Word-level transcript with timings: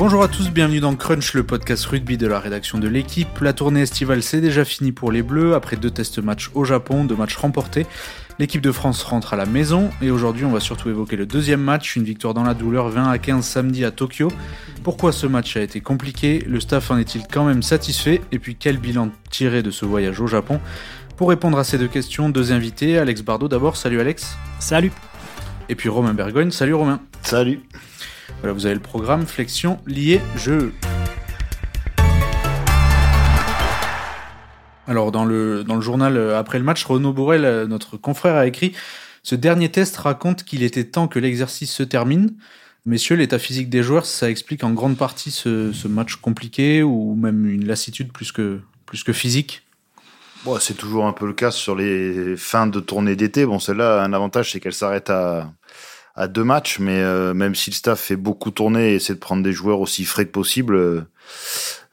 Bonjour 0.00 0.22
à 0.22 0.28
tous, 0.28 0.48
bienvenue 0.48 0.80
dans 0.80 0.96
Crunch, 0.96 1.34
le 1.34 1.42
podcast 1.42 1.84
rugby 1.84 2.16
de 2.16 2.26
la 2.26 2.40
rédaction 2.40 2.78
de 2.78 2.88
l'équipe. 2.88 3.38
La 3.42 3.52
tournée 3.52 3.82
estivale 3.82 4.22
s'est 4.22 4.40
déjà 4.40 4.64
finie 4.64 4.92
pour 4.92 5.12
les 5.12 5.20
Bleus 5.20 5.54
après 5.54 5.76
deux 5.76 5.90
tests 5.90 6.20
matchs 6.20 6.50
au 6.54 6.64
Japon, 6.64 7.04
deux 7.04 7.16
matchs 7.16 7.36
remportés. 7.36 7.86
L'équipe 8.38 8.62
de 8.62 8.72
France 8.72 9.02
rentre 9.02 9.34
à 9.34 9.36
la 9.36 9.44
maison 9.44 9.90
et 10.00 10.10
aujourd'hui 10.10 10.46
on 10.46 10.52
va 10.52 10.60
surtout 10.60 10.88
évoquer 10.88 11.16
le 11.16 11.26
deuxième 11.26 11.60
match, 11.60 11.96
une 11.96 12.04
victoire 12.04 12.32
dans 12.32 12.44
la 12.44 12.54
douleur 12.54 12.88
20 12.88 13.10
à 13.10 13.18
15 13.18 13.44
samedi 13.44 13.84
à 13.84 13.90
Tokyo. 13.90 14.28
Pourquoi 14.84 15.12
ce 15.12 15.26
match 15.26 15.58
a 15.58 15.60
été 15.60 15.82
compliqué? 15.82 16.42
Le 16.48 16.60
staff 16.60 16.90
en 16.90 16.96
est-il 16.96 17.24
quand 17.30 17.44
même 17.44 17.62
satisfait? 17.62 18.22
Et 18.32 18.38
puis 18.38 18.56
quel 18.58 18.78
bilan 18.78 19.10
tiré 19.28 19.62
de 19.62 19.70
ce 19.70 19.84
voyage 19.84 20.18
au 20.18 20.26
Japon? 20.26 20.62
Pour 21.18 21.28
répondre 21.28 21.58
à 21.58 21.64
ces 21.64 21.76
deux 21.76 21.88
questions, 21.88 22.30
deux 22.30 22.52
invités. 22.52 22.96
Alex 22.96 23.20
Bardot 23.20 23.48
d'abord, 23.48 23.76
salut 23.76 24.00
Alex. 24.00 24.38
Salut. 24.60 24.92
Et 25.68 25.74
puis 25.74 25.90
Romain 25.90 26.14
Bergogne, 26.14 26.52
salut 26.52 26.72
Romain. 26.72 27.02
Salut. 27.20 27.60
Voilà, 28.38 28.52
vous 28.52 28.66
avez 28.66 28.74
le 28.74 28.80
programme 28.80 29.26
Flexion 29.26 29.78
lié 29.86 30.20
jeu. 30.36 30.72
Alors 34.90 35.12
dans 35.12 35.24
le, 35.24 35.64
journal 35.80 36.16
euh, 36.16 36.36
après 36.36 36.58
le 36.58 36.64
match, 36.64 36.84
Renaud 36.84 37.12
Bourrel, 37.12 37.44
euh, 37.44 37.66
notre 37.68 37.96
confrère, 37.96 38.34
a 38.34 38.46
écrit 38.46 38.72
Ce 39.22 39.36
dernier 39.36 39.70
test 39.70 39.96
raconte 39.96 40.42
qu'il 40.42 40.64
était 40.64 40.82
temps 40.82 41.06
que 41.06 41.20
l'exercice 41.20 41.72
se 41.72 41.84
termine. 41.84 42.34
Messieurs, 42.86 43.14
l'état 43.14 43.38
physique 43.38 43.70
des 43.70 43.84
joueurs, 43.84 44.04
ça 44.04 44.28
explique 44.28 44.64
en 44.64 44.72
grande 44.72 44.96
partie 44.96 45.30
ce, 45.30 45.86
match 45.86 46.16
compliqué 46.16 46.82
ou 46.82 47.14
même 47.14 47.46
une 47.46 47.66
lassitude 47.66 48.12
plus 48.12 48.32
que, 48.32 48.60
plus 48.84 49.04
que 49.04 49.12
physique 49.12 49.62
bon, 50.44 50.58
C'est 50.58 50.74
toujours 50.74 51.06
un 51.06 51.12
peu 51.12 51.26
le 51.26 51.34
cas 51.34 51.52
sur 51.52 51.76
les 51.76 52.36
fins 52.36 52.66
de 52.66 52.80
tournée 52.80 53.14
d'été. 53.14 53.46
Bon, 53.46 53.60
celle-là, 53.60 54.02
un 54.02 54.12
avantage, 54.12 54.50
c'est 54.50 54.58
qu'elle 54.58 54.72
s'arrête 54.72 55.08
à, 55.08 55.52
à 56.14 56.28
deux 56.28 56.44
matchs, 56.44 56.78
mais 56.78 57.00
euh, 57.00 57.34
même 57.34 57.54
si 57.54 57.70
le 57.70 57.74
staff 57.74 58.00
fait 58.00 58.16
beaucoup 58.16 58.50
tourner 58.50 58.92
et 58.92 58.94
essaie 58.96 59.14
de 59.14 59.18
prendre 59.18 59.42
des 59.42 59.52
joueurs 59.52 59.80
aussi 59.80 60.04
frais 60.04 60.26
que 60.26 60.30
possible, 60.30 60.74
euh, 60.74 61.02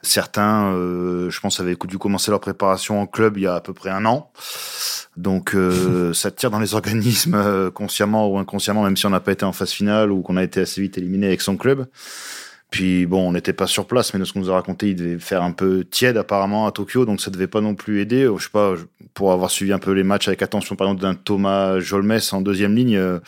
certains, 0.02 0.72
euh, 0.72 1.30
je 1.30 1.40
pense, 1.40 1.60
avaient 1.60 1.76
dû 1.86 1.98
commencer 1.98 2.30
leur 2.30 2.40
préparation 2.40 3.00
en 3.00 3.06
club 3.06 3.36
il 3.36 3.44
y 3.44 3.46
a 3.46 3.54
à 3.54 3.60
peu 3.60 3.72
près 3.72 3.90
un 3.90 4.04
an. 4.04 4.30
Donc 5.16 5.56
ça 6.12 6.30
tire 6.30 6.50
dans 6.50 6.60
les 6.60 6.74
organismes 6.74 7.70
consciemment 7.72 8.28
ou 8.28 8.38
inconsciemment, 8.38 8.82
même 8.82 8.96
si 8.96 9.06
on 9.06 9.10
n'a 9.10 9.20
pas 9.20 9.32
été 9.32 9.44
en 9.44 9.52
phase 9.52 9.70
finale 9.70 10.12
ou 10.12 10.22
qu'on 10.22 10.36
a 10.36 10.44
été 10.44 10.60
assez 10.60 10.80
vite 10.80 10.98
éliminé 10.98 11.26
avec 11.26 11.40
son 11.40 11.56
club. 11.56 11.86
Puis 12.70 13.06
bon, 13.06 13.26
on 13.26 13.32
n'était 13.32 13.54
pas 13.54 13.66
sur 13.66 13.86
place, 13.86 14.12
mais 14.12 14.20
de 14.20 14.24
ce 14.24 14.34
qu'on 14.34 14.40
nous 14.40 14.50
a 14.50 14.54
raconté, 14.54 14.90
il 14.90 14.96
devait 14.96 15.18
faire 15.18 15.42
un 15.42 15.52
peu 15.52 15.84
tiède 15.84 16.18
apparemment 16.18 16.66
à 16.66 16.72
Tokyo, 16.72 17.06
donc 17.06 17.20
ça 17.20 17.30
devait 17.30 17.46
pas 17.46 17.62
non 17.62 17.74
plus 17.74 18.00
aider. 18.00 18.30
Je 18.36 18.42
sais 18.42 18.50
pas, 18.50 18.74
pour 19.14 19.32
avoir 19.32 19.50
suivi 19.50 19.72
un 19.72 19.78
peu 19.78 19.92
les 19.92 20.04
matchs 20.04 20.28
avec 20.28 20.42
attention, 20.42 20.76
par 20.76 20.86
exemple 20.86 21.02
d'un 21.02 21.14
Thomas 21.14 21.80
Jolmes 21.80 22.18
en 22.32 22.40
deuxième 22.42 22.76
ligne, 22.76 22.96
euh, 22.96 23.20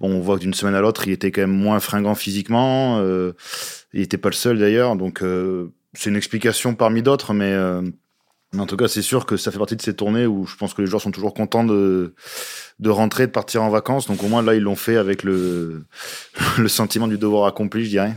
bon, 0.00 0.10
on 0.10 0.20
voit 0.20 0.36
que 0.36 0.42
d'une 0.42 0.52
semaine 0.52 0.74
à 0.74 0.82
l'autre, 0.82 1.08
il 1.08 1.12
était 1.12 1.30
quand 1.30 1.40
même 1.40 1.50
moins 1.50 1.80
fringant 1.80 2.14
physiquement. 2.14 2.98
Euh, 3.00 3.32
il 3.94 4.02
était 4.02 4.18
pas 4.18 4.28
le 4.28 4.34
seul 4.34 4.58
d'ailleurs, 4.58 4.96
donc 4.96 5.22
euh, 5.22 5.72
c'est 5.94 6.10
une 6.10 6.16
explication 6.16 6.74
parmi 6.74 7.02
d'autres, 7.02 7.32
mais 7.32 7.56
en 8.58 8.66
tout 8.66 8.76
cas, 8.76 8.86
c'est 8.86 9.02
sûr 9.02 9.24
que 9.24 9.38
ça 9.38 9.50
fait 9.50 9.58
partie 9.58 9.76
de 9.76 9.82
ces 9.82 9.94
tournées 9.94 10.26
où 10.26 10.46
je 10.46 10.56
pense 10.56 10.74
que 10.74 10.82
les 10.82 10.88
joueurs 10.88 11.00
sont 11.02 11.10
toujours 11.10 11.32
contents 11.32 11.64
de 11.64 12.14
de 12.80 12.90
rentrer, 12.90 13.26
de 13.26 13.32
partir 13.32 13.62
en 13.62 13.70
vacances. 13.70 14.06
Donc 14.06 14.22
au 14.22 14.28
moins 14.28 14.42
là, 14.42 14.54
ils 14.54 14.62
l'ont 14.62 14.76
fait 14.76 14.96
avec 14.96 15.22
le 15.22 15.86
le 16.58 16.68
sentiment 16.68 17.08
du 17.08 17.16
devoir 17.16 17.46
accompli, 17.46 17.84
je 17.84 17.90
dirais. 17.90 18.14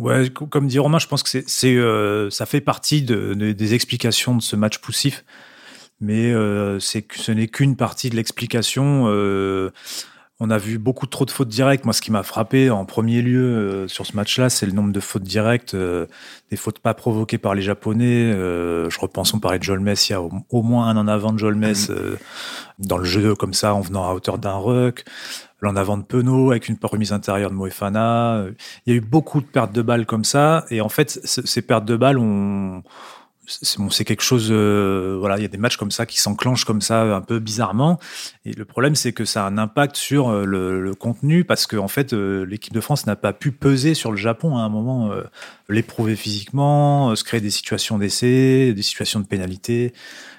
Ouais, 0.00 0.30
comme 0.30 0.66
dit 0.66 0.78
Romain, 0.78 0.98
je 0.98 1.06
pense 1.06 1.22
que 1.22 1.28
c'est, 1.46 1.76
euh, 1.76 2.30
ça 2.30 2.46
fait 2.46 2.62
partie 2.62 3.02
de, 3.02 3.34
des 3.34 3.74
explications 3.74 4.34
de 4.34 4.40
ce 4.40 4.56
match 4.56 4.78
poussif, 4.78 5.26
mais 6.00 6.32
euh, 6.32 6.80
c'est 6.80 7.06
ce 7.14 7.30
n'est 7.32 7.48
qu'une 7.48 7.76
partie 7.76 8.08
de 8.08 8.16
l'explication. 8.16 9.04
Euh, 9.08 9.70
on 10.40 10.50
a 10.50 10.58
vu 10.58 10.78
beaucoup 10.78 11.06
trop 11.06 11.24
de 11.24 11.30
fautes 11.30 11.48
directes. 11.48 11.84
Moi, 11.84 11.92
ce 11.92 12.00
qui 12.00 12.10
m'a 12.10 12.22
frappé 12.22 12.70
en 12.70 12.84
premier 12.84 13.22
lieu 13.22 13.86
sur 13.88 14.06
ce 14.06 14.16
match-là, 14.16 14.48
c'est 14.48 14.66
le 14.66 14.72
nombre 14.72 14.92
de 14.92 15.00
fautes 15.00 15.22
directes, 15.22 15.76
des 15.76 16.56
fautes 16.56 16.78
pas 16.78 16.94
provoquées 16.94 17.38
par 17.38 17.54
les 17.54 17.62
Japonais. 17.62 18.32
je 18.32 18.98
repense, 18.98 19.34
on 19.34 19.38
parlait 19.38 19.58
de 19.58 19.64
Jolmes, 19.64 19.86
il 19.88 20.10
y 20.10 20.14
a 20.14 20.20
au, 20.20 20.62
moins 20.62 20.88
un 20.88 20.96
en 20.96 21.08
avant 21.08 21.32
de 21.32 21.38
Jolmes 21.38 21.70
mmh. 21.70 21.94
dans 22.78 22.98
le 22.98 23.04
jeu 23.04 23.34
comme 23.34 23.52
ça, 23.54 23.74
en 23.74 23.80
venant 23.80 24.08
à 24.08 24.14
hauteur 24.14 24.38
d'un 24.38 24.56
ruck 24.56 25.04
l'en 25.60 25.76
avant 25.76 25.96
de 25.96 26.02
Penaud 26.02 26.50
avec 26.50 26.68
une 26.68 26.76
remise 26.82 27.12
intérieure 27.12 27.50
de 27.50 27.54
Moefana. 27.54 28.44
Il 28.86 28.92
y 28.92 28.96
a 28.96 28.98
eu 28.98 29.02
beaucoup 29.02 29.40
de 29.40 29.46
pertes 29.46 29.72
de 29.72 29.82
balles 29.82 30.06
comme 30.06 30.24
ça. 30.24 30.64
Et 30.70 30.80
en 30.80 30.88
fait, 30.88 31.20
ces 31.24 31.62
pertes 31.62 31.84
de 31.84 31.96
balles, 31.96 32.18
on, 32.18 32.82
c'est 33.50 34.04
quelque 34.04 34.22
chose. 34.22 34.48
Euh, 34.50 35.16
voilà, 35.18 35.38
il 35.38 35.42
y 35.42 35.44
a 35.44 35.48
des 35.48 35.58
matchs 35.58 35.76
comme 35.76 35.90
ça 35.90 36.06
qui 36.06 36.18
s'enclenchent 36.18 36.64
comme 36.64 36.80
ça 36.80 37.02
un 37.02 37.20
peu 37.20 37.38
bizarrement. 37.38 37.98
Et 38.44 38.52
le 38.52 38.64
problème, 38.64 38.94
c'est 38.94 39.12
que 39.12 39.24
ça 39.24 39.44
a 39.44 39.48
un 39.48 39.58
impact 39.58 39.96
sur 39.96 40.28
euh, 40.28 40.44
le, 40.44 40.94
contenu 40.94 41.44
parce 41.44 41.66
qu'en 41.66 41.84
en 41.84 41.88
fait, 41.88 42.12
euh, 42.12 42.44
l'équipe 42.44 42.72
de 42.72 42.80
France 42.80 43.06
n'a 43.06 43.16
pas 43.16 43.32
pu 43.32 43.52
peser 43.52 43.94
sur 43.94 44.10
le 44.10 44.16
Japon 44.16 44.56
à 44.56 44.60
un 44.60 44.68
moment, 44.68 45.10
l'éprouver 45.68 46.16
physiquement, 46.16 47.14
se 47.14 47.24
créer 47.24 47.40
des 47.40 47.50
situations 47.50 47.98
d'essai, 47.98 48.72
des 48.74 48.82
situations 48.82 49.20
de 49.20 49.26
pénalité. 49.26 49.92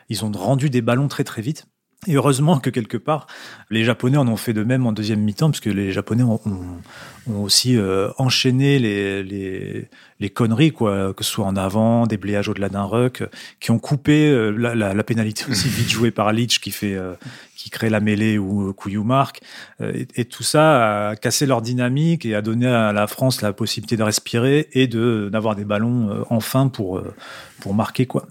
Ils 0.10 0.26
ont 0.26 0.32
rendu 0.32 0.70
des 0.70 0.82
ballons 0.82 1.08
très 1.08 1.24
très 1.24 1.42
vite. 1.42 1.66
Et 2.08 2.16
heureusement 2.16 2.58
que 2.58 2.72
quelque 2.72 2.98
part, 2.98 3.28
les 3.70 3.84
Japonais 3.84 4.18
en 4.18 4.28
ont 4.28 4.36
fait 4.36 4.54
de 4.54 4.64
même 4.64 4.88
en 4.88 4.92
deuxième 4.92 5.20
mi-temps, 5.20 5.52
parce 5.52 5.60
que 5.60 5.70
les 5.70 5.92
Japonais 5.92 6.24
ont, 6.24 6.42
ont, 6.48 7.44
aussi 7.44 7.78
euh, 7.78 8.10
enchaîné 8.18 8.80
les, 8.80 9.22
les, 9.22 9.88
les, 10.20 10.30
conneries, 10.32 10.72
quoi, 10.72 11.14
que 11.14 11.24
ce 11.24 11.30
soit 11.30 11.46
en 11.46 11.56
avant, 11.56 12.08
des 12.08 12.18
bléages 12.18 12.50
au-delà 12.50 12.70
d'un 12.70 12.86
ruck, 12.86 13.22
qui 13.60 13.70
ont 13.70 13.78
coupé 13.78 14.32
euh, 14.32 14.50
la, 14.50 14.74
la, 14.74 14.96
la, 14.96 15.04
pénalité 15.04 15.46
aussi 15.48 15.68
vite 15.70 15.92
jouée 15.92 16.10
par 16.10 16.32
Leach 16.32 16.60
qui 16.60 16.72
fait 16.72 16.96
euh, 16.96 17.14
qui 17.56 17.70
crée 17.70 17.92
la 17.92 18.00
mêlée 18.00 18.40
ou 18.40 18.74
Couillou 18.74 19.04
marque. 19.04 19.42
Et, 19.80 20.08
et, 20.16 20.26
tout 20.26 20.42
ça 20.42 21.10
a 21.10 21.16
cassé 21.16 21.46
leur 21.46 21.62
dynamique 21.62 22.26
et 22.26 22.34
a 22.34 22.42
donné 22.42 22.66
à 22.66 22.94
la 22.94 23.06
France 23.06 23.44
la 23.44 23.54
possibilité 23.54 23.96
de 23.96 24.02
respirer 24.02 24.70
et 24.74 24.88
de 24.88 25.30
d'avoir 25.32 25.56
des 25.56 25.66
ballons 25.66 26.26
enfin 26.32 26.68
pour 26.68 27.04
pour 27.60 27.76
marquer 27.76 28.08
quoi. 28.08 28.26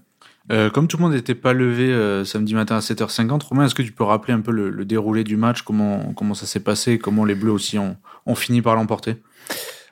Euh, 0.50 0.68
comme 0.68 0.88
tout 0.88 0.96
le 0.96 1.02
monde 1.02 1.12
n'était 1.12 1.34
pas 1.34 1.52
levé 1.52 1.92
euh, 1.92 2.24
samedi 2.24 2.54
matin 2.54 2.76
à 2.76 2.80
7h50, 2.80 3.44
Romain, 3.44 3.66
est-ce 3.66 3.74
que 3.74 3.82
tu 3.82 3.92
peux 3.92 4.04
rappeler 4.04 4.32
un 4.32 4.40
peu 4.40 4.50
le, 4.50 4.84
déroulé 4.84 5.22
du 5.22 5.36
match, 5.36 5.62
comment, 5.62 6.12
comment 6.14 6.34
ça 6.34 6.46
s'est 6.46 6.60
passé, 6.60 6.98
comment 6.98 7.24
les 7.24 7.36
Bleus 7.36 7.52
aussi 7.52 7.78
ont, 7.78 7.96
ont 8.26 8.34
fini 8.34 8.60
par 8.60 8.74
l'emporter? 8.74 9.16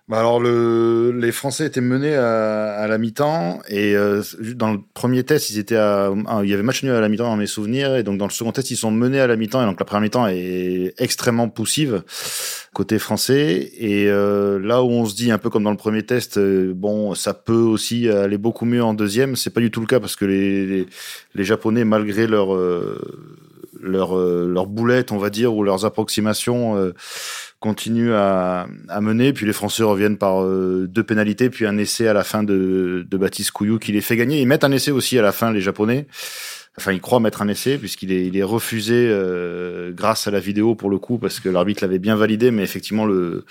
Bah 0.08 0.20
alors 0.20 0.40
le, 0.40 1.12
les 1.12 1.32
Français 1.32 1.66
étaient 1.66 1.82
menés 1.82 2.14
à, 2.14 2.72
à 2.78 2.86
la 2.86 2.96
mi-temps 2.96 3.60
et 3.68 3.94
euh, 3.94 4.22
dans 4.54 4.72
le 4.72 4.78
premier 4.94 5.22
test 5.22 5.50
ils 5.50 5.58
étaient 5.58 5.76
à, 5.76 6.10
il 6.42 6.48
y 6.48 6.54
avait 6.54 6.62
match 6.62 6.82
nul 6.82 6.92
à 6.92 7.00
la 7.00 7.10
mi-temps 7.10 7.28
dans 7.28 7.36
mes 7.36 7.46
souvenirs 7.46 7.94
et 7.94 8.02
donc 8.02 8.16
dans 8.16 8.24
le 8.24 8.30
second 8.30 8.50
test 8.52 8.70
ils 8.70 8.76
sont 8.76 8.90
menés 8.90 9.20
à 9.20 9.26
la 9.26 9.36
mi-temps 9.36 9.62
et 9.62 9.66
donc 9.66 9.78
la 9.78 9.84
première 9.84 10.00
mi-temps 10.00 10.26
est 10.28 10.94
extrêmement 10.96 11.50
poussive 11.50 12.02
côté 12.72 12.98
français 12.98 13.70
et 13.76 14.06
euh, 14.08 14.58
là 14.58 14.82
où 14.82 14.88
on 14.88 15.04
se 15.04 15.14
dit 15.14 15.30
un 15.30 15.36
peu 15.36 15.50
comme 15.50 15.64
dans 15.64 15.70
le 15.70 15.76
premier 15.76 16.02
test 16.02 16.38
euh, 16.38 16.72
bon 16.74 17.14
ça 17.14 17.34
peut 17.34 17.52
aussi 17.52 18.08
aller 18.08 18.38
beaucoup 18.38 18.64
mieux 18.64 18.82
en 18.82 18.94
deuxième 18.94 19.36
c'est 19.36 19.50
pas 19.50 19.60
du 19.60 19.70
tout 19.70 19.80
le 19.80 19.86
cas 19.86 20.00
parce 20.00 20.16
que 20.16 20.24
les 20.24 20.66
les, 20.66 20.86
les 21.34 21.44
japonais 21.44 21.84
malgré 21.84 22.26
leur 22.26 22.56
leur 23.78 24.16
leur 24.16 24.66
boulette 24.66 25.12
on 25.12 25.18
va 25.18 25.28
dire 25.28 25.54
ou 25.54 25.62
leurs 25.62 25.84
approximations 25.84 26.92
continue 27.60 28.12
à, 28.12 28.66
à, 28.88 29.00
mener. 29.00 29.32
Puis 29.32 29.46
les 29.46 29.52
Français 29.52 29.82
reviennent 29.82 30.18
par 30.18 30.42
euh, 30.42 30.86
deux 30.88 31.02
pénalités, 31.02 31.50
puis 31.50 31.66
un 31.66 31.76
essai 31.76 32.08
à 32.08 32.12
la 32.12 32.24
fin 32.24 32.42
de, 32.42 33.06
de 33.08 33.16
Baptiste 33.16 33.50
Couillou 33.50 33.78
qui 33.78 33.92
les 33.92 34.00
fait 34.00 34.16
gagner. 34.16 34.40
Ils 34.40 34.46
mettent 34.46 34.64
un 34.64 34.72
essai 34.72 34.90
aussi 34.90 35.18
à 35.18 35.22
la 35.22 35.32
fin, 35.32 35.52
les 35.52 35.60
Japonais. 35.60 36.06
Enfin, 36.76 36.92
ils 36.92 37.00
croient 37.00 37.18
mettre 37.18 37.42
un 37.42 37.48
essai 37.48 37.76
puisqu'il 37.76 38.12
est, 38.12 38.26
il 38.26 38.36
est 38.36 38.44
refusé 38.44 39.08
euh, 39.10 39.90
grâce 39.92 40.28
à 40.28 40.30
la 40.30 40.38
vidéo 40.38 40.76
pour 40.76 40.90
le 40.90 40.98
coup 40.98 41.18
parce 41.18 41.40
que 41.40 41.48
l'arbitre 41.48 41.82
l'avait 41.82 41.98
bien 41.98 42.14
validé, 42.14 42.52
mais 42.52 42.62
effectivement 42.62 43.04
le, 43.04 43.44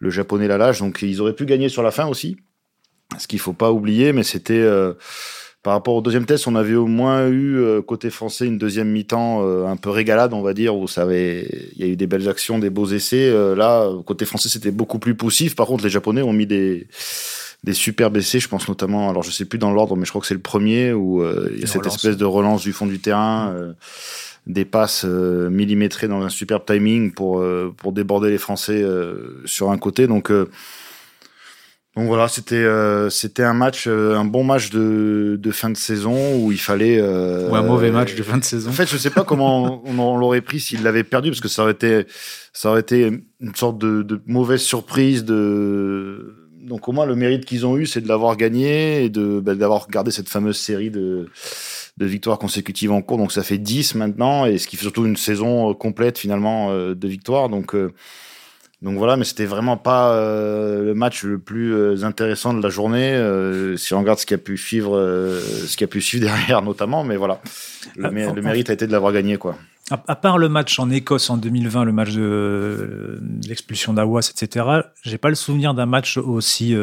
le 0.00 0.10
Japonais 0.10 0.48
la 0.48 0.58
lâche. 0.58 0.80
Donc 0.80 1.02
ils 1.02 1.20
auraient 1.20 1.34
pu 1.34 1.46
gagner 1.46 1.68
sur 1.68 1.84
la 1.84 1.92
fin 1.92 2.06
aussi. 2.06 2.36
Ce 3.18 3.28
qu'il 3.28 3.38
faut 3.38 3.52
pas 3.52 3.70
oublier, 3.70 4.12
mais 4.12 4.24
c'était 4.24 4.54
euh, 4.54 4.94
par 5.66 5.72
rapport 5.72 5.96
au 5.96 6.00
deuxième 6.00 6.26
test, 6.26 6.46
on 6.46 6.54
avait 6.54 6.76
au 6.76 6.86
moins 6.86 7.26
eu 7.26 7.56
euh, 7.56 7.82
côté 7.82 8.08
français 8.10 8.46
une 8.46 8.56
deuxième 8.56 8.88
mi-temps 8.88 9.40
euh, 9.42 9.66
un 9.66 9.76
peu 9.76 9.90
régalade, 9.90 10.32
on 10.32 10.40
va 10.40 10.54
dire, 10.54 10.76
où 10.76 10.86
ça 10.86 11.02
avait, 11.02 11.72
il 11.74 11.80
y 11.80 11.82
a 11.82 11.88
eu 11.88 11.96
des 11.96 12.06
belles 12.06 12.28
actions, 12.28 12.60
des 12.60 12.70
beaux 12.70 12.86
essais. 12.86 13.28
Euh, 13.28 13.56
là, 13.56 13.90
côté 14.04 14.26
français, 14.26 14.48
c'était 14.48 14.70
beaucoup 14.70 15.00
plus 15.00 15.16
poussif. 15.16 15.56
Par 15.56 15.66
contre, 15.66 15.82
les 15.82 15.90
Japonais 15.90 16.22
ont 16.22 16.32
mis 16.32 16.46
des 16.46 16.86
des 17.64 17.72
superbes 17.72 18.16
essais. 18.16 18.38
Je 18.38 18.46
pense 18.48 18.68
notamment, 18.68 19.10
alors 19.10 19.24
je 19.24 19.32
sais 19.32 19.44
plus 19.44 19.58
dans 19.58 19.72
l'ordre, 19.72 19.96
mais 19.96 20.04
je 20.04 20.12
crois 20.12 20.20
que 20.20 20.28
c'est 20.28 20.34
le 20.34 20.40
premier 20.40 20.92
où 20.92 21.24
il 21.52 21.58
y 21.58 21.64
a 21.64 21.66
cette 21.66 21.84
espèce 21.84 22.16
de 22.16 22.24
relance 22.24 22.62
du 22.62 22.72
fond 22.72 22.86
du 22.86 23.00
terrain. 23.00 23.52
des 24.46 24.64
passes 24.64 25.04
millimétrées 25.04 26.06
dans 26.06 26.22
un 26.22 26.28
superbe 26.28 26.62
timing 26.64 27.10
pour 27.10 27.44
pour 27.76 27.90
déborder 27.90 28.30
les 28.30 28.38
Français 28.38 28.84
sur 29.46 29.72
un 29.72 29.78
côté. 29.78 30.06
Donc 30.06 30.30
donc 31.96 32.08
voilà, 32.08 32.28
c'était 32.28 32.56
euh, 32.56 33.08
c'était 33.08 33.42
un 33.42 33.54
match, 33.54 33.86
euh, 33.86 34.16
un 34.16 34.26
bon 34.26 34.44
match 34.44 34.68
de, 34.68 35.38
de 35.40 35.50
fin 35.50 35.70
de 35.70 35.78
saison 35.78 36.36
où 36.36 36.52
il 36.52 36.60
fallait. 36.60 36.98
Euh, 37.00 37.48
Ou 37.48 37.56
un 37.56 37.62
mauvais 37.62 37.90
match 37.90 38.14
de 38.14 38.22
fin 38.22 38.36
de 38.36 38.44
saison. 38.44 38.68
En 38.68 38.74
fait, 38.74 38.86
je 38.86 38.98
sais 38.98 39.08
pas 39.08 39.24
comment 39.24 39.82
on, 39.86 40.18
l'aurait 40.18 40.42
pris 40.42 40.60
s'il 40.60 40.82
l'avait 40.82 41.04
perdu 41.04 41.30
parce 41.30 41.40
que 41.40 41.48
ça 41.48 41.62
aurait 41.62 41.72
été 41.72 42.06
ça 42.52 42.68
aurait 42.68 42.80
été 42.80 43.10
une 43.40 43.54
sorte 43.54 43.78
de, 43.78 44.02
de 44.02 44.20
mauvaise 44.26 44.60
surprise. 44.60 45.24
De 45.24 46.36
donc 46.60 46.86
au 46.86 46.92
moins 46.92 47.06
le 47.06 47.14
mérite 47.14 47.46
qu'ils 47.46 47.64
ont 47.64 47.78
eu, 47.78 47.86
c'est 47.86 48.02
de 48.02 48.08
l'avoir 48.08 48.36
gagné 48.36 49.04
et 49.04 49.08
de 49.08 49.40
bah, 49.40 49.54
d'avoir 49.54 49.88
gardé 49.88 50.10
cette 50.10 50.28
fameuse 50.28 50.58
série 50.58 50.90
de 50.90 51.30
de 51.96 52.04
victoires 52.04 52.38
consécutives 52.38 52.92
en 52.92 53.00
cours. 53.00 53.16
Donc 53.16 53.32
ça 53.32 53.42
fait 53.42 53.56
10 53.56 53.94
maintenant 53.94 54.44
et 54.44 54.58
ce 54.58 54.66
qui 54.66 54.76
fait 54.76 54.82
surtout 54.82 55.06
une 55.06 55.16
saison 55.16 55.72
complète 55.72 56.18
finalement 56.18 56.76
de 56.76 57.08
victoires. 57.08 57.48
Donc 57.48 57.74
Donc 58.82 58.98
voilà, 58.98 59.16
mais 59.16 59.24
c'était 59.24 59.46
vraiment 59.46 59.78
pas 59.78 60.12
euh, 60.12 60.84
le 60.84 60.94
match 60.94 61.24
le 61.24 61.38
plus 61.38 61.74
euh, 61.74 62.04
intéressant 62.04 62.52
de 62.52 62.62
la 62.62 62.68
journée, 62.68 63.14
euh, 63.14 63.76
si 63.78 63.94
on 63.94 64.00
regarde 64.00 64.18
ce 64.18 64.26
qui 64.26 64.34
a 64.34 64.38
pu 64.38 64.58
suivre, 64.58 64.98
ce 65.00 65.76
qui 65.76 65.86
pu 65.86 66.02
suivre 66.02 66.24
derrière 66.26 66.60
notamment. 66.60 67.02
Mais 67.02 67.16
voilà, 67.16 67.40
le, 67.96 68.10
mérite 68.10 68.68
a 68.68 68.74
été 68.74 68.86
de 68.86 68.92
l'avoir 68.92 69.12
gagné, 69.12 69.38
quoi. 69.38 69.56
À, 69.90 70.16
part 70.16 70.36
le 70.36 70.48
match 70.48 70.78
en 70.80 70.90
Écosse 70.90 71.30
en 71.30 71.36
2020, 71.36 71.84
le 71.84 71.92
match 71.92 72.12
de, 72.12 73.20
l'expulsion 73.46 73.94
d'Awas, 73.94 74.30
etc., 74.30 74.66
j'ai 75.02 75.16
pas 75.16 75.28
le 75.28 75.36
souvenir 75.36 75.74
d'un 75.74 75.86
match 75.86 76.18
aussi 76.18 76.74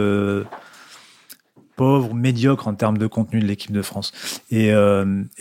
pauvre, 1.75 2.13
médiocre 2.13 2.69
en 2.69 2.75
termes 2.75 2.97
de 2.97 3.07
contenu 3.07 3.41
de 3.41 3.45
l'équipe 3.45 3.73
de 3.73 3.81
France. 3.81 4.13
Et 4.51 4.71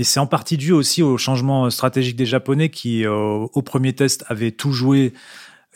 c'est 0.01 0.19
en 0.19 0.27
partie 0.27 0.57
dû 0.57 0.73
aussi 0.73 1.05
au 1.05 1.17
changement 1.19 1.71
stratégique 1.71 2.17
des 2.17 2.27
Japonais 2.27 2.69
qui, 2.69 3.07
au 3.07 3.63
premier 3.63 3.93
test, 3.93 4.25
avaient 4.29 4.51
tout 4.51 4.73
joué 4.73 5.15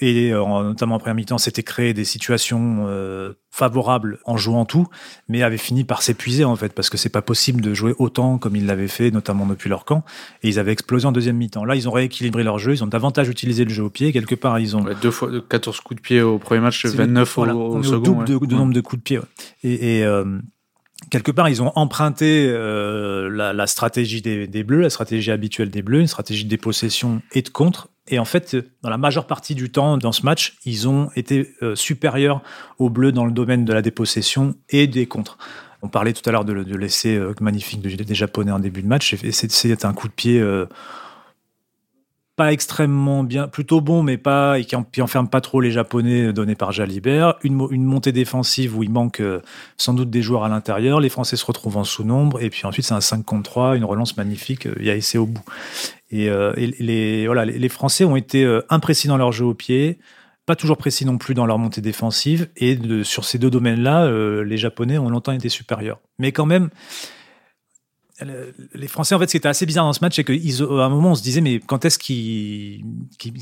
et 0.00 0.32
euh, 0.32 0.44
notamment 0.62 0.96
en 0.96 0.98
première 0.98 1.14
mi-temps, 1.14 1.38
s'était 1.38 1.62
créé 1.62 1.94
des 1.94 2.04
situations 2.04 2.84
euh, 2.88 3.32
favorables 3.50 4.18
en 4.26 4.36
jouant 4.36 4.66
tout, 4.66 4.86
mais 5.28 5.42
avait 5.42 5.56
fini 5.56 5.84
par 5.84 6.02
s'épuiser 6.02 6.44
en 6.44 6.54
fait, 6.56 6.74
parce 6.74 6.90
que 6.90 6.98
c'est 6.98 7.08
pas 7.08 7.22
possible 7.22 7.62
de 7.62 7.72
jouer 7.72 7.94
autant 7.98 8.36
comme 8.36 8.56
ils 8.56 8.66
l'avaient 8.66 8.88
fait, 8.88 9.10
notamment 9.10 9.46
depuis 9.46 9.70
leur 9.70 9.84
camp. 9.84 10.04
Et 10.42 10.48
ils 10.48 10.58
avaient 10.58 10.72
explosé 10.72 11.06
en 11.06 11.12
deuxième 11.12 11.36
mi-temps. 11.36 11.64
Là, 11.64 11.76
ils 11.76 11.88
ont 11.88 11.92
rééquilibré 11.92 12.42
leur 12.42 12.58
jeu, 12.58 12.72
ils 12.72 12.84
ont 12.84 12.88
davantage 12.88 13.28
utilisé 13.28 13.64
le 13.64 13.70
jeu 13.70 13.84
au 13.84 13.90
pied. 13.90 14.12
Quelque 14.12 14.34
part, 14.34 14.58
ils 14.58 14.76
ont 14.76 14.84
deux 15.00 15.10
fois 15.10 15.30
14 15.48 15.80
coups 15.80 15.96
de 15.96 16.02
pied 16.02 16.20
au 16.20 16.38
premier 16.38 16.60
match, 16.60 16.84
29 16.84 17.38
au, 17.38 17.42
au, 17.42 17.82
second. 17.82 18.22
double 18.24 18.46
de, 18.46 18.54
nombre 18.54 18.74
de 18.74 18.80
coups 18.80 19.00
de 19.00 19.04
pied. 19.04 19.20
Et, 19.62 19.98
et 19.98 20.04
euh, 20.04 20.24
quelque 21.10 21.30
part, 21.30 21.48
ils 21.48 21.62
ont 21.62 21.72
emprunté 21.74 22.46
euh, 22.48 23.28
la, 23.28 23.66
stratégie 23.66 24.22
des, 24.22 24.64
Bleus, 24.64 24.80
la 24.80 24.90
stratégie 24.90 25.30
habituelle 25.30 25.70
des 25.70 25.82
Bleus, 25.82 26.00
une 26.00 26.06
stratégie 26.06 26.44
de 26.44 26.50
dépossession 26.50 27.22
et 27.32 27.42
de 27.42 27.48
contre, 27.48 27.88
et 28.08 28.18
en 28.18 28.24
fait, 28.24 28.56
dans 28.82 28.90
la 28.90 28.98
majeure 28.98 29.26
partie 29.26 29.54
du 29.54 29.70
temps, 29.70 29.98
dans 29.98 30.12
ce 30.12 30.22
match, 30.22 30.56
ils 30.64 30.88
ont 30.88 31.10
été 31.16 31.54
euh, 31.62 31.74
supérieurs 31.74 32.40
aux 32.78 32.88
Bleus 32.88 33.10
dans 33.10 33.24
le 33.24 33.32
domaine 33.32 33.64
de 33.64 33.72
la 33.72 33.82
dépossession 33.82 34.54
et 34.68 34.86
des 34.86 35.06
contres. 35.06 35.38
On 35.82 35.88
parlait 35.88 36.12
tout 36.12 36.22
à 36.28 36.32
l'heure 36.32 36.44
de, 36.44 36.52
l'essai 36.52 37.16
euh, 37.16 37.34
magnifique 37.40 37.80
des 37.80 38.14
Japonais 38.14 38.52
en 38.52 38.60
début 38.60 38.82
de 38.82 38.86
match. 38.86 39.14
Et 39.24 39.32
c'est 39.32 39.84
un 39.84 39.92
coup 39.92 40.06
de 40.06 40.12
pied 40.12 40.40
pas 42.36 42.52
extrêmement 42.52 43.24
bien, 43.24 43.48
plutôt 43.48 43.80
bon, 43.80 44.02
mais 44.02 44.18
pas, 44.18 44.58
et 44.58 44.64
qui, 44.64 45.02
enferme 45.02 45.28
pas 45.28 45.40
trop 45.40 45.60
les 45.60 45.70
Japonais 45.70 46.32
donnés 46.32 46.54
par 46.54 46.70
Jalibert. 46.70 47.36
Une, 47.42 47.54
montée 47.54 48.12
défensive 48.12 48.76
où 48.76 48.82
il 48.82 48.90
manque 48.90 49.22
sans 49.78 49.94
doute 49.94 50.10
des 50.10 50.20
joueurs 50.20 50.44
à 50.44 50.48
l'intérieur. 50.48 51.00
Les 51.00 51.08
Français 51.08 51.36
se 51.36 51.46
retrouvent 51.46 51.78
en 51.78 51.84
sous-nombre. 51.84 52.42
Et 52.42 52.50
puis 52.50 52.66
ensuite, 52.66 52.84
c'est 52.84 52.94
un 52.94 53.00
5 53.00 53.24
contre 53.24 53.50
3, 53.50 53.76
une 53.76 53.84
relance 53.84 54.16
magnifique. 54.18 54.68
Il 54.78 54.84
y 54.84 54.90
a 54.90 54.94
essai 54.94 55.16
au 55.16 55.26
bout. 55.26 55.44
Et, 56.10 56.28
euh, 56.28 56.52
les, 56.56 57.26
voilà, 57.26 57.44
les, 57.44 57.68
Français 57.68 58.04
ont 58.04 58.16
été 58.16 58.44
euh, 58.44 58.64
imprécis 58.68 59.08
dans 59.08 59.16
leur 59.16 59.32
jeu 59.32 59.44
au 59.44 59.54
pied, 59.54 59.98
pas 60.44 60.54
toujours 60.54 60.76
précis 60.76 61.04
non 61.04 61.18
plus 61.18 61.34
dans 61.34 61.46
leur 61.46 61.58
montée 61.58 61.80
défensive. 61.80 62.48
Et 62.56 62.78
sur 63.02 63.24
ces 63.24 63.38
deux 63.38 63.50
domaines-là, 63.50 64.04
euh, 64.04 64.44
les 64.44 64.56
Japonais 64.56 64.98
ont 64.98 65.08
longtemps 65.08 65.32
été 65.32 65.48
supérieurs. 65.48 65.98
Mais 66.18 66.32
quand 66.32 66.46
même, 66.46 66.70
les 68.74 68.88
Français, 68.88 69.14
en 69.14 69.18
fait, 69.18 69.26
ce 69.26 69.32
qui 69.32 69.36
était 69.36 69.48
assez 69.48 69.66
bizarre 69.66 69.84
dans 69.84 69.92
ce 69.92 70.00
match, 70.00 70.16
c'est 70.16 70.24
qu'à 70.24 70.32
un 70.32 70.88
moment, 70.88 71.10
on 71.10 71.14
se 71.14 71.22
disait, 71.22 71.40
mais 71.40 71.60
quand 71.60 71.84
est-ce 71.84 71.98
qu'ils 71.98 72.82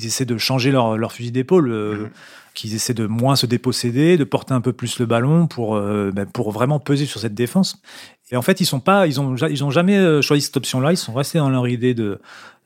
essaient 0.05 0.25
de 0.25 0.37
changer 0.37 0.73
leur, 0.73 0.97
leur 0.99 1.13
fusil 1.13 1.31
d'épaule 1.33 1.71
mm-hmm. 1.71 2.09
Qu'ils 2.55 2.75
essaient 2.75 2.95
de 2.95 3.07
moins 3.07 3.35
se 3.35 3.47
déposséder, 3.47 4.17
de 4.17 4.23
porter 4.23 4.55
un 4.55 4.61
peu 4.61 4.73
plus 4.73 5.01
le 5.01 5.07
ballon 5.07 5.49
pour, 5.49 5.81
ben, 5.81 6.25
pour 6.25 6.53
vraiment 6.53 6.79
peser 6.79 7.05
sur 7.05 7.21
cette 7.21 7.35
défense? 7.35 7.83
Et 8.31 8.37
en 8.37 8.43
fait, 8.43 8.61
ils 8.61 8.67
sont 8.67 8.81
pas, 8.81 9.07
ils 9.07 9.21
ont, 9.21 9.37
ils 9.37 9.65
ont 9.65 9.71
jamais 9.71 10.23
choisi 10.23 10.43
cette 10.43 10.57
option-là. 10.57 10.93
Ils 10.93 10.97
sont 10.97 11.13
restés 11.13 11.39
dans 11.39 11.51
leur 11.51 11.69
idée 11.69 11.95
de, 11.95 12.19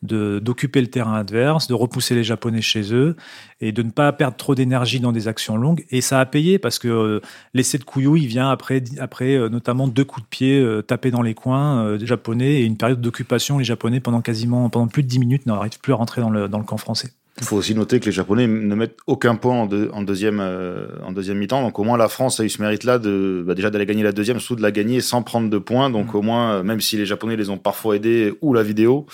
d'occuper 0.02 0.80
le 0.80 0.86
terrain 0.86 1.14
adverse, 1.14 1.66
de 1.66 1.74
repousser 1.74 2.14
les 2.14 2.24
Japonais 2.24 2.62
chez 2.62 2.94
eux 2.94 3.16
et 3.60 3.72
de 3.72 3.82
ne 3.82 3.90
pas 3.90 4.12
perdre 4.12 4.36
trop 4.36 4.54
d'énergie 4.54 5.00
dans 5.00 5.12
des 5.12 5.28
actions 5.28 5.56
longues. 5.56 5.84
Et 5.90 6.00
ça 6.00 6.20
a 6.20 6.26
payé 6.26 6.58
parce 6.58 6.78
que 6.78 6.88
euh, 6.88 7.20
l'essai 7.54 7.78
de 7.78 7.84
Couillou, 7.84 8.16
il 8.16 8.26
vient 8.26 8.50
après, 8.50 8.82
après 9.00 9.34
euh, 9.34 9.48
notamment 9.48 9.88
deux 9.88 10.04
coups 10.04 10.24
de 10.24 10.28
pied 10.28 10.60
euh, 10.60 10.82
tapés 10.82 11.10
dans 11.10 11.22
les 11.22 11.34
coins 11.34 11.96
des 11.96 12.06
Japonais 12.06 12.60
et 12.60 12.64
une 12.64 12.76
période 12.76 13.00
d'occupation. 13.00 13.58
Les 13.58 13.64
Japonais, 13.64 14.00
pendant 14.00 14.20
quasiment 14.20 14.70
pendant 14.70 14.86
plus 14.86 15.02
de 15.02 15.08
dix 15.08 15.18
minutes, 15.18 15.46
n'arrivent 15.46 15.80
plus 15.80 15.92
à 15.92 15.96
rentrer 15.96 16.20
dans 16.20 16.30
le, 16.30 16.48
dans 16.48 16.58
le 16.58 16.64
camp 16.64 16.76
français. 16.76 17.10
Il 17.40 17.46
faut 17.46 17.56
aussi 17.56 17.74
noter 17.74 18.00
que 18.00 18.06
les 18.06 18.12
Japonais 18.12 18.46
ne 18.46 18.74
mettent 18.74 18.96
aucun 19.06 19.36
point 19.36 19.54
en, 19.54 19.68
en 19.92 20.02
deuxième, 20.02 20.40
en 21.04 21.12
deuxième 21.12 21.38
mi-temps. 21.38 21.62
Donc 21.62 21.78
au 21.78 21.84
moins 21.84 21.96
la 21.96 22.08
France 22.08 22.40
a 22.40 22.44
eu 22.44 22.48
ce 22.48 22.60
mérite-là 22.60 22.98
de 22.98 23.44
bah, 23.46 23.54
déjà 23.54 23.70
d'aller 23.70 23.86
gagner 23.86 24.02
la 24.02 24.12
deuxième, 24.12 24.40
surtout 24.40 24.56
de 24.56 24.62
la 24.62 24.72
gagner 24.72 25.00
sans 25.00 25.22
prendre 25.22 25.48
de 25.48 25.58
points. 25.58 25.88
Donc 25.88 26.12
mmh. 26.12 26.16
au 26.16 26.22
moins, 26.22 26.62
même 26.64 26.80
si 26.80 26.96
les 26.96 27.06
Japonais 27.06 27.36
les 27.36 27.48
ont 27.48 27.58
parfois 27.58 27.94
aidés 27.94 28.34
ou 28.42 28.54
la 28.54 28.64
vidéo, 28.64 29.06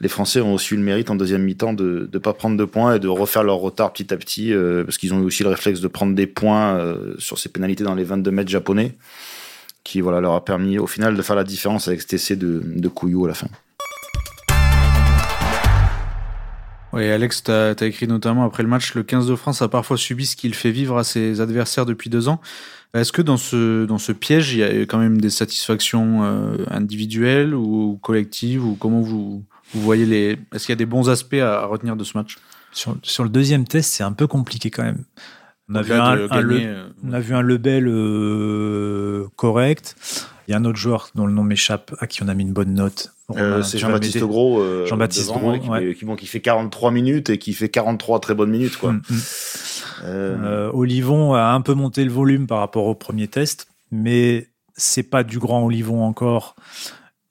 les 0.00 0.08
Français 0.08 0.40
ont 0.40 0.54
aussi 0.54 0.74
eu 0.74 0.76
le 0.78 0.82
mérite 0.82 1.10
en 1.10 1.14
deuxième 1.14 1.42
mi-temps 1.42 1.74
de 1.74 2.08
ne 2.12 2.18
pas 2.18 2.32
prendre 2.32 2.56
de 2.56 2.64
points 2.64 2.94
et 2.94 2.98
de 2.98 3.08
refaire 3.08 3.42
leur 3.42 3.56
retard 3.56 3.92
petit 3.92 4.12
à 4.12 4.16
petit, 4.16 4.52
euh, 4.52 4.82
parce 4.82 4.96
qu'ils 4.96 5.12
ont 5.12 5.20
eu 5.20 5.24
aussi 5.24 5.42
le 5.42 5.50
réflexe 5.50 5.80
de 5.80 5.88
prendre 5.88 6.14
des 6.14 6.26
points 6.26 6.76
euh, 6.76 7.14
sur 7.18 7.38
ces 7.38 7.50
pénalités 7.50 7.84
dans 7.84 7.94
les 7.94 8.04
22 8.04 8.30
mètres 8.30 8.50
japonais, 8.50 8.96
qui 9.84 10.00
voilà, 10.00 10.20
leur 10.20 10.34
a 10.34 10.44
permis 10.44 10.78
au 10.78 10.86
final 10.86 11.16
de 11.16 11.22
faire 11.22 11.36
la 11.36 11.44
différence 11.44 11.86
avec 11.86 12.00
cet 12.00 12.14
essai 12.14 12.36
de, 12.36 12.62
de 12.64 12.88
Couillou 12.88 13.26
à 13.26 13.28
la 13.28 13.34
fin. 13.34 13.48
Oui, 16.92 17.04
Alex, 17.08 17.44
tu 17.44 17.50
as, 17.50 17.74
écrit 17.82 18.08
notamment 18.08 18.44
après 18.44 18.62
le 18.62 18.68
match, 18.68 18.94
le 18.94 19.02
15 19.02 19.28
de 19.28 19.36
France 19.36 19.62
a 19.62 19.68
parfois 19.68 19.96
subi 19.96 20.26
ce 20.26 20.34
qu'il 20.34 20.54
fait 20.54 20.72
vivre 20.72 20.98
à 20.98 21.04
ses 21.04 21.40
adversaires 21.40 21.86
depuis 21.86 22.10
deux 22.10 22.28
ans. 22.28 22.40
Est-ce 22.94 23.12
que 23.12 23.22
dans 23.22 23.36
ce, 23.36 23.84
dans 23.84 23.98
ce 23.98 24.10
piège, 24.10 24.52
il 24.54 24.58
y 24.58 24.64
a 24.64 24.80
quand 24.82 24.98
même 24.98 25.20
des 25.20 25.30
satisfactions 25.30 26.24
euh, 26.24 26.56
individuelles 26.68 27.54
ou 27.54 27.98
collectives 28.02 28.64
ou 28.64 28.74
comment 28.74 29.00
vous, 29.00 29.44
vous 29.72 29.80
voyez 29.80 30.06
les. 30.06 30.38
Est-ce 30.52 30.66
qu'il 30.66 30.72
y 30.72 30.72
a 30.72 30.76
des 30.76 30.86
bons 30.86 31.08
aspects 31.08 31.34
à, 31.34 31.64
retenir 31.66 31.94
de 31.94 32.02
ce 32.02 32.18
match? 32.18 32.38
Sur, 32.72 32.96
sur, 33.02 33.22
le 33.22 33.30
deuxième 33.30 33.64
test, 33.64 33.92
c'est 33.92 34.02
un 34.02 34.12
peu 34.12 34.26
compliqué 34.26 34.70
quand 34.70 34.82
même. 34.82 35.04
On 35.68 35.76
a, 35.76 35.82
vu 35.82 35.92
un, 35.92 36.14
le, 36.16 36.28
euh, 36.32 36.88
on 37.04 37.12
a 37.12 37.20
vu 37.20 37.32
un 37.34 37.42
Lebel 37.42 37.86
euh, 37.86 39.28
correct. 39.36 39.94
Il 40.50 40.54
y 40.54 40.56
a 40.56 40.58
un 40.58 40.64
autre 40.64 40.78
joueur 40.78 41.10
dont 41.14 41.26
le 41.26 41.32
nom 41.32 41.44
m'échappe, 41.44 41.94
à 42.00 42.08
qui 42.08 42.24
on 42.24 42.28
a 42.28 42.34
mis 42.34 42.42
une 42.42 42.52
bonne 42.52 42.74
note. 42.74 43.14
Euh, 43.36 43.62
c'est 43.62 43.78
Jean-Baptiste 43.78 44.18
Gros. 44.24 44.84
Jean-Baptiste 44.84 45.30
Gros, 45.30 45.56
qui, 45.56 46.16
qui, 46.16 46.26
fait 46.26 46.40
43 46.40 46.90
minutes 46.90 47.30
et 47.30 47.38
qui 47.38 47.52
fait 47.52 47.68
43 47.68 48.18
très 48.18 48.34
bonnes 48.34 48.50
minutes. 48.50 48.76
Quoi. 48.76 48.94
Mm, 48.94 49.02
mm. 50.02 50.70
Olivon 50.74 51.34
a 51.34 51.52
un 51.52 51.60
peu 51.60 51.74
monté 51.74 52.04
le 52.04 52.10
volume 52.10 52.48
par 52.48 52.58
rapport 52.58 52.86
au 52.86 52.96
premier 52.96 53.28
test, 53.28 53.68
mais 53.92 54.48
c'est 54.76 55.04
pas 55.04 55.22
du 55.22 55.38
grand 55.38 55.64
Olivon 55.64 56.02
encore. 56.02 56.56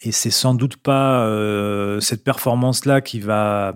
Et 0.02 0.14
c'est 0.14 0.30
sans 0.30 0.54
doute 0.54 0.78
pas 0.78 1.26
euh, 1.26 2.00
cette 2.00 2.24
performance-là 2.24 3.02
qui 3.02 3.20
va, 3.20 3.74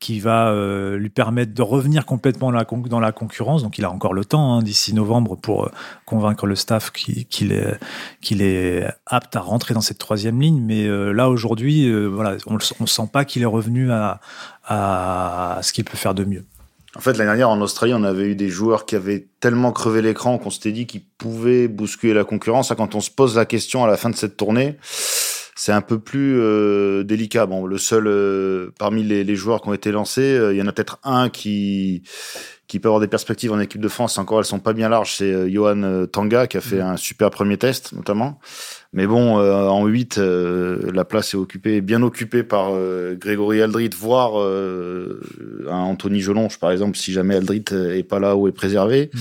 qui 0.00 0.18
va 0.18 0.48
euh, 0.48 0.96
lui 0.96 1.10
permettre 1.10 1.52
de 1.52 1.62
revenir 1.62 2.06
complètement 2.06 2.50
dans 2.50 3.00
la, 3.00 3.12
concurrence. 3.12 3.62
Donc 3.62 3.78
il 3.78 3.84
a 3.84 3.90
encore 3.90 4.14
le 4.14 4.24
temps 4.24 4.54
hein, 4.54 4.62
d'ici 4.62 4.94
novembre 4.94 5.36
pour 5.36 5.66
euh, 5.66 5.70
convaincre 6.06 6.46
le 6.46 6.56
staff 6.56 6.90
qu'il 6.90 7.52
est, 7.52 8.86
apte 9.06 9.36
à 9.36 9.40
rentrer 9.40 9.74
dans 9.74 9.82
cette 9.82 9.98
troisième 9.98 10.40
ligne. 10.40 10.60
Mais 10.60 10.88
là 10.88 11.28
aujourd'hui, 11.28 11.92
voilà, 12.08 12.36
on 12.46 12.54
ne 12.54 12.86
sent 12.86 13.08
pas 13.12 13.24
qu'il 13.24 13.42
est 13.42 13.46
revenu 13.46 13.92
à, 13.92 14.20
à 14.64 15.58
ce 15.62 15.72
qu'il 15.72 15.84
peut 15.84 15.98
faire 15.98 16.14
de 16.14 16.24
mieux. 16.24 16.44
En 16.96 17.00
fait, 17.00 17.12
l'année 17.12 17.26
dernière, 17.26 17.50
en 17.50 17.60
Australie, 17.60 17.94
on 17.94 18.02
avait 18.02 18.24
eu 18.24 18.34
des 18.34 18.48
joueurs 18.48 18.84
qui 18.84 18.96
avaient 18.96 19.28
tellement 19.38 19.70
crevé 19.70 20.02
l'écran 20.02 20.38
qu'on 20.38 20.50
s'était 20.50 20.72
dit 20.72 20.86
qu'ils 20.86 21.04
pouvaient 21.18 21.68
bousculer 21.68 22.14
la 22.14 22.24
concurrence. 22.24 22.72
Quand 22.76 22.96
on 22.96 23.00
se 23.00 23.12
pose 23.12 23.36
la 23.36 23.44
question 23.44 23.84
à 23.84 23.86
la 23.86 23.96
fin 23.96 24.10
de 24.10 24.16
cette 24.16 24.36
tournée, 24.36 24.76
c'est 25.60 25.72
un 25.72 25.82
peu 25.82 25.98
plus 25.98 26.40
euh, 26.40 27.04
délicat. 27.04 27.44
Bon, 27.44 27.66
le 27.66 27.76
seul 27.76 28.06
euh, 28.06 28.70
parmi 28.78 29.02
les, 29.02 29.36
joueurs 29.36 29.60
qui 29.60 29.68
ont 29.68 29.74
été 29.74 29.92
lancés, 29.92 30.22
euh, 30.22 30.54
il 30.54 30.58
y 30.58 30.62
en 30.62 30.66
a 30.66 30.72
peut-être 30.72 30.98
un 31.04 31.28
qui 31.28 32.02
qui 32.66 32.78
peut 32.78 32.88
avoir 32.88 33.00
des 33.00 33.08
perspectives 33.08 33.52
en 33.52 33.60
équipe 33.60 33.80
de 33.80 33.88
France. 33.88 34.16
Encore, 34.16 34.38
elles 34.38 34.46
sont 34.46 34.60
pas 34.60 34.72
bien 34.72 34.88
larges. 34.88 35.16
C'est 35.16 35.50
Johan 35.50 36.06
Tanga 36.06 36.46
qui 36.46 36.56
a 36.56 36.60
fait 36.62 36.78
mmh. 36.78 36.86
un 36.86 36.96
super 36.96 37.28
premier 37.30 37.58
test, 37.58 37.92
notamment. 37.92 38.38
Mais 38.92 39.06
bon, 39.06 39.38
euh, 39.38 39.66
en 39.66 39.86
8, 39.86 40.18
euh, 40.18 40.90
la 40.92 41.04
place 41.04 41.34
est 41.34 41.36
occupée, 41.36 41.80
bien 41.80 42.02
occupée 42.02 42.42
par 42.42 42.70
euh, 42.72 43.14
Grégory 43.14 43.60
Aldrit, 43.62 43.90
voire 43.96 44.36
un 44.36 45.82
Anthony 45.82 46.20
Jelonche, 46.20 46.58
par 46.58 46.72
exemple, 46.72 46.96
si 46.96 47.12
jamais 47.12 47.36
Aldrit 47.36 47.64
est 47.72 48.08
pas 48.08 48.18
là 48.18 48.34
ou 48.34 48.48
est 48.48 48.52
préservé. 48.52 49.10
Mm. 49.12 49.18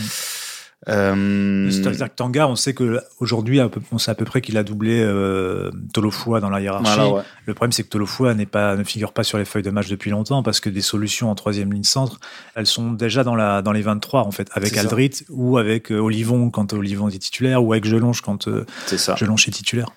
Euh... 0.88 1.70
Que 1.70 2.08
Tanga, 2.08 2.48
on 2.48 2.56
sait 2.56 2.74
que 2.74 3.00
aujourd'hui, 3.20 3.60
on 3.92 3.98
sait 3.98 4.12
à 4.12 4.16
peu 4.16 4.24
près 4.24 4.40
qu'il 4.40 4.58
a 4.58 4.64
doublé 4.64 5.02
euh, 5.02 5.72
Tolofua 5.94 6.40
dans 6.40 6.50
la 6.50 6.62
hiérarchie. 6.62 7.26
Le 7.46 7.54
problème, 7.54 7.72
c'est 7.72 7.84
que 7.84 7.90
Tolofua 7.90 8.34
n'est 8.34 8.46
pas, 8.46 8.76
ne 8.76 8.84
figure 8.84 9.12
pas 9.12 9.24
sur 9.24 9.38
les 9.38 9.46
feuilles 9.46 9.64
de 9.64 9.72
match 9.72 9.90
depuis 9.90 10.10
longtemps 10.10 10.42
parce 10.42 10.60
que 10.60 10.70
des 10.70 10.82
solutions 10.82 11.30
en 11.30 11.36
troisième 11.36 11.74
ligne 11.74 11.84
centre, 11.84 12.20
elles 12.56 12.66
sont 12.66 12.92
déjà 12.92 13.24
dans, 13.24 13.36
la, 13.36 13.62
dans 13.62 13.74
les 13.74 13.82
23 13.82 14.22
en 14.22 14.32
fait, 14.32 14.50
avec 14.54 14.78
Aldrit 14.78 15.12
ou 15.30 15.58
avec 15.58 15.92
euh, 15.92 16.00
Olivon 16.00 16.50
quand 16.50 16.74
Olivon 16.74 17.10
est 17.10 17.20
titulaire 17.20 17.64
ou 17.64 17.74
avec 17.74 17.86
Gelonche 17.86 18.22
quand 18.22 18.48
euh, 18.48 18.66
est 18.92 19.52
titulaire. 19.52 19.90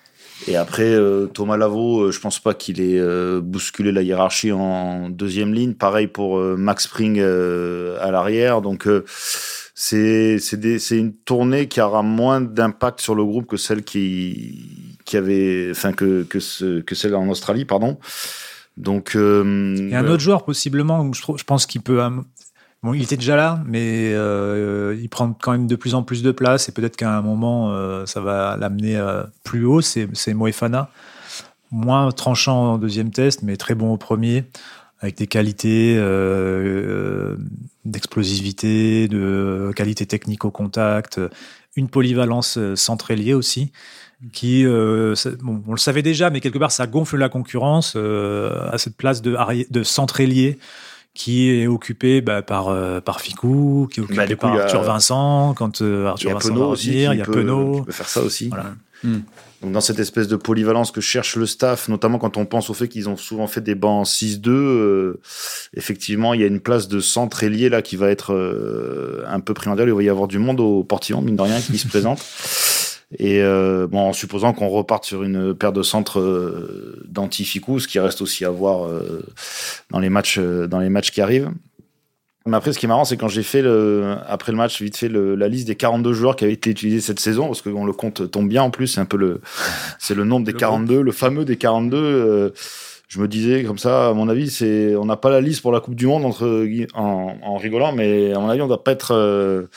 Et 0.47 0.57
après, 0.57 0.83
euh, 0.83 1.27
Thomas 1.27 1.55
Lavaux, 1.55 2.11
je 2.11 2.19
pense 2.19 2.39
pas 2.39 2.53
qu'il 2.53 2.81
ait 2.81 3.01
bousculé 3.41 3.93
la 3.93 4.01
hiérarchie 4.01 4.51
en 4.51 5.09
deuxième 5.09 5.53
ligne. 5.53 5.73
Pareil 5.73 6.07
pour 6.07 6.37
Max 6.37 6.85
Spring 6.85 7.21
à 7.21 8.11
l'arrière. 8.11 8.61
Donc, 8.61 8.85
c'est 9.73 10.37
une 10.91 11.13
tournée 11.13 11.67
qui 11.67 11.81
aura 11.81 12.03
moins 12.03 12.41
d'impact 12.41 13.01
sur 13.01 13.15
le 13.15 13.23
groupe 13.23 13.47
que 13.47 13.57
celle 13.57 13.83
qui 13.83 14.97
avait 15.13 15.69
enfin 15.71 15.93
que 15.93 16.23
que, 16.23 16.39
ce, 16.39 16.81
que 16.81 16.95
celle 16.95 17.15
en 17.15 17.27
Australie 17.29 17.65
pardon. 17.65 17.97
Donc 18.77 19.15
euh, 19.15 19.75
il 19.77 19.89
y 19.89 19.95
a 19.95 19.99
un 19.99 20.07
autre 20.07 20.21
joueur 20.21 20.45
possiblement 20.45 21.11
je, 21.13 21.21
trouve, 21.21 21.37
je 21.37 21.43
pense 21.43 21.65
qu'il 21.65 21.81
peut 21.81 22.01
Bon, 22.81 22.93
il 22.93 23.01
était 23.01 23.15
déjà 23.15 23.37
là, 23.37 23.63
mais 23.65 24.11
il 24.11 25.07
prend 25.09 25.31
quand 25.31 25.53
même 25.53 25.67
de 25.67 25.75
plus 25.77 25.95
en 25.95 26.03
plus 26.03 26.21
de 26.21 26.31
place 26.31 26.67
et 26.67 26.73
peut-être 26.73 26.97
qu'à 26.97 27.15
un 27.15 27.21
moment, 27.21 28.05
ça 28.05 28.19
va 28.19 28.57
l'amener 28.57 29.01
plus 29.45 29.63
haut. 29.63 29.79
C'est 29.79 30.33
Moefana, 30.33 30.89
moins 31.71 32.11
tranchant 32.11 32.73
en 32.73 32.77
deuxième 32.77 33.11
test, 33.11 33.41
mais 33.41 33.55
très 33.55 33.73
bon 33.73 33.93
au 33.93 33.97
premier 33.97 34.43
avec 35.03 35.17
des 35.17 35.27
qualités 35.27 35.95
euh, 35.97 37.35
d'explosivité, 37.83 39.09
de 39.09 39.71
qualité 39.75 40.05
technique 40.05 40.45
au 40.45 40.51
contact, 40.51 41.19
une 41.75 41.89
polyvalence 41.89 42.57
euh, 42.57 42.77
centrée 42.77 43.33
aussi, 43.33 43.73
qui, 44.31 44.65
euh, 44.65 45.13
on 45.45 45.73
le 45.73 45.77
savait 45.77 46.03
déjà, 46.03 46.29
mais 46.29 46.39
quelque 46.39 46.57
part 46.57 46.71
ça 46.71 46.87
gonfle 46.87 47.17
la 47.17 47.27
concurrence 47.27 47.97
à 47.97 48.77
cette 48.77 48.95
place 48.95 49.21
de, 49.21 49.35
de 49.69 49.83
centré 49.83 50.57
qui 51.13 51.49
est 51.49 51.67
occupé 51.67 52.21
bah, 52.21 52.41
par 52.41 52.73
par 53.03 53.19
Ficou, 53.19 53.89
qui 53.91 53.99
est 53.99 54.03
occupé 54.03 54.25
bah, 54.25 54.35
par 54.37 54.55
Arthur 54.55 54.83
Vincent 54.83 55.53
quand 55.53 55.81
Arthur 55.81 56.31
Vincent 56.31 56.55
va 56.55 56.65
aussi, 56.67 57.03
il 57.03 57.17
y 57.17 57.21
a 57.21 57.25
Penaud, 57.25 57.81
peut 57.81 57.91
faire 57.91 58.07
ça 58.07 58.21
aussi. 58.21 58.47
Voilà. 58.47 58.75
Hmm. 59.03 59.19
Donc 59.63 59.71
dans 59.71 59.81
cette 59.81 59.99
espèce 59.99 60.27
de 60.27 60.35
polyvalence 60.35 60.91
que 60.91 60.99
cherche 60.99 61.37
le 61.37 61.45
staff, 61.45 61.87
notamment 61.87 62.19
quand 62.19 62.35
on 62.35 62.45
pense 62.45 62.69
au 62.69 62.73
fait 62.73 62.89
qu'ils 62.89 63.07
ont 63.07 63.15
souvent 63.15 63.47
fait 63.47 63.61
des 63.61 63.75
bancs 63.75 64.05
6-2, 64.05 64.49
euh, 64.49 65.21
effectivement, 65.73 66.33
il 66.33 66.41
y 66.41 66.43
a 66.43 66.47
une 66.47 66.59
place 66.59 66.89
de 66.89 66.99
centre 66.99 67.43
ailier 67.43 67.69
là 67.69 67.81
qui 67.81 67.95
va 67.95 68.09
être 68.09 68.33
euh, 68.33 69.23
un 69.25 69.39
peu 69.39 69.53
primordiale. 69.53 69.87
Il 69.87 69.93
va 69.93 70.03
y 70.03 70.09
avoir 70.09 70.27
du 70.27 70.37
monde 70.37 70.59
au 70.59 70.83
portillon, 70.83 71.21
mine 71.21 71.37
de 71.37 71.41
rien, 71.41 71.61
qui 71.61 71.77
se 71.77 71.87
présente. 71.87 72.19
Et 73.19 73.41
euh, 73.41 73.87
bon, 73.87 74.09
en 74.09 74.13
supposant 74.13 74.53
qu'on 74.53 74.67
reparte 74.67 75.05
sur 75.05 75.23
une 75.23 75.53
paire 75.53 75.71
de 75.71 75.83
centres 75.83 76.19
euh, 76.19 77.01
d'antificus, 77.07 77.87
qui 77.87 77.99
reste 77.99 78.21
aussi 78.21 78.43
à 78.43 78.49
voir 78.49 78.89
dans 79.91 79.99
les 79.99 80.09
matchs 80.09 80.39
dans 80.39 80.79
les 80.79 80.89
matchs 80.89 81.11
qui 81.11 81.21
arrivent. 81.21 81.51
Mais 82.45 82.57
après, 82.57 82.73
ce 82.73 82.79
qui 82.79 82.87
est 82.87 82.89
marrant, 82.89 83.05
c'est 83.05 83.15
quand 83.15 83.29
j'ai 83.29 83.43
fait, 83.43 83.61
le, 83.61 84.15
après 84.27 84.51
le 84.51 84.57
match, 84.57 84.81
vite 84.81 84.97
fait 84.97 85.07
le, 85.07 85.35
la 85.35 85.47
liste 85.47 85.65
des 85.65 85.75
42 85.75 86.11
joueurs 86.11 86.35
qui 86.35 86.43
avaient 86.43 86.53
été 86.53 86.69
utilisés 86.69 86.99
cette 86.99 87.21
saison, 87.21 87.47
parce 87.47 87.61
que 87.61 87.69
on 87.69 87.85
le 87.85 87.93
compte 87.93 88.29
tombe 88.29 88.49
bien 88.49 88.63
en 88.63 88.69
plus, 88.69 88.87
c'est 88.87 88.99
un 88.99 89.05
peu 89.05 89.15
le, 89.15 89.39
c'est 89.97 90.13
le 90.13 90.25
nombre 90.25 90.45
des 90.45 90.53
42, 90.53 91.01
le 91.01 91.11
fameux 91.13 91.45
des 91.45 91.55
42. 91.55 91.97
Euh, 91.97 92.49
je 93.07 93.21
me 93.21 93.29
disais 93.29 93.63
comme 93.63 93.77
ça, 93.77 94.09
à 94.09 94.13
mon 94.13 94.27
avis, 94.27 94.49
c'est, 94.49 94.93
on 94.97 95.05
n'a 95.05 95.15
pas 95.15 95.29
la 95.29 95.39
liste 95.39 95.61
pour 95.61 95.71
la 95.71 95.79
Coupe 95.79 95.95
du 95.95 96.05
Monde 96.05 96.25
entre, 96.25 96.67
en, 96.95 97.35
en 97.41 97.57
rigolant, 97.57 97.93
mais 97.93 98.33
à 98.33 98.39
mon 98.39 98.49
avis, 98.49 98.61
on 98.61 98.67
doit 98.67 98.83
pas 98.83 98.91
être, 98.91 99.11
euh, 99.11 99.67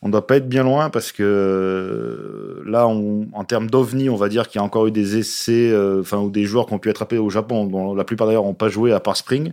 on 0.00 0.08
doit 0.08 0.26
pas 0.26 0.36
être 0.36 0.48
bien 0.48 0.62
loin 0.62 0.90
parce 0.90 1.10
que 1.10 1.22
euh, 1.24 2.62
là, 2.70 2.86
on, 2.86 3.26
en 3.32 3.42
termes 3.42 3.68
d'ovni, 3.68 4.08
on 4.08 4.16
va 4.16 4.28
dire 4.28 4.46
qu'il 4.48 4.60
y 4.60 4.62
a 4.62 4.64
encore 4.64 4.86
eu 4.86 4.92
des 4.92 5.16
essais, 5.16 5.74
enfin, 5.98 6.18
ou 6.18 6.30
des 6.30 6.44
joueurs 6.44 6.66
qui 6.66 6.74
ont 6.74 6.78
pu 6.78 6.90
être 6.90 7.02
appelés 7.02 7.20
au 7.20 7.30
Japon, 7.30 7.64
dont 7.64 7.92
la 7.92 8.04
plupart 8.04 8.28
d'ailleurs 8.28 8.44
n'ont 8.44 8.54
pas 8.54 8.68
joué 8.68 8.92
à 8.92 9.00
part 9.00 9.16
Spring. 9.16 9.52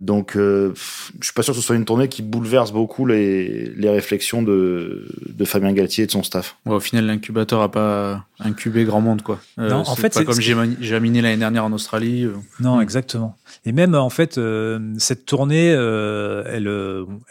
Donc, 0.00 0.34
euh, 0.34 0.72
je 1.20 1.26
suis 1.26 1.34
pas 1.34 1.42
sûr 1.42 1.52
que 1.52 1.60
ce 1.60 1.66
soit 1.66 1.76
une 1.76 1.84
tournée 1.84 2.08
qui 2.08 2.22
bouleverse 2.22 2.72
beaucoup 2.72 3.04
les, 3.04 3.66
les 3.76 3.90
réflexions 3.90 4.42
de, 4.42 5.06
de, 5.28 5.44
Fabien 5.44 5.72
Galtier 5.74 6.04
et 6.04 6.06
de 6.06 6.10
son 6.10 6.22
staff. 6.22 6.56
au 6.64 6.80
final, 6.80 7.04
l'incubateur 7.04 7.60
a 7.60 7.70
pas 7.70 8.24
incubé 8.38 8.84
grand 8.84 9.02
monde, 9.02 9.20
quoi. 9.20 9.40
Euh, 9.58 9.68
non, 9.68 9.82
en 9.86 9.96
fait, 9.96 10.14
pas 10.14 10.24
comme 10.24 10.40
j'ai 10.40 10.94
aminé 10.94 11.20
l'année 11.20 11.36
dernière 11.36 11.66
en 11.66 11.72
Australie. 11.72 12.24
Euh. 12.24 12.32
Non, 12.60 12.78
hmm. 12.78 12.82
exactement. 12.82 13.36
Et 13.66 13.72
même, 13.72 13.94
en 13.94 14.08
fait, 14.08 14.38
euh, 14.38 14.78
cette 14.96 15.26
tournée, 15.26 15.66
elle, 15.66 16.70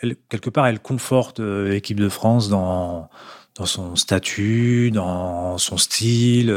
elle, 0.04 0.16
quelque 0.30 0.52
part, 0.52 0.68
elle 0.68 0.80
conforte 0.80 1.40
l'équipe 1.40 2.00
de 2.00 2.10
France 2.10 2.50
dans 2.50 3.10
dans 3.56 3.66
son 3.66 3.98
statut, 3.98 4.90
dans 4.90 5.58
son 5.58 5.78
style. 5.78 6.56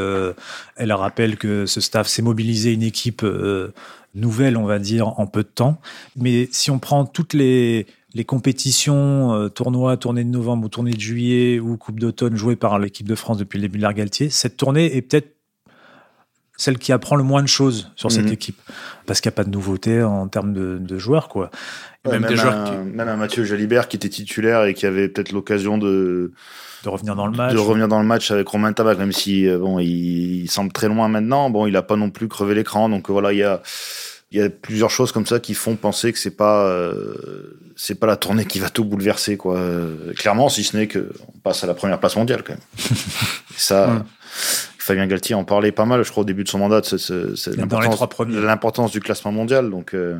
elle 0.77 0.93
rappelle 0.93 1.37
que 1.37 1.65
ce 1.65 1.81
staff 1.81 2.07
s'est 2.07 2.21
mobilisé 2.21 2.71
une 2.71 2.83
équipe 2.83 3.25
nouvelle, 4.15 4.57
on 4.57 4.65
va 4.65 4.79
dire, 4.79 5.19
en 5.19 5.27
peu 5.27 5.43
de 5.43 5.49
temps. 5.49 5.79
Mais 6.15 6.47
si 6.51 6.71
on 6.71 6.79
prend 6.79 7.05
toutes 7.05 7.33
les, 7.33 7.87
les 8.13 8.25
compétitions, 8.25 9.33
euh, 9.33 9.49
tournois, 9.49 9.97
tournée 9.97 10.23
de 10.23 10.29
novembre 10.29 10.65
ou 10.65 10.69
tournée 10.69 10.93
de 10.93 10.99
juillet 10.99 11.59
ou 11.59 11.77
Coupe 11.77 11.99
d'automne 11.99 12.35
jouées 12.35 12.55
par 12.55 12.79
l'équipe 12.79 13.07
de 13.07 13.15
France 13.15 13.37
depuis 13.37 13.57
le 13.57 13.63
début 13.63 13.77
de 13.77 13.83
l'ère 13.83 13.93
Galtier, 13.93 14.29
cette 14.29 14.57
tournée 14.57 14.95
est 14.95 15.01
peut-être 15.01 15.32
celle 16.63 16.77
qui 16.77 16.93
apprend 16.93 17.17
le 17.17 17.23
moins 17.23 17.41
de 17.41 17.47
choses 17.47 17.91
sur 17.97 18.09
cette 18.09 18.25
mhm. 18.25 18.31
équipe. 18.31 18.61
Parce 19.05 19.19
qu'il 19.19 19.29
n'y 19.29 19.33
a 19.33 19.35
pas 19.35 19.43
de 19.43 19.49
nouveauté 19.49 20.01
en 20.01 20.29
termes 20.29 20.53
de, 20.53 20.97
joueurs, 20.97 21.27
quoi. 21.27 21.51
même, 22.09 22.25
des 22.25 22.37
joueurs 22.37 22.55
un, 22.55 22.83
même 22.83 23.09
un 23.09 23.17
Mathieu 23.17 23.43
Jalibert 23.43 23.89
qui 23.89 23.97
était 23.97 24.07
titulaire 24.07 24.63
et 24.63 24.73
qui 24.73 24.85
avait 24.85 25.09
peut-être 25.09 25.33
l'occasion 25.33 25.77
de 25.77 26.31
de 26.85 26.89
revenir 26.89 27.15
dans 27.15 27.27
le 27.27 27.35
match. 27.35 27.53
De 27.53 27.59
revenir 27.59 27.87
dans 27.87 27.99
le 27.99 28.05
match 28.05 28.31
avec 28.31 28.47
Romain 28.47 28.71
Tabac, 28.73 28.95
même 28.95 29.11
si 29.11 29.47
euh, 29.47 29.57
bon, 29.57 29.79
il, 29.79 30.47
semble 30.49 30.71
très 30.71 30.87
loin 30.87 31.07
maintenant. 31.09 31.49
Bon, 31.49 31.65
il 31.67 31.75
a 31.75 31.81
pas 31.81 31.95
non 31.95 32.09
plus 32.09 32.27
crevé 32.29 32.55
l'écran, 32.55 32.87
donc 32.89 33.09
voilà, 33.09 33.33
il 33.33 33.39
y 33.39 33.43
a 33.43 33.61
il 34.31 34.39
y 34.39 34.41
a 34.41 34.49
plusieurs 34.49 34.89
choses 34.89 35.11
comme 35.11 35.27
ça 35.27 35.39
qui 35.39 35.53
font 35.53 35.75
penser 35.75 36.11
que 36.11 36.17
c'est 36.17 36.35
pas 36.35 36.65
euh, 36.65 37.59
c'est 37.75 37.95
pas 37.95 38.07
la 38.07 38.15
tournée 38.15 38.45
qui 38.45 38.59
va 38.59 38.69
tout 38.69 38.83
bouleverser 38.83 39.37
quoi. 39.37 39.59
clairement, 40.17 40.49
si 40.49 40.63
ce 40.63 40.75
n'est 40.75 40.87
que 40.87 41.11
on 41.27 41.39
passe 41.39 41.63
à 41.63 41.67
la 41.67 41.73
première 41.73 41.99
place 41.99 42.15
mondiale 42.15 42.41
quand 42.43 42.53
même. 42.53 42.97
ça. 43.57 44.03
Fabien 44.83 45.07
Galtier 45.07 45.33
en 45.33 45.45
parlait 45.45 45.71
pas 45.71 45.85
mal, 45.85 46.03
je 46.03 46.11
crois, 46.11 46.23
au 46.23 46.25
début 46.25 46.43
de 46.43 46.49
son 46.49 46.59
mandat, 46.59 46.81
c'est 46.83 47.55
l'importance 47.55 48.91
du 48.91 48.99
classement 48.99 49.31
mondial. 49.31 49.69
Donc, 49.69 49.93
euh, 49.93 50.17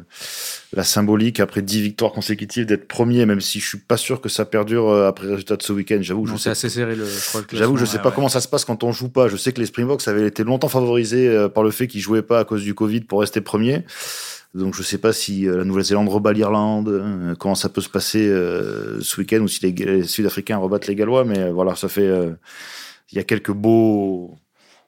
la 0.71 0.85
symbolique, 0.85 1.41
après 1.41 1.61
10 1.61 1.81
victoires 1.81 2.13
consécutives, 2.13 2.65
d'être 2.65 2.87
premier, 2.87 3.25
même 3.25 3.41
si 3.41 3.59
je 3.59 3.67
suis 3.67 3.77
pas 3.77 3.97
sûr 3.97 4.21
que 4.21 4.29
ça 4.29 4.45
perdure 4.45 4.87
euh, 4.87 5.09
après 5.09 5.25
le 5.25 5.31
résultat 5.31 5.57
de 5.57 5.63
ce 5.63 5.73
week-end. 5.73 5.97
J'avoue, 5.99 6.27
je 6.27 6.37
C'est 6.37 6.49
assez 6.49 6.69
serré, 6.69 6.95
le, 6.95 7.05
J'avoue, 7.51 7.75
je 7.75 7.83
sais 7.83 7.99
pas 7.99 8.11
comment 8.11 8.29
ça 8.29 8.39
se 8.39 8.47
passe 8.47 8.63
quand 8.63 8.85
on 8.85 8.93
joue 8.93 9.09
pas. 9.09 9.27
Je 9.27 9.35
sais 9.35 9.51
que 9.51 9.59
les 9.59 9.65
Springboks 9.65 10.07
avaient 10.07 10.27
été 10.27 10.45
longtemps 10.45 10.69
favorisés 10.69 11.27
euh, 11.27 11.49
par 11.49 11.63
le 11.63 11.71
fait 11.71 11.87
qu'ils 11.87 12.01
jouaient 12.01 12.21
pas 12.21 12.39
à 12.39 12.45
cause 12.45 12.63
du 12.63 12.73
Covid 12.73 13.01
pour 13.01 13.19
rester 13.19 13.41
premier. 13.41 13.83
Donc 14.53 14.75
je 14.75 14.83
sais 14.83 14.99
pas 14.99 15.11
si 15.11 15.41
la 15.41 15.65
Nouvelle-Zélande 15.65 16.07
rebat 16.07 16.31
l'Irlande, 16.31 17.35
comment 17.39 17.55
ça 17.55 17.69
peut 17.69 17.81
se 17.81 17.89
passer 17.89 18.27
ce 18.27 19.19
week-end 19.19 19.39
ou 19.39 19.47
si 19.47 19.59
les, 19.65 20.03
Sud-Africains 20.03 20.57
rebattent 20.57 20.85
les 20.85 20.93
Gallois, 20.93 21.25
mais 21.25 21.49
voilà, 21.49 21.75
ça 21.75 21.89
fait 21.89 22.07
il 23.11 23.17
y 23.17 23.19
a 23.19 23.23
quelques 23.23 23.51
beaux 23.51 24.37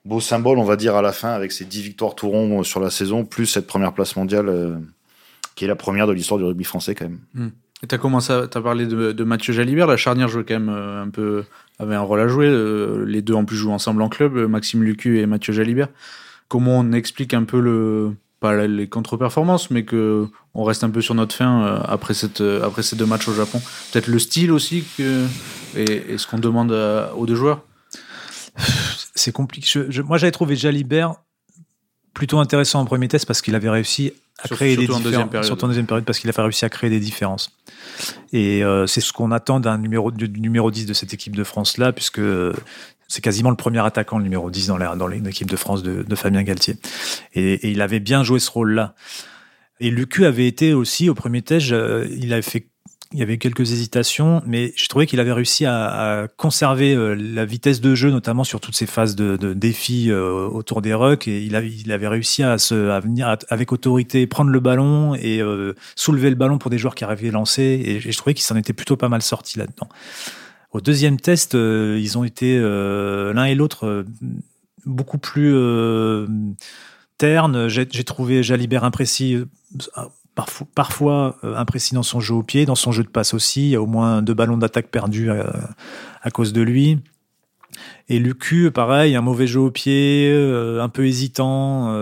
beau 0.06 0.20
symbole, 0.20 0.58
on 0.58 0.64
va 0.64 0.76
dire, 0.76 0.94
à 0.94 1.02
la 1.02 1.12
fin, 1.12 1.30
avec 1.30 1.52
ces 1.52 1.64
10 1.64 1.82
victoires 1.82 2.14
tout 2.14 2.28
rond 2.28 2.62
sur 2.62 2.80
la 2.80 2.90
saison, 2.90 3.24
plus 3.24 3.46
cette 3.46 3.66
première 3.66 3.92
place 3.92 4.16
mondiale, 4.16 4.48
euh, 4.48 4.76
qui 5.54 5.64
est 5.64 5.68
la 5.68 5.76
première 5.76 6.06
de 6.06 6.12
l'histoire 6.12 6.38
du 6.38 6.44
rugby 6.44 6.64
français, 6.64 6.94
quand 6.94 7.06
même. 7.06 7.18
Hmm. 7.34 7.48
Et 7.82 7.86
t'as 7.88 7.98
commencé 7.98 8.32
à 8.32 8.42
as 8.42 8.60
parlé 8.60 8.86
de, 8.86 9.24
Mathieu 9.24 9.52
Jalibert, 9.52 9.86
la 9.86 9.98
charnière 9.98 10.28
jouait 10.28 10.44
quand 10.44 10.54
même 10.54 10.70
euh, 10.70 11.02
un 11.02 11.10
peu, 11.10 11.44
avait 11.78 11.94
un 11.94 12.00
rôle 12.00 12.20
à 12.20 12.28
jouer. 12.28 12.46
Euh, 12.46 13.04
les 13.04 13.20
deux 13.20 13.34
en 13.34 13.44
plus 13.44 13.56
jouent 13.56 13.72
ensemble 13.72 14.00
en 14.00 14.08
club, 14.08 14.34
Maxime 14.48 14.82
Lucu 14.82 15.18
et 15.18 15.26
Mathieu 15.26 15.52
Jalibert. 15.52 15.88
Comment 16.48 16.78
on 16.78 16.92
explique 16.92 17.34
un 17.34 17.44
peu 17.44 17.60
le, 17.60 18.12
pas 18.40 18.66
les 18.66 18.88
contre-performances, 18.88 19.70
mais 19.70 19.84
que 19.84 20.26
on 20.54 20.62
reste 20.62 20.84
un 20.84 20.90
peu 20.90 21.02
sur 21.02 21.14
notre 21.14 21.34
fin 21.34 21.82
après, 21.86 22.14
cette, 22.14 22.40
après 22.40 22.82
ces 22.82 22.96
deux 22.96 23.04
matchs 23.04 23.28
au 23.28 23.34
Japon? 23.34 23.60
Peut-être 23.92 24.06
le 24.06 24.20
style 24.20 24.52
aussi 24.52 24.84
que, 24.96 25.26
et, 25.74 26.12
et 26.12 26.18
ce 26.18 26.26
qu'on 26.26 26.38
demande 26.38 26.72
aux 27.16 27.26
deux 27.26 27.34
joueurs? 27.34 27.62
c'est 29.16 29.32
compliqué. 29.32 29.80
moi, 30.04 30.18
j'avais 30.18 30.32
trouvé 30.32 30.56
Jalibert 30.56 31.14
plutôt 32.14 32.38
intéressant 32.38 32.80
en 32.80 32.84
premier 32.84 33.08
test 33.08 33.26
parce 33.26 33.42
qu'il 33.42 33.54
avait 33.54 33.68
réussi 33.68 34.12
à 34.42 34.48
créer 34.48 34.76
des 34.76 34.86
différences. 34.86 35.02
Surtout 35.46 35.64
en 35.64 35.68
deuxième 35.68 35.86
période, 35.86 36.04
parce 36.04 36.18
qu'il 36.18 36.30
avait 36.30 36.42
réussi 36.42 36.64
à 36.64 36.68
créer 36.68 36.90
des 36.90 37.00
différences. 37.00 37.50
Et 38.32 38.62
euh, 38.64 38.86
c'est 38.86 39.00
ce 39.00 39.12
qu'on 39.12 39.32
attend 39.32 39.60
d'un 39.60 39.78
numéro, 39.78 40.10
du 40.10 40.28
numéro 40.28 40.70
10 40.70 40.86
de 40.86 40.94
cette 40.94 41.12
équipe 41.12 41.36
de 41.36 41.44
France-là, 41.44 41.92
puisque 41.92 42.20
c'est 43.08 43.22
quasiment 43.22 43.50
le 43.50 43.56
premier 43.56 43.84
attaquant, 43.84 44.18
le 44.18 44.24
numéro 44.24 44.50
10 44.50 44.66
dans 44.68 45.08
l'équipe 45.08 45.50
de 45.50 45.56
France 45.56 45.82
de, 45.82 46.14
Fabien 46.14 46.42
Galtier. 46.42 46.76
Et, 47.34 47.54
et, 47.54 47.70
il 47.70 47.80
avait 47.80 48.00
bien 48.00 48.22
joué 48.22 48.38
ce 48.38 48.50
rôle-là. 48.50 48.94
Et 49.80 49.90
Lucu 49.90 50.24
avait 50.24 50.46
été 50.46 50.72
aussi, 50.72 51.10
au 51.10 51.14
premier 51.14 51.42
test, 51.42 51.66
il 51.68 52.32
avait 52.32 52.42
fait 52.42 52.66
il 53.12 53.20
y 53.20 53.22
avait 53.22 53.38
quelques 53.38 53.72
hésitations, 53.72 54.42
mais 54.46 54.72
je 54.76 54.88
trouvais 54.88 55.06
qu'il 55.06 55.20
avait 55.20 55.32
réussi 55.32 55.64
à, 55.64 56.26
conserver 56.36 56.92
euh, 56.94 57.14
la 57.14 57.44
vitesse 57.44 57.80
de 57.80 57.94
jeu, 57.94 58.10
notamment 58.10 58.42
sur 58.42 58.60
toutes 58.60 58.74
ces 58.74 58.86
phases 58.86 59.14
de, 59.14 59.36
de 59.36 59.54
défis 59.54 60.10
euh, 60.10 60.48
autour 60.48 60.82
des 60.82 60.92
rucks. 60.92 61.28
Et 61.28 61.42
il 61.42 61.54
avait, 61.54 62.08
réussi 62.08 62.42
à, 62.42 62.58
se, 62.58 62.90
à 62.90 62.98
venir 62.98 63.36
avec 63.48 63.72
autorité 63.72 64.26
prendre 64.26 64.50
le 64.50 64.58
ballon 64.58 65.14
et 65.14 65.40
euh, 65.40 65.74
soulever 65.94 66.30
le 66.30 66.36
ballon 66.36 66.58
pour 66.58 66.70
des 66.70 66.78
joueurs 66.78 66.96
qui 66.96 67.04
arrivaient 67.04 67.30
lancer. 67.30 67.62
Et, 67.62 67.96
et 67.96 68.12
je 68.12 68.18
trouvais 68.18 68.34
qu'il 68.34 68.44
s'en 68.44 68.56
était 68.56 68.72
plutôt 68.72 68.96
pas 68.96 69.08
mal 69.08 69.22
sorti 69.22 69.58
là-dedans. 69.58 69.88
Au 70.72 70.80
deuxième 70.80 71.18
test, 71.18 71.54
ils 71.54 72.18
ont 72.18 72.24
été 72.24 72.58
l'un 72.58 73.44
et 73.44 73.54
l'autre 73.54 74.04
beaucoup 74.84 75.16
plus 75.16 75.54
ternes. 77.16 77.68
J'ai 77.68 78.04
trouvé 78.04 78.42
Jalibert 78.42 78.84
imprécis 78.84 79.38
parfois, 80.74 81.38
euh, 81.44 81.56
imprécis 81.56 81.94
dans 81.94 82.02
son 82.02 82.20
jeu 82.20 82.34
au 82.34 82.42
pied, 82.42 82.66
dans 82.66 82.74
son 82.74 82.92
jeu 82.92 83.02
de 83.02 83.08
passe 83.08 83.34
aussi. 83.34 83.62
Il 83.62 83.70
y 83.70 83.76
a 83.76 83.82
au 83.82 83.86
moins 83.86 84.22
deux 84.22 84.34
ballons 84.34 84.58
d'attaque 84.58 84.88
perdus 84.88 85.30
euh, 85.30 85.44
à, 86.22 86.30
cause 86.30 86.52
de 86.52 86.62
lui. 86.62 86.98
Et 88.08 88.18
Lucu, 88.18 88.70
pareil, 88.70 89.16
un 89.16 89.22
mauvais 89.22 89.46
jeu 89.46 89.60
au 89.60 89.70
pied, 89.70 90.30
euh, 90.30 90.82
un 90.82 90.88
peu 90.88 91.06
hésitant. 91.06 91.92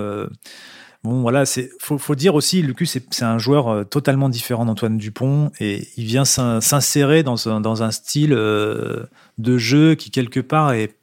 bon, 1.05 1.21
voilà, 1.21 1.47
c'est 1.47 1.71
faut, 1.79 2.15
dire 2.15 2.35
aussi, 2.35 2.61
Lucu, 2.63 2.87
c'est 2.87 3.23
un 3.23 3.39
joueur 3.39 3.89
totalement 3.89 4.29
différent 4.29 4.65
d'Antoine 4.65 4.99
Dupont 4.99 5.51
et 5.61 5.89
il 5.97 6.05
vient 6.05 6.25
s'insérer 6.25 7.23
dans 7.23 7.83
un 7.83 7.91
style 7.91 8.31
de 8.31 9.59
jeu 9.59 9.95
qui 9.95 10.11
quelque 10.11 10.41
part 10.41 10.73
est 10.73 10.97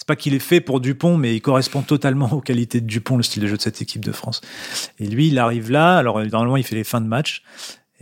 c'est 0.00 0.06
pas 0.06 0.16
qu'il 0.16 0.32
est 0.32 0.38
fait 0.38 0.62
pour 0.62 0.80
Dupont, 0.80 1.18
mais 1.18 1.36
il 1.36 1.42
correspond 1.42 1.82
totalement 1.82 2.32
aux 2.32 2.40
qualités 2.40 2.80
de 2.80 2.86
Dupont, 2.86 3.18
le 3.18 3.22
style 3.22 3.42
de 3.42 3.48
jeu 3.48 3.58
de 3.58 3.62
cette 3.62 3.82
équipe 3.82 4.02
de 4.02 4.12
France. 4.12 4.40
Et 4.98 5.06
lui, 5.06 5.28
il 5.28 5.38
arrive 5.38 5.70
là. 5.70 5.98
Alors 5.98 6.18
normalement, 6.24 6.56
il 6.56 6.64
fait 6.64 6.74
les 6.74 6.84
fins 6.84 7.02
de 7.02 7.06
match. 7.06 7.42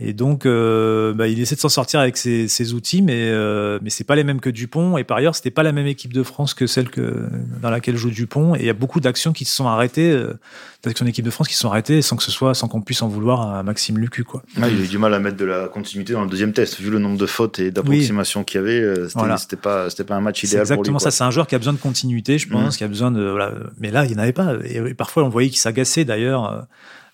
Et 0.01 0.13
donc, 0.13 0.45
euh, 0.45 1.13
bah, 1.13 1.27
il 1.27 1.39
essaie 1.41 1.55
de 1.55 1.59
s'en 1.59 1.67
sortir 1.67 1.99
avec 1.99 2.15
ses, 2.15 2.47
ses 2.47 2.73
outils, 2.73 3.01
mais 3.01 3.15
euh, 3.31 3.79
mais 3.81 3.89
c'est 3.89 4.05
pas 4.05 4.15
les 4.15 4.23
mêmes 4.23 4.39
que 4.39 4.49
Dupont. 4.49 4.97
Et 4.97 5.03
par 5.03 5.17
ailleurs, 5.17 5.35
c'était 5.35 5.51
pas 5.51 5.61
la 5.63 5.73
même 5.73 5.87
équipe 5.87 6.13
de 6.13 6.23
France 6.23 6.53
que 6.53 6.67
celle 6.67 6.89
que 6.89 7.27
dans 7.61 7.69
laquelle 7.69 7.97
joue 7.97 8.09
Dupont. 8.09 8.55
Et 8.55 8.59
il 8.59 8.65
y 8.65 8.69
a 8.69 8.73
beaucoup 8.73 9.01
d'actions 9.01 9.33
qui 9.33 9.43
se 9.43 9.53
sont 9.53 9.67
arrêtées, 9.67 10.09
euh, 10.11 10.39
d'actions 10.83 11.03
d'équipe 11.05 11.25
de 11.25 11.29
France 11.29 11.49
qui 11.49 11.53
se 11.53 11.59
sont 11.59 11.67
arrêtées 11.69 12.01
sans 12.01 12.15
que 12.15 12.23
ce 12.23 12.31
soit, 12.31 12.53
sans 12.53 12.69
qu'on 12.69 12.79
puisse 12.81 13.01
en 13.01 13.09
vouloir 13.09 13.53
à 13.53 13.61
Maxime 13.61 13.97
Lucu, 13.97 14.23
quoi. 14.23 14.41
Ouais, 14.57 14.71
il 14.71 14.79
a 14.81 14.85
eu 14.85 14.87
du 14.87 14.97
mal 14.97 15.13
à 15.13 15.19
mettre 15.19 15.35
de 15.35 15.43
la 15.43 15.67
continuité 15.67 16.13
dans 16.13 16.23
le 16.23 16.29
deuxième 16.29 16.53
test, 16.53 16.79
vu 16.79 16.89
le 16.89 16.99
nombre 16.99 17.17
de 17.17 17.25
fautes 17.25 17.59
et 17.59 17.69
d'approximations 17.69 18.45
qu'il 18.45 18.61
y 18.61 18.63
avait. 18.63 18.79
euh, 18.79 19.07
C'était 19.09 19.19
Voilà. 19.19 19.35
pas, 19.61 19.89
c'était 19.89 20.05
pas 20.05 20.15
un 20.15 20.21
match 20.21 20.43
idéal 20.43 20.61
pour 20.63 20.67
lui. 20.75 20.79
exactement 20.79 20.99
ça. 20.99 21.11
C'est 21.11 21.25
un 21.25 21.31
joueur 21.31 21.45
qui 21.45 21.55
a 21.55 21.57
besoin 21.57 21.73
de 21.73 21.77
continuité, 21.77 22.37
je 22.37 22.47
pense, 22.47 22.75
Mhm. 22.75 22.77
qui 22.77 22.83
a 22.85 22.87
besoin 22.87 23.11
de. 23.11 23.21
Voilà. 23.29 23.51
Mais 23.81 23.91
là, 23.91 24.05
il 24.05 24.11
n'y 24.11 24.15
en 24.15 24.19
avait 24.19 24.31
pas. 24.31 24.53
Et, 24.63 24.77
et 24.77 24.93
parfois, 24.93 25.25
on 25.25 25.29
voyait 25.29 25.49
qu'il 25.49 25.59
s'agaçait 25.59 26.05
d'ailleurs 26.05 26.49
euh, 26.49 26.61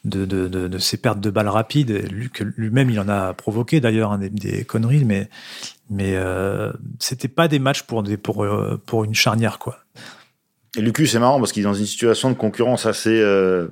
de, 0.05 0.23
de, 0.25 0.47
de, 0.47 0.67
de 0.67 0.77
ses 0.77 0.97
pertes 0.97 1.19
de 1.19 1.29
balles 1.29 1.49
rapides. 1.49 1.91
Lui- 2.11 2.29
lui-même, 2.55 2.89
il 2.89 2.99
en 2.99 3.09
a 3.09 3.33
provoqué 3.33 3.81
d'ailleurs 3.81 4.11
hein, 4.13 4.17
des, 4.19 4.29
des 4.29 4.63
conneries, 4.63 5.03
mais 5.05 5.29
mais 5.89 6.13
euh, 6.15 6.71
c'était 6.99 7.27
pas 7.27 7.47
des 7.47 7.59
matchs 7.59 7.83
pour 7.83 8.01
des 8.03 8.17
pour 8.17 8.43
euh, 8.43 8.81
pour 8.85 9.03
une 9.03 9.13
charnière 9.15 9.59
quoi. 9.59 9.79
Et 10.77 10.81
Lucu, 10.81 11.07
c'est 11.07 11.19
marrant 11.19 11.39
parce 11.39 11.53
qu'il 11.53 11.61
est 11.61 11.65
dans 11.65 11.73
une 11.73 11.85
situation 11.85 12.29
de 12.29 12.35
concurrence 12.35 12.85
assez, 12.85 13.17
euh, 13.21 13.67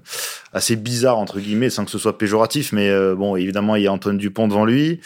assez 0.54 0.78
bizarre, 0.78 1.18
entre 1.18 1.42
guillemets, 1.42 1.70
sans 1.70 1.84
que 1.84 1.92
ce 1.92 1.98
soit 1.98 2.18
péjoratif. 2.18 2.72
Mais 2.72 2.90
euh, 2.90 3.14
bon, 3.14 3.36
évidemment, 3.36 3.76
il 3.76 3.84
y 3.84 3.88
a 3.88 3.92
Antoine 3.92 4.18
Dupont 4.18 4.48
devant 4.48 4.64
lui. 4.64 5.02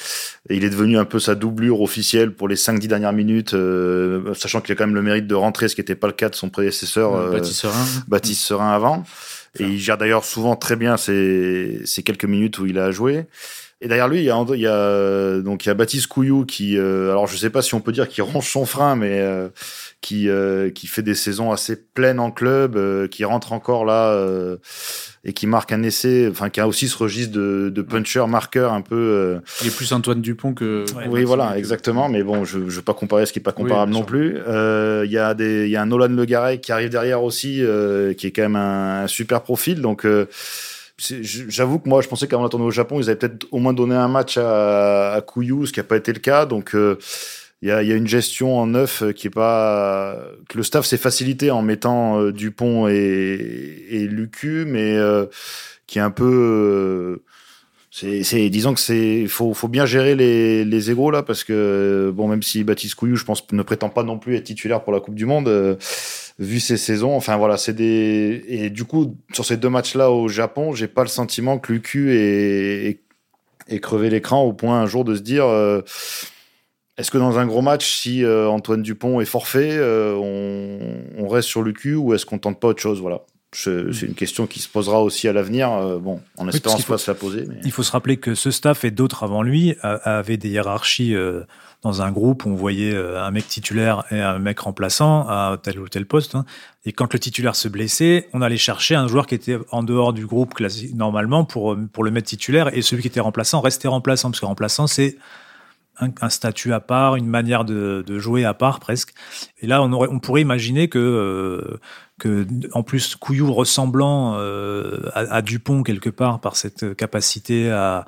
Et 0.48 0.58
il 0.58 0.64
est 0.64 0.70
devenu 0.70 1.00
un 1.00 1.06
peu 1.06 1.18
sa 1.20 1.34
doublure 1.34 1.82
officielle 1.82 2.36
pour 2.36 2.48
les 2.48 2.56
5-10 2.56 2.86
dernières 2.86 3.14
minutes, 3.14 3.56
euh, 3.56 4.32
sachant 4.36 4.62
qu'il 4.62 4.74
a 4.74 4.76
quand 4.76 4.86
même 4.86 4.94
le 4.94 5.02
mérite 5.02 5.26
de 5.26 5.34
rentrer, 5.34 5.70
ce 5.70 5.74
qui 5.76 5.82
n'était 5.82 5.96
pas 5.96 6.06
le 6.06 6.14
cas 6.14 6.30
de 6.30 6.36
son 6.36 6.52
prédécesseur, 6.52 7.16
euh, 7.16 7.32
Baptiste 7.32 7.62
Serin. 7.62 7.86
Baptiste 8.08 8.42
Serin 8.44 8.70
avant. 8.74 9.04
Et 9.60 9.64
il 9.64 9.80
gère 9.80 9.98
d'ailleurs 9.98 10.26
souvent 10.26 10.56
très 10.56 10.76
bien 10.76 10.98
ces, 10.98 11.84
quelques 12.06 12.26
minutes 12.26 12.60
où 12.60 12.66
il 12.66 12.78
a 12.80 12.92
joué. 12.92 13.26
Et 13.80 13.88
derrière 13.88 14.08
lui, 14.08 14.18
il 14.18 14.24
y 14.24 14.32
a, 14.32 14.44
il 14.56 14.60
y 14.60 14.66
a 14.66 15.40
donc 15.40 15.66
il 15.66 15.68
y 15.68 15.72
a 15.72 15.76
Baptiste 15.76 16.08
Couillou 16.08 16.46
qui, 16.46 16.80
euh, 16.80 17.12
alors 17.12 17.28
je 17.28 17.38
sais 17.38 17.52
pas 17.52 17.62
si 17.62 17.76
on 17.76 17.80
peut 17.80 17.92
dire 17.92 18.08
qu'il 18.08 18.24
ronge 18.24 18.50
son 18.50 18.66
frein, 18.66 18.96
mais 18.96 19.22
euh, 19.22 19.50
qui 20.02 20.30
euh, 20.30 20.72
qui 20.72 20.88
fait 20.88 21.04
des 21.04 21.14
saisons 21.14 21.52
assez 21.52 21.76
pleines 21.76 22.20
en 22.20 22.32
club, 22.32 22.76
euh, 22.76 23.08
qui 23.08 23.24
rentre 23.24 23.54
encore 23.54 23.86
là 23.86 24.14
euh, 24.14 24.58
et 25.24 25.32
qui 25.34 25.46
marque 25.46 25.72
un 25.74 25.84
essai, 25.84 26.28
enfin 26.32 26.50
qui 26.50 26.60
a 26.60 26.68
aussi 26.68 26.88
ce 26.88 26.98
registre 26.98 27.34
de, 27.34 27.70
de 27.70 27.82
puncher 27.84 28.26
marqueur 28.28 28.74
un 28.74 28.82
peu. 28.82 28.96
euh, 28.96 29.40
Il 29.62 29.68
est 29.68 29.76
plus 29.76 29.92
Antoine 29.94 30.22
Dupont 30.22 30.56
que. 30.56 30.84
Ouais, 30.96 31.06
oui, 31.08 31.24
voilà, 31.24 31.56
exactement. 31.56 32.10
Mais 32.10 32.24
bon, 32.24 32.46
je 32.46 32.58
ne 32.58 32.64
veux 32.64 32.82
pas 32.82 32.96
comparer 32.96 33.28
ce 33.28 33.34
qui 33.34 33.38
est 33.38 33.44
pas 33.44 33.52
comparable 33.52 33.92
non 33.92 34.04
plus. 34.04 34.38
Euh, 34.48 35.04
Il 35.06 35.12
y 35.12 35.20
a 35.20 35.36
des, 35.36 35.66
il 35.66 35.70
y 35.72 35.76
a 35.76 35.84
un 35.84 35.86
Nolan 35.86 36.08
Le 36.08 36.26
Garret 36.26 36.60
qui 36.60 36.72
arrive 36.72 36.90
derrière 36.90 37.22
aussi, 37.22 37.62
euh, 37.62 38.16
qui 38.16 38.26
est 38.26 38.32
quand 38.32 38.42
même 38.42 38.56
un, 38.56 39.04
un 39.04 39.08
super 39.08 39.44
profil. 39.44 39.82
Donc, 39.82 40.04
euh, 40.04 40.26
j'avoue 41.00 41.80
que 41.80 41.88
moi, 41.88 42.02
je 42.02 42.08
pensais 42.08 42.28
qu'avant 42.28 42.44
la 42.44 42.50
tournée 42.50 42.66
au 42.66 42.72
Japon, 42.72 43.00
ils 43.00 43.10
avaient 43.10 43.20
peut-être 43.20 43.48
au 43.52 43.60
moins 43.60 43.74
donné 43.74 43.96
un 43.96 44.08
match 44.08 44.38
à, 44.38 45.14
à 45.14 45.22
ce 45.22 45.72
qui 45.72 45.80
n'a 45.80 45.84
pas 45.84 45.98
été 45.98 46.12
le 46.12 46.20
cas. 46.20 46.46
Donc, 46.46 46.74
euh, 46.74 46.98
il 47.62 47.70
y, 47.70 47.72
a, 47.72 47.82
y 47.82 47.92
a 47.92 47.96
une 47.96 48.08
gestion 48.08 48.58
en 48.58 48.68
neuf 48.68 49.02
euh, 49.02 49.12
qui 49.12 49.28
est 49.28 49.32
pas 49.32 50.16
que 50.48 50.58
le 50.58 50.64
staff 50.64 50.86
s'est 50.86 50.98
facilité 50.98 51.50
en 51.50 51.62
mettant 51.62 52.20
euh, 52.22 52.32
Dupont 52.32 52.88
et, 52.88 53.86
et 53.90 54.08
Lucu, 54.08 54.66
mais 54.68 54.96
euh, 54.96 55.26
qui 55.88 55.98
est 56.00 56.02
un 56.02 56.12
peu 56.12 57.22
c'est, 57.90 58.50
disons 58.50 58.76
que 58.76 58.80
c'est, 58.80 59.26
faut, 59.26 59.56
faut 59.56 59.68
bien 59.68 59.88
gérer 59.88 60.14
les, 60.14 60.64
les 60.64 60.94
là, 61.12 61.24
parce 61.24 61.44
que 61.44 62.12
bon, 62.14 62.28
même 62.28 62.44
si 62.44 62.64
Baptiste 62.64 62.94
Couillou, 62.94 63.16
je 63.16 63.26
pense, 63.26 63.52
ne 63.52 63.64
prétend 63.64 63.90
pas 63.90 64.04
non 64.04 64.20
plus 64.20 64.36
être 64.36 64.44
titulaire 64.44 64.84
pour 64.84 64.94
la 64.94 65.00
Coupe 65.00 65.16
du 65.16 65.26
Monde, 65.26 65.80
vu 66.40 66.60
ses 66.60 66.78
saisons. 66.78 67.16
Enfin 67.16 67.38
voilà, 67.38 67.58
c'est 67.58 67.74
des, 67.74 68.44
et 68.48 68.70
du 68.70 68.86
coup, 68.86 69.16
sur 69.34 69.46
ces 69.46 69.58
deux 69.58 69.70
matchs-là 69.70 70.12
au 70.12 70.28
Japon, 70.28 70.74
j'ai 70.74 70.88
pas 70.88 71.04
le 71.04 71.10
sentiment 71.10 71.58
que 71.60 71.74
Lucu 71.74 72.14
ait, 72.16 73.00
ait, 73.68 73.80
crevé 73.80 74.10
l'écran 74.10 74.44
au 74.44 74.54
point 74.54 74.80
un 74.82 74.86
jour 74.86 75.04
de 75.04 75.16
se 75.16 75.22
dire. 75.22 75.46
euh, 75.46 75.82
est-ce 76.98 77.12
que 77.12 77.18
dans 77.20 77.38
un 77.38 77.46
gros 77.46 77.62
match, 77.62 77.88
si 77.94 78.24
euh, 78.24 78.50
Antoine 78.50 78.82
Dupont 78.82 79.22
est 79.22 79.26
forfait, 79.26 79.78
euh, 79.78 80.16
on, 80.16 81.24
on 81.24 81.28
reste 81.28 81.48
sur 81.48 81.62
Lucu 81.62 81.94
ou 81.96 82.14
est-ce 82.16 82.26
qu'on 82.26 82.40
tente 82.40 82.60
pas 82.60 82.70
autre 82.70 82.82
chose 82.82 83.02
Voilà. 83.02 83.22
Je- 83.56 83.92
C'est 83.94 84.06
une 84.08 84.14
question 84.14 84.46
qui 84.46 84.60
se 84.60 84.68
posera 84.68 85.02
aussi 85.02 85.28
à 85.28 85.34
l'avenir. 85.34 85.72
euh, 85.72 86.00
bon, 86.00 86.22
en 86.38 86.48
espérant 86.50 86.76
qu'il 86.76 86.84
se 86.86 86.92
pas 86.92 86.98
se 86.98 87.10
la 87.10 87.16
poser. 87.16 87.46
Mais... 87.48 87.56
Il 87.64 87.72
faut 87.72 87.84
se 87.84 87.92
rappeler 87.92 88.18
que 88.18 88.36
ce 88.36 88.52
staff 88.52 88.84
et 88.84 88.92
d'autres 88.92 89.24
avant 89.24 89.42
lui 89.42 89.76
a- 89.82 90.18
avaient 90.18 90.36
des 90.38 90.50
hiérarchies 90.50 91.16
euh, 91.16 91.44
dans 91.82 92.02
un 92.02 92.12
groupe 92.12 92.46
où 92.46 92.50
on 92.50 92.56
voyait 92.56 92.94
euh, 92.94 93.24
un 93.24 93.32
mec 93.32 93.48
titulaire 93.48 94.04
et 94.12 94.20
un 94.20 94.38
mec 94.40 94.60
remplaçant 94.60 95.22
à 95.30 95.58
tel 95.64 95.80
ou 95.80 95.88
tel 95.88 96.06
poste. 96.06 96.36
hein. 96.36 96.44
Et 96.86 96.92
quand 96.92 97.14
le 97.14 97.20
titulaire 97.20 97.56
se 97.56 97.70
blessait, 97.70 98.28
on 98.34 98.42
allait 98.42 98.58
chercher 98.58 98.96
un 98.96 99.08
joueur 99.08 99.26
qui 99.28 99.36
était 99.36 99.58
en 99.72 99.82
dehors 99.82 100.12
du 100.12 100.26
groupe 100.26 100.54
classique, 100.54 100.94
normalement 100.96 101.46
pour, 101.46 101.72
euh, 101.74 101.88
pour 101.94 102.04
le 102.04 102.12
mettre 102.12 102.28
titulaire 102.28 102.76
et 102.76 102.82
celui 102.82 103.02
qui 103.02 103.08
était 103.08 103.22
remplaçant 103.22 103.62
restait 103.62 103.88
remplaçant 103.88 104.30
parce 104.30 104.42
que 104.42 104.46
remplaçant 104.46 104.88
c'est 104.88 105.18
un, 106.00 106.10
un 106.22 106.30
statut 106.30 106.74
à 106.74 106.80
part, 106.80 107.16
une 107.16 107.26
manière 107.28 107.66
de, 107.66 108.04
de 108.06 108.20
jouer 108.20 108.46
à 108.46 108.54
part 108.54 108.80
presque. 108.80 109.14
Et 109.62 109.68
là, 109.68 109.82
on, 109.82 109.92
aurait, 109.94 110.10
on 110.12 110.20
pourrait 110.20 110.42
imaginer 110.42 110.90
que, 110.90 111.00
euh, 111.00 111.80
que 112.20 112.48
en 112.74 112.84
plus, 112.84 113.16
Couillou 113.16 113.54
ressemblant 113.54 114.36
euh, 114.38 115.10
à, 115.14 115.42
Dupont 115.42 115.84
quelque 115.84 116.10
part 116.10 116.40
par 116.40 116.56
cette 116.56 116.96
capacité 116.96 117.70
à, 117.70 118.06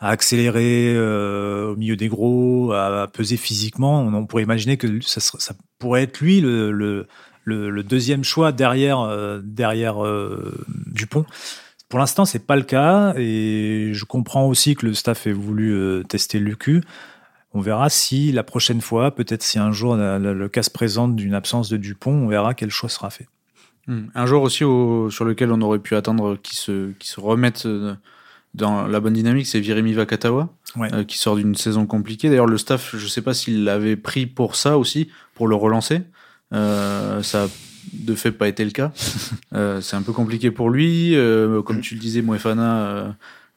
accélérer 0.00 0.94
euh, 0.96 1.72
au 1.72 1.76
milieu 1.76 1.94
des 1.94 2.08
gros, 2.08 2.72
à, 2.72 3.06
peser 3.12 3.36
physiquement, 3.36 4.00
on, 4.00 4.26
pourrait 4.26 4.42
imaginer 4.42 4.76
que 4.76 5.00
ça, 5.00 5.54
pourrait 5.78 6.02
être 6.02 6.20
lui 6.20 6.40
le, 6.40 7.06
deuxième 7.84 8.24
choix 8.24 8.50
derrière, 8.50 9.00
euh, 9.00 9.40
derrière 9.44 9.98
Dupont. 10.86 11.24
Pour 11.88 12.00
l'instant, 12.00 12.24
c'est 12.24 12.46
pas 12.46 12.56
le 12.56 12.62
cas 12.62 13.14
et 13.16 13.90
je 13.92 14.04
comprends 14.04 14.48
aussi 14.48 14.74
que 14.74 14.86
le 14.86 14.94
staff 14.94 15.26
ait 15.26 15.32
voulu 15.32 16.02
tester 16.08 16.40
Lucu. 16.40 16.82
On 17.54 17.60
verra 17.60 17.90
si 17.90 18.32
la 18.32 18.42
prochaine 18.42 18.80
fois, 18.80 19.14
peut-être 19.14 19.42
si 19.42 19.58
un 19.58 19.72
jour 19.72 19.94
le 19.94 20.48
cas 20.48 20.62
se 20.62 20.70
présente 20.70 21.14
d'une 21.14 21.34
absence 21.34 21.68
de 21.68 21.76
Dupont, 21.76 22.24
on 22.24 22.28
verra 22.28 22.54
quel 22.54 22.70
choix 22.70 22.88
sera 22.88 23.10
fait. 23.10 23.28
Hmm. 23.88 24.04
Un 24.14 24.26
joueur 24.26 24.42
aussi 24.42 24.64
au- 24.64 25.10
sur 25.10 25.24
lequel 25.24 25.50
on 25.52 25.60
aurait 25.60 25.78
pu 25.80 25.96
attendre 25.96 26.36
qu'il 26.42 26.56
se, 26.56 26.90
se 27.00 27.20
remette 27.20 27.66
euh, 27.66 27.94
dans 28.54 28.86
la 28.86 29.00
bonne 29.00 29.14
dynamique, 29.14 29.46
c'est 29.46 29.60
Virimi 29.60 29.92
Vakatawa, 29.92 30.48
Ouais. 30.76 30.88
euh, 30.94 31.04
qui 31.04 31.18
sort 31.18 31.36
d'une 31.36 31.54
saison 31.54 31.86
compliquée. 31.86 32.28
D'ailleurs, 32.30 32.46
le 32.46 32.58
staff, 32.58 32.94
je 32.96 33.02
ne 33.04 33.08
sais 33.08 33.22
pas 33.22 33.34
s'il 33.34 33.64
l'avait 33.64 33.96
pris 33.96 34.26
pour 34.26 34.56
ça 34.56 34.78
aussi, 34.78 35.08
pour 35.34 35.48
le 35.48 35.54
relancer. 35.56 36.02
Euh, 36.52 37.22
ça 37.22 37.44
a 37.44 37.48
de 37.92 38.14
fait 38.14 38.30
pas 38.32 38.48
été 38.48 38.64
le 38.64 38.70
cas. 38.70 38.92
Euh, 39.54 39.82
c'est 39.82 39.96
un 39.96 40.02
peu 40.02 40.12
compliqué 40.14 40.50
pour 40.50 40.70
lui. 40.70 41.14
Euh, 41.14 41.60
comme 41.60 41.82
tu 41.82 41.94
le 41.94 42.00
disais, 42.00 42.22
Moefana 42.22 42.86
euh, 42.86 43.08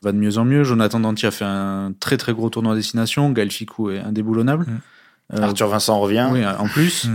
va 0.02 0.12
de 0.12 0.18
mieux 0.18 0.38
en 0.38 0.44
mieux. 0.44 0.66
Jonathan 0.66 1.00
Danti 1.00 1.26
a 1.26 1.32
fait 1.32 1.46
un 1.46 1.94
très 2.02 2.18
très 2.18 2.34
gros 2.34 2.50
tournoi 2.50 2.74
à 2.74 2.76
destination. 2.76 3.30
Gaël 3.32 3.50
Ficou 3.50 3.92
est 3.92 4.00
indéboulonnable. 4.00 4.66
Mm. 4.68 5.36
Euh, 5.36 5.42
Arthur 5.44 5.70
Vincent 5.70 5.98
revient. 5.98 6.28
oui, 6.34 6.46
en 6.46 6.68
plus. 6.68 7.08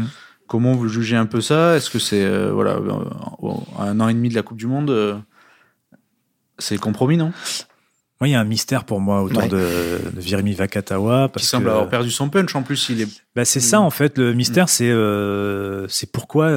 Mm. 0.51 0.53
Comment 0.53 0.73
vous 0.75 0.89
jugez 0.89 1.17
un 1.17 1.27
peu 1.27 1.41
ça? 1.41 1.77
Est-ce 1.77 1.91
que 1.91 1.99
c'est 1.99 2.25
euh, 2.25 2.51
voilà 2.53 2.73
euh, 2.73 3.53
un 3.79 4.01
an 4.01 4.09
et 4.09 4.15
demi 4.15 4.29
de 4.29 4.35
la 4.35 4.43
Coupe 4.43 4.59
du 4.59 4.67
Monde, 4.67 4.91
euh, 4.91 5.15
c'est 6.59 6.77
compromis, 6.79 7.17
non? 7.17 7.33
Moi, 8.21 8.29
il 8.29 8.33
y 8.33 8.35
a 8.35 8.41
un 8.41 8.45
mystère 8.45 8.85
pour 8.85 9.01
moi 9.01 9.23
autour 9.23 9.39
Ouais. 9.45 9.49
de, 9.49 9.57
de 10.13 10.21
Virimi 10.21 10.53
Vakatawa. 10.53 11.29
Qui 11.29 11.33
Parce 11.35 11.47
semble 11.47 11.65
que, 11.65 11.71
avoir 11.71 11.89
perdu 11.89 12.11
son 12.11 12.29
punch. 12.29 12.55
En 12.55 12.63
plus, 12.63 12.89
il 12.91 13.01
est 13.01 13.09
Bah, 13.35 13.47
c'est 13.47 13.61
ça 13.61 13.81
en 13.81 13.89
fait 13.91 14.19
le 14.19 14.35
mystère, 14.35 14.69
c'est 14.69 14.91
euh, 14.91 15.89
c'est 15.89 16.11
pourquoi 16.13 16.51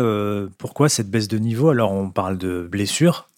pourquoi 0.58 0.89
cette 0.89 1.10
baisse 1.10 1.27
de 1.29 1.38
niveau? 1.38 1.69
Alors 1.69 1.91
on 1.93 2.10
parle 2.10 2.38
de 2.38 2.67
blessure 2.69 3.29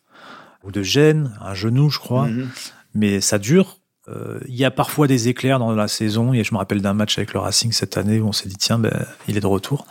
ou 0.64 0.72
de 0.72 0.82
gêne, 0.82 1.38
un 1.42 1.54
genou 1.54 1.90
je 1.92 2.00
crois, 2.00 2.28
Mhm. 2.28 2.48
mais 2.96 3.22
ça 3.22 3.38
dure. 3.38 3.78
Euh, 4.08 4.40
Il 4.48 4.56
y 4.56 4.66
a 4.66 4.72
parfois 4.72 5.06
des 5.08 5.28
éclairs 5.28 5.60
dans 5.60 5.72
la 5.74 5.88
saison. 5.88 6.32
Et 6.34 6.44
je 6.44 6.54
me 6.54 6.58
rappelle 6.60 6.82
d'un 6.82 6.94
match 6.94 7.18
avec 7.20 7.34
le 7.34 7.40
Racing 7.40 7.72
cette 7.74 7.98
année 7.98 8.20
où 8.20 8.28
on 8.28 8.32
s'est 8.32 8.48
dit 8.50 8.56
tiens 8.58 8.80
ben, 8.80 9.06
il 9.28 9.36
est 9.38 9.40
de 9.42 9.48
retour, 9.48 9.86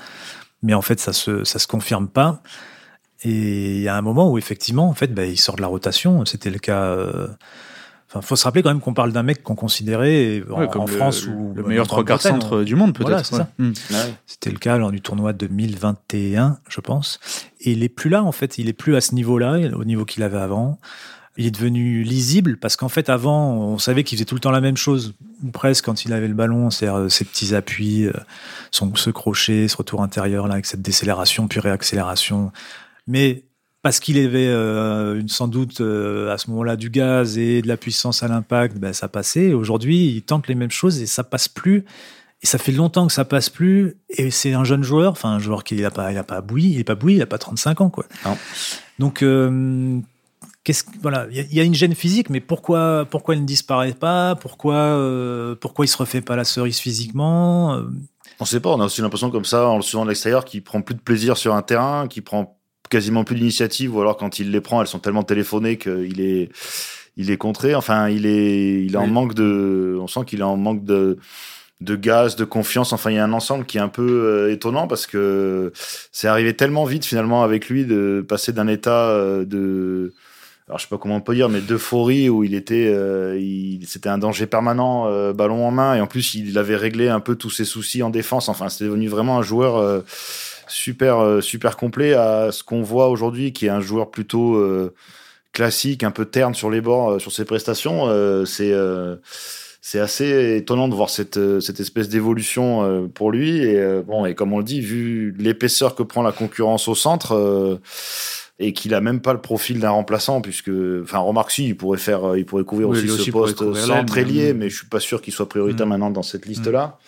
mais 0.65 0.75
en 0.75 0.83
fait 0.83 0.99
ça 0.99 1.13
se 1.13 1.45
ça 1.45 1.61
se 1.61 1.69
confirme 1.69 2.09
pas. 2.09 2.43
Et 3.23 3.77
il 3.77 3.81
y 3.83 3.89
a 3.89 3.97
un 3.97 4.03
moment 4.03 4.31
où 4.31 4.37
effectivement 4.39 4.89
en 4.89 4.95
fait 4.95 5.15
ben, 5.15 5.31
il 5.31 5.39
sort 5.39 5.55
de 5.57 5.61
la 5.63 5.69
rotation. 5.69 6.25
C'était 6.25 6.51
le 6.51 6.59
cas. 6.59 6.83
euh, 6.83 7.29
Enfin, 8.11 8.21
faut 8.21 8.37
se 8.37 8.45
rappeler 8.45 8.63
quand 8.63 8.69
même 8.69 8.81
qu'on 8.81 8.95
parle 8.95 9.11
d'un 9.11 9.25
mec 9.25 9.43
qu'on 9.43 9.57
considérait 9.57 10.45
en, 10.49 10.61
ouais, 10.61 10.69
comme 10.69 10.83
en 10.83 10.87
le, 10.87 10.93
France 10.93 11.27
le, 11.27 11.33
ou 11.33 11.53
le 11.53 11.65
meilleur 11.65 11.89
trois 11.89 12.05
quarts 12.05 12.23
centre 12.23 12.63
du 12.63 12.77
monde, 12.77 12.95
peut-être. 12.95 13.09
Voilà, 13.09 13.25
c'est 13.25 13.35
ouais. 13.35 13.41
ça. 13.41 13.49
Mm. 13.59 13.73
Ouais. 13.91 14.15
C'était 14.27 14.51
le 14.51 14.59
cas 14.59 14.79
lors 14.79 14.93
du 14.93 15.01
tournoi 15.01 15.33
2021, 15.33 16.59
je 16.69 16.81
pense. 16.81 17.19
Et 17.61 17.73
il 17.73 17.83
est 17.83 17.89
plus 17.89 18.11
là, 18.11 18.23
en 18.23 18.31
fait. 18.31 18.59
Il 18.59 18.69
est 18.69 18.73
plus 18.73 18.95
à 18.95 19.01
ce 19.01 19.17
niveau-là, 19.17 19.59
au 19.75 19.85
niveau 19.85 20.05
qu'il 20.05 20.23
avait 20.23 20.39
avant. 20.39 20.79
Il 21.37 21.47
est 21.47 21.51
devenu 21.51 22.03
lisible 22.03 22.57
parce 22.59 22.77
qu'en 22.77 22.89
fait, 22.89 23.09
avant, 23.09 23.55
on 23.55 23.79
savait 23.79 24.05
qu'il 24.05 24.17
faisait 24.17 24.25
tout 24.25 24.37
le 24.37 24.41
temps 24.41 24.53
la 24.53 24.61
même 24.61 24.77
chose, 24.77 25.15
ou 25.43 25.51
presque 25.51 25.85
quand 25.85 26.05
il 26.05 26.13
avait 26.13 26.29
le 26.29 26.35
ballon, 26.35 26.71
c'est-à-dire 26.71 26.99
euh, 26.99 27.09
ses 27.09 27.25
petits 27.25 27.55
appuis, 27.55 28.07
euh, 28.07 28.13
son, 28.71 28.95
ce 28.95 29.11
crochet, 29.11 29.67
ce 29.69 29.77
retour 29.77 30.03
intérieur 30.03 30.47
là, 30.47 30.55
avec 30.55 30.67
cette 30.67 30.83
décélération 30.83 31.49
puis 31.49 31.61
réaccélération. 31.61 32.53
Mais 33.07 33.45
parce 33.85 34.01
qu'il 34.01 34.17
avait 34.17 34.49
euh, 34.49 35.21
une, 35.21 35.29
sans 35.29 35.47
doute 35.47 35.83
euh, 35.83 36.33
à 36.33 36.39
ce 36.39 36.49
moment-là 36.51 36.75
du 36.75 36.89
gaz 36.89 37.37
et 37.37 37.61
de 37.61 37.69
la 37.69 37.77
puissance 37.77 38.23
à 38.23 38.29
l'impact, 38.29 38.79
ben, 38.79 38.95
ça 38.95 39.09
passait. 39.09 39.53
Aujourd'hui, 39.53 40.07
il 40.07 40.23
tente 40.23 40.49
les 40.49 40.55
mêmes 40.55 40.71
choses 40.71 41.03
et 41.03 41.07
ça 41.07 41.23
passe 41.23 41.49
plus. 41.49 41.85
Et 42.43 42.47
ça 42.47 42.57
fait 42.57 42.73
longtemps 42.73 43.07
que 43.07 43.13
ça 43.13 43.27
passe 43.27 43.51
plus. 43.51 43.99
Et 44.09 44.31
c'est 44.31 44.55
un 44.55 44.65
jeune 44.65 44.83
joueur, 44.83 45.13
enfin 45.13 45.33
un 45.33 45.39
joueur 45.39 45.65
qui 45.65 45.75
n'a 45.75 45.91
pas, 45.91 46.11
il 46.13 46.17
a 46.17 46.25
pas 46.25 46.41
bouilli, 46.41 46.73
il 46.73 46.81
est 46.81 46.85
pas 46.85 46.95
bouilli, 46.95 47.17
il 47.17 47.23
a 47.23 47.27
pas 47.27 47.37
35 47.37 47.83
ans 47.83 47.91
quoi. 47.91 48.07
Non. 48.25 48.39
Donc 48.99 49.23
euh, 49.23 50.01
qu'est-ce 50.65 50.85
voilà, 51.03 51.27
il 51.31 51.55
y, 51.55 51.61
a 51.61 51.63
une 51.63 51.75
gêne 51.75 51.95
physique, 51.95 52.31
mais 52.31 52.41
pourquoi, 52.41 53.07
pourquoi 53.11 53.35
il 53.35 53.43
ne 53.43 53.47
disparaît 53.47 53.93
pas? 53.93 54.35
Pourquoi, 54.35 54.75
euh, 54.75 55.55
pourquoi 55.55 55.85
il 55.85 55.89
se 55.89 55.97
refait 55.97 56.23
pas 56.23 56.37
la 56.37 56.45
cerise 56.45 56.79
physiquement? 56.79 57.83
On 58.41 58.45
sait 58.45 58.61
pas. 58.61 58.71
On 58.71 58.81
a 58.81 58.87
aussi 58.87 59.01
l'impression 59.01 59.31
comme 59.31 59.45
ça, 59.45 59.69
en 59.69 59.77
le 59.77 59.83
suivant 59.83 60.05
de 60.05 60.11
l'extérieur, 60.11 60.45
qu'il 60.45 60.65
prend 60.65 60.81
plus 60.81 60.95
de 60.95 61.01
plaisir 61.01 61.37
sur 61.37 61.55
un 61.55 61.63
terrain, 61.63 62.09
qu'il 62.09 62.25
prend 62.25 62.59
quasiment 62.91 63.25
plus 63.25 63.37
d'initiative, 63.37 63.95
ou 63.95 64.01
alors 64.01 64.17
quand 64.17 64.39
il 64.39 64.51
les 64.51 64.61
prend, 64.61 64.81
elles 64.81 64.89
sont 64.89 64.99
tellement 64.99 65.23
téléphonées 65.23 65.79
qu'il 65.79 66.21
est, 66.21 66.51
il 67.17 67.31
est 67.31 67.37
contré. 67.37 67.75
Enfin, 67.75 68.09
il 68.09 68.27
est, 68.27 68.85
il 68.85 68.95
est 68.95 68.99
en 68.99 69.07
manque 69.07 69.35
de. 69.35 69.99
On 70.01 70.07
sent 70.07 70.21
qu'il 70.27 70.41
est 70.41 70.45
en 70.45 70.57
manque 70.57 70.85
de 70.85 71.19
de 71.81 71.97
gaz, 71.97 72.37
de 72.37 72.45
confiance. 72.45 72.93
Enfin, 72.93 73.11
il 73.11 73.17
y 73.17 73.19
a 73.19 73.25
un 73.25 73.33
ensemble 73.33 73.67
qui 73.67 73.79
est 73.79 73.81
un 73.81 73.89
peu 73.89 74.25
euh, 74.25 74.53
étonnant 74.53 74.87
parce 74.87 75.07
que 75.07 75.73
c'est 76.13 76.29
arrivé 76.29 76.55
tellement 76.55 76.85
vite 76.85 77.05
finalement 77.05 77.43
avec 77.43 77.69
lui 77.69 77.85
de 77.85 78.25
passer 78.27 78.53
d'un 78.53 78.69
état 78.69 79.09
euh, 79.09 79.45
de 79.45 80.15
alors 80.67 80.79
je 80.79 80.85
sais 80.85 80.89
pas 80.89 80.97
comment 80.97 81.17
on 81.17 81.21
peut 81.21 81.35
dire, 81.35 81.51
mais 81.51 81.61
d'euphorie 81.61 82.31
où 82.31 82.43
il 82.43 82.55
était, 82.55 82.87
euh, 82.89 83.39
c'était 83.87 84.09
un 84.09 84.17
danger 84.17 84.47
permanent, 84.47 85.07
euh, 85.09 85.35
ballon 85.35 85.67
en 85.67 85.71
main, 85.71 85.95
et 85.95 86.01
en 86.01 86.07
plus 86.07 86.35
il 86.35 86.57
avait 86.57 86.77
réglé 86.77 87.09
un 87.09 87.21
peu 87.21 87.37
tous 87.37 87.51
ses 87.51 87.67
soucis 87.67 88.03
en 88.03 88.09
défense. 88.09 88.49
Enfin, 88.49 88.71
c'était 88.71 88.87
devenu 88.87 89.09
vraiment 89.09 89.39
un 89.39 89.43
joueur 89.43 89.77
euh, 89.77 90.01
super, 90.67 91.43
super 91.43 91.77
complet 91.77 92.15
à 92.15 92.51
ce 92.51 92.65
qu'on 92.65 92.81
voit 92.81 93.11
aujourd'hui, 93.11 93.53
qui 93.53 93.67
est 93.67 93.71
un 93.71 93.83
joueur 93.83 94.11
plutôt 94.11 94.59
classique, 95.53 96.03
un 96.03 96.11
peu 96.11 96.25
terne 96.25 96.55
sur 96.55 96.71
les 96.71 96.81
bords, 96.81 97.21
sur 97.21 97.31
ses 97.31 97.45
prestations. 97.45 98.09
c'est 98.47 98.73
c'est 99.83 100.01
assez 100.01 100.57
étonnant 100.57 100.89
de 100.89 100.95
voir 100.95 101.11
cette, 101.11 101.61
cette 101.61 101.79
espèce 101.79 102.09
d'évolution 102.09 103.11
pour 103.13 103.31
lui. 103.31 103.59
Et 103.59 104.03
bon, 104.07 104.25
et 104.25 104.35
comme 104.35 104.55
on 104.55 104.59
le 104.59 104.65
dit, 104.65 104.81
vu 104.81 105.35
l'épaisseur 105.39 105.95
que 105.95 106.03
prend 106.03 106.23
la 106.23 106.33
concurrence 106.33 106.89
au 106.89 106.95
centre 106.95 107.79
et 108.59 108.73
qu'il 108.73 108.95
a 108.95 109.01
même 109.01 109.21
pas 109.21 109.33
le 109.33 109.41
profil 109.41 109.81
d'un 109.81 109.91
remplaçant 109.91 110.41
puisque 110.41 110.71
enfin 111.03 111.19
remarque 111.19 111.51
si 111.51 111.67
il 111.67 111.77
pourrait 111.77 111.99
faire 111.99 112.25
euh, 112.25 112.39
il 112.39 112.47
pourrait 112.47 112.65
couvrir 112.65 112.89
aussi, 112.89 113.09
ce 113.09 113.31
poste 113.31 113.75
sans 113.75 114.05
trélier 114.05 114.53
mais... 114.53 114.65
mais 114.65 114.71
je 114.71 114.77
suis 114.77 114.87
pas 114.87 115.01
sûr 115.01 115.21
qu'il 115.21 115.33
soit 115.33 115.49
prioritaire 115.49 115.87
mm. 115.87 115.91
maintenant 115.91 116.11
dans 116.11 116.23
cette 116.23 116.47
liste 116.47 116.69
là 116.69 116.99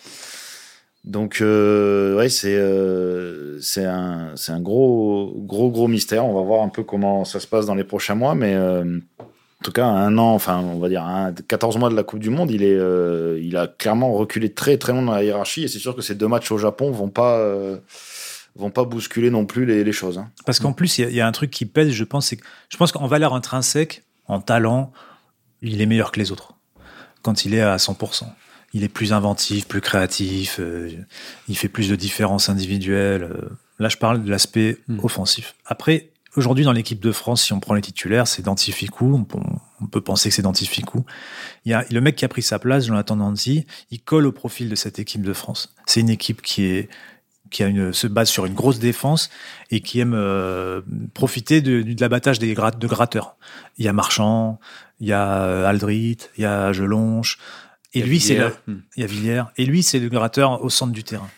donc 1.07 1.39
euh, 1.39 2.17
ouais 2.17 2.27
c'est 2.27 2.55
euh, 2.55 3.57
c'est 3.61 3.85
un 3.85 4.33
c'est 4.35 4.51
un 4.51 4.59
gros 4.59 5.33
gros 5.37 5.71
gros 5.71 5.87
mystère 5.87 6.25
on 6.25 6.33
va 6.33 6.41
voir 6.41 6.63
un 6.63 6.67
peu 6.67 6.83
comment 6.83 7.23
ça 7.23 7.39
se 7.39 7.47
passe 7.47 7.65
dans 7.65 7.75
les 7.75 7.85
prochains 7.85 8.15
mois 8.15 8.35
mais 8.35 8.53
euh, 8.53 8.99
en 9.59 9.63
tout 9.63 9.71
cas, 9.71 9.87
un 9.87 10.19
an, 10.19 10.35
enfin, 10.35 10.59
on 10.59 10.77
va 10.77 10.87
dire 10.87 11.03
un, 11.03 11.33
14 11.33 11.77
mois 11.77 11.89
de 11.89 11.95
la 11.95 12.03
Coupe 12.03 12.19
du 12.19 12.29
Monde, 12.29 12.51
il 12.51 12.61
est, 12.61 12.77
il 13.41 13.57
a 13.57 13.65
clairement 13.65 14.13
reculé 14.13 14.53
très 14.53 14.77
très 14.77 14.93
loin 14.93 15.01
dans 15.01 15.13
la 15.13 15.23
hiérarchie. 15.23 15.63
Et 15.63 15.67
c'est 15.67 15.79
sûr 15.79 15.95
que 15.95 16.03
ces 16.03 16.13
deux 16.13 16.27
matchs 16.27 16.51
au 16.51 16.59
Japon 16.59 16.91
vont 16.91 17.09
pas, 17.09 17.43
vont 18.57 18.71
pas 18.71 18.83
bousculer 18.83 19.29
non 19.29 19.45
plus 19.45 19.65
les, 19.65 19.91
choses. 19.91 20.17
Hein. 20.17 20.29
Parce 20.45 20.59
qu'en 20.59 20.73
plus, 20.73 20.97
il 20.97 21.13
y, 21.13 21.21
a 21.21 21.27
un 21.27 21.31
truc 21.31 21.51
qui 21.51 21.65
pèse, 21.65 21.91
je 21.91 22.03
pense, 22.03 22.27
c'est 22.27 22.37
que 22.37 22.45
je 22.69 22.77
pense 22.77 22.91
qu'en 22.91 23.07
valeur 23.07 23.33
intrinsèque, 23.33 24.03
en 24.27 24.41
talent, 24.41 24.91
il 25.61 25.81
est 25.81 25.85
meilleur 25.85 26.11
que 26.11 26.19
les 26.19 26.31
autres. 26.31 26.53
Quand 27.21 27.45
il 27.45 27.53
est 27.53 27.61
à 27.61 27.77
100%. 27.77 28.25
Il 28.73 28.83
est 28.83 28.89
plus 28.89 29.13
inventif, 29.13 29.67
plus 29.67 29.81
créatif, 29.81 30.57
euh, 30.59 30.91
il 31.47 31.57
fait 31.57 31.69
plus 31.69 31.89
de 31.89 31.95
différences 31.95 32.49
individuelles. 32.49 33.23
Euh. 33.23 33.49
là, 33.79 33.89
je 33.89 33.97
parle 33.97 34.23
de 34.23 34.29
l'aspect 34.29 34.77
hmm. 34.87 34.99
offensif. 35.03 35.55
Après, 35.65 36.09
aujourd'hui, 36.35 36.65
dans 36.65 36.73
l'équipe 36.73 36.99
de 36.99 37.11
France, 37.11 37.43
si 37.43 37.53
on 37.53 37.59
prend 37.59 37.75
les 37.75 37.81
titulaires, 37.81 38.27
c'est 38.27 38.41
Dantificou. 38.41 39.25
On, 39.33 39.39
on, 39.81 39.87
peut 39.87 40.01
penser 40.01 40.29
que 40.29 40.35
c'est 40.35 40.41
Dantificou. 40.41 41.05
Il 41.65 41.71
y 41.71 41.73
a 41.73 41.85
le 41.89 42.01
mec 42.01 42.17
qui 42.17 42.25
a 42.25 42.27
pris 42.27 42.41
sa 42.41 42.59
place, 42.59 42.87
Jonathan 42.87 43.15
Danti, 43.15 43.65
il 43.89 44.01
colle 44.01 44.25
au 44.25 44.31
profil 44.33 44.69
de 44.69 44.75
cette 44.75 44.99
équipe 44.99 45.21
de 45.21 45.33
France. 45.33 45.73
C'est 45.85 46.01
une 46.01 46.09
équipe 46.09 46.41
qui 46.41 46.65
est 46.65 46.89
qui 47.49 47.63
a 47.63 47.67
une, 47.67 47.93
se 47.93 48.07
base 48.07 48.29
sur 48.29 48.45
une 48.45 48.53
grosse 48.53 48.79
défense 48.79 49.29
et 49.71 49.81
qui 49.81 49.99
aime 49.99 50.13
euh, 50.15 50.81
profiter 51.13 51.61
de, 51.61 51.81
de 51.81 52.01
l'abattage 52.01 52.39
des 52.39 52.53
grat 52.53 52.71
de 52.71 52.87
gratteurs. 52.87 53.35
Il 53.77 53.85
y 53.85 53.87
a 53.87 53.93
Marchand, 53.93 54.59
il 54.99 55.07
y 55.07 55.13
a 55.13 55.43
euh, 55.43 55.65
Aldrit, 55.65 56.17
il 56.37 56.41
y 56.41 56.45
a 56.45 56.71
Gelonche. 56.73 57.37
Et 57.93 58.01
lui, 58.01 58.19
c'est 58.19 58.39
il 58.67 59.01
y 59.01 59.03
a 59.03 59.07
Villiers. 59.07 59.43
Et 59.57 59.65
lui, 59.65 59.81
c'est 59.81 59.99
le 59.99 60.09
gratteur 60.09 60.63
au 60.63 60.69
centre 60.69 60.91
du 60.91 61.03
terrain. 61.03 61.29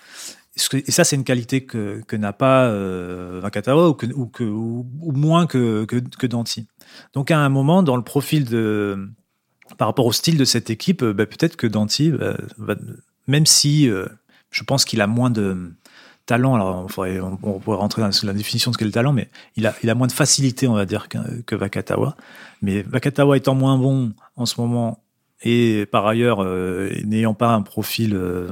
Et 0.74 0.92
ça, 0.92 1.04
c'est 1.04 1.16
une 1.16 1.24
qualité 1.24 1.64
que, 1.64 2.02
que 2.06 2.16
n'a 2.16 2.34
pas 2.34 2.66
euh, 2.66 3.40
Vakatawa 3.42 3.90
ou, 3.90 3.94
que, 3.94 4.08
ou, 4.08 4.26
que, 4.26 4.44
ou, 4.44 4.86
moins 5.14 5.48
que, 5.48 5.86
que, 5.86 6.28
Danti. 6.28 6.68
Donc, 7.14 7.32
à 7.32 7.40
un 7.40 7.50
moment, 7.50 7.82
dans 7.82 7.96
le 7.96 8.02
profil 8.02 8.44
de, 8.46 9.10
par 9.78 9.88
rapport 9.88 10.06
au 10.06 10.12
style 10.12 10.38
de 10.38 10.44
cette 10.44 10.70
équipe, 10.70 11.04
bah, 11.04 11.26
peut-être 11.26 11.56
que 11.56 11.68
Danti, 11.68 12.12
bah, 12.58 12.76
même 13.28 13.46
si 13.46 13.90
euh, 13.90 14.08
je 14.52 14.64
pense 14.64 14.84
qu'il 14.84 15.00
a 15.02 15.08
moins 15.08 15.30
de, 15.30 15.72
talent, 16.30 16.54
alors 16.54 16.86
on, 16.86 16.88
pourrait, 16.88 17.20
rentrer 17.76 18.04
dans 18.04 18.10
la 18.24 18.34
définition 18.34 18.70
de 18.70 18.76
ce 18.76 18.78
qu'est 18.78 18.86
le 18.86 18.92
talent, 18.92 19.14
mais 19.14 19.30
il 19.56 19.66
a, 19.66 19.74
il 19.82 19.90
a 19.90 19.96
moins 19.96 20.06
de 20.06 20.12
facilité, 20.12 20.68
on 20.68 20.76
va 20.76 20.86
dire, 20.86 21.10
que, 21.10 21.18
que 21.42 21.56
Vakatawa. 21.56 22.16
Mais 22.62 22.84
Vakatawa 22.84 23.36
étant 23.36 23.56
moins 23.56 23.78
bon 23.80 24.14
en 24.36 24.46
ce 24.46 24.62
moment, 24.62 25.04
et 25.42 25.88
par 25.92 26.06
ailleurs, 26.06 26.44
euh, 26.44 26.92
n'ayant 27.04 27.34
pas 27.34 27.50
un 27.50 27.64
profil 27.64 28.14
euh, 28.14 28.52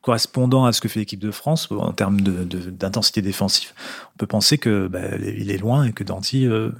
correspondant 0.00 0.64
à 0.64 0.72
ce 0.72 0.80
que 0.80 0.88
fait 0.88 0.98
l'équipe 0.98 1.20
de 1.20 1.30
France 1.30 1.68
en 1.70 1.92
termes 1.92 2.20
d'intensité 2.20 3.20
de, 3.20 3.26
défensive, 3.26 3.72
on 4.14 4.18
peut 4.18 4.26
penser 4.26 4.58
que 4.58 4.88
bah, 4.88 5.16
il 5.24 5.52
est 5.52 5.58
loin 5.58 5.84
et 5.84 5.92
que 5.92 6.02
Danti 6.02 6.46
euh, 6.46 6.70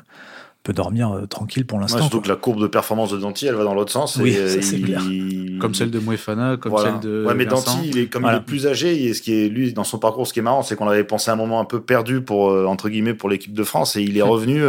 peut 0.63 0.73
dormir 0.73 1.11
euh, 1.11 1.27
tranquille 1.27 1.67
pour 1.67 1.81
l'instant. 1.81 1.99
surtout 1.99 2.21
que 2.21 2.29
la 2.29 2.37
courbe 2.37 2.61
de 2.61 2.69
performance 2.69 3.11
de 3.11 3.19
Danti, 3.19 3.47
elle 3.47 3.57
va 3.57 3.65
dans 3.65 3.75
l'autre 3.75 3.91
sens. 3.91 4.17
Oui, 4.17 4.37
euh, 4.39 4.61
il... 4.73 5.57
Comme 5.61 5.75
celle 5.75 5.91
de 5.91 5.99
Moefana, 5.99 6.57
comme 6.57 6.77
celle 6.79 7.01
de. 7.01 7.25
Ouais, 7.25 7.35
mais 7.35 7.47
Danti, 7.47 7.79
il 7.85 7.99
est, 7.99 8.07
comme 8.07 8.27
il 8.29 8.37
est 8.37 8.41
plus 8.41 8.67
âgé, 8.67 9.05
et 9.05 9.15
ce 9.15 9.23
qui 9.23 9.33
est, 9.33 9.49
lui, 9.49 9.73
dans 9.73 9.85
son 9.85 9.99
parcours, 9.99 10.27
ce 10.27 10.33
qui 10.33 10.41
est 10.41 10.43
marrant, 10.43 10.63
c'est 10.63 10.75
qu'on 10.75 10.89
avait 10.89 11.05
pensé 11.05 11.31
un 11.31 11.37
moment 11.37 11.61
un 11.61 11.65
peu 11.65 11.81
perdu 11.81 12.21
pour, 12.21 12.51
euh, 12.51 12.67
entre 12.67 12.89
guillemets, 12.89 13.15
pour 13.15 13.29
l'équipe 13.29 13.53
de 13.53 13.63
France, 13.63 13.95
et 13.95 14.03
il 14.03 14.17
est 14.19 14.23
revenu, 14.33 14.63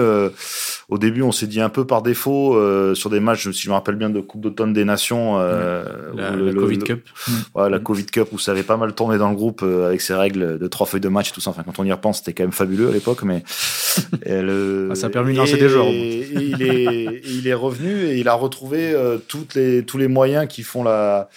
au 0.89 0.97
début, 0.97 1.23
on 1.23 1.32
s'est 1.32 1.47
dit 1.47 1.62
un 1.62 1.69
peu 1.69 1.86
par 1.86 2.03
défaut, 2.03 2.56
sur 2.93 3.10
des 3.10 3.19
matchs, 3.19 3.49
si 3.51 3.63
je 3.63 3.69
me 3.69 3.73
rappelle 3.73 3.95
bien, 3.95 4.10
de 4.10 4.19
Coupe 4.19 4.41
d'automne 4.41 4.73
des 4.73 4.86
Nations. 4.86 5.38
la, 5.39 6.32
le, 6.36 6.53
Covid 6.53 6.79
Cup. 6.79 7.10
Ouais, 7.56 7.69
la 7.69 7.79
Covid 7.79 8.06
Cup, 8.06 8.27
où 8.32 8.39
ça 8.39 8.51
avait 8.51 8.63
pas 8.63 8.77
mal 8.77 8.93
tourné 8.93 9.17
dans 9.17 9.29
le 9.29 9.36
groupe, 9.36 9.63
avec 9.63 10.01
ses 10.01 10.13
règles 10.13 10.60
de 10.60 10.67
trois 10.67 10.86
feuilles 10.86 11.01
de 11.01 11.10
match 11.10 11.29
et 11.29 11.34
tout 11.34 11.41
ça. 11.41 11.49
Enfin, 11.49 11.63
quand 11.63 11.79
on 11.79 11.86
y 11.86 11.91
repense, 11.91 12.19
c'était 12.19 12.34
quand 12.34 12.43
même 12.43 12.51
fabuleux 12.51 12.89
à 12.89 12.91
l'époque, 12.91 13.23
mais. 13.23 13.43
le... 14.25 14.89
Ah, 14.91 14.95
ça 14.95 15.08
a 15.08 15.10
permis 15.10 15.34
de 15.34 15.38
lancer 15.38 15.58
des 15.58 15.69
joueurs 15.91 17.13
il 17.43 17.48
est 17.48 17.54
revenu 17.54 18.06
et 18.06 18.17
il 18.17 18.28
a 18.28 18.34
retrouvé 18.34 18.91
euh, 18.93 19.17
les, 19.56 19.84
tous 19.84 19.98
les 19.98 20.08
moyens 20.08 20.48
qui 20.48 20.63
font 20.63 20.84
la, 20.84 21.30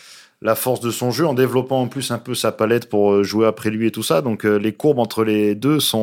la 0.42 0.54
force 0.54 0.80
de 0.80 0.90
son 0.90 1.10
jeu 1.10 1.26
en 1.26 1.34
développant 1.34 1.82
en 1.82 1.88
plus 1.88 2.10
un 2.10 2.18
peu 2.18 2.34
sa 2.34 2.52
palette 2.52 2.88
pour 2.88 3.12
euh, 3.12 3.22
jouer 3.22 3.46
après 3.46 3.70
lui 3.70 3.86
et 3.86 3.90
tout 3.90 4.02
ça. 4.02 4.22
Donc 4.22 4.44
euh, 4.44 4.56
les 4.56 4.72
courbes 4.72 4.98
entre 4.98 5.24
les 5.24 5.54
deux 5.54 5.80
sont 5.80 5.96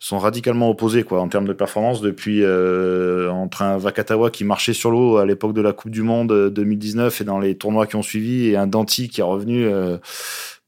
sont 0.00 0.20
radicalement 0.20 0.70
opposées 0.70 1.02
quoi 1.02 1.20
en 1.20 1.26
termes 1.28 1.48
de 1.48 1.52
performance 1.52 2.00
depuis 2.00 2.44
entre 2.44 3.62
un 3.62 3.78
Vakatawa 3.78 4.30
qui 4.30 4.44
marchait 4.44 4.72
sur 4.72 4.92
l'eau 4.92 5.16
à 5.16 5.26
l'époque 5.26 5.54
de 5.54 5.60
la 5.60 5.72
Coupe 5.72 5.90
du 5.90 6.02
Monde 6.02 6.50
2019 6.50 7.20
et 7.20 7.24
dans 7.24 7.40
les 7.40 7.56
tournois 7.56 7.88
qui 7.88 7.96
ont 7.96 8.02
suivi 8.02 8.46
et 8.46 8.56
un 8.56 8.68
Danti 8.68 9.08
qui 9.08 9.20
est 9.20 9.24
revenu 9.24 9.68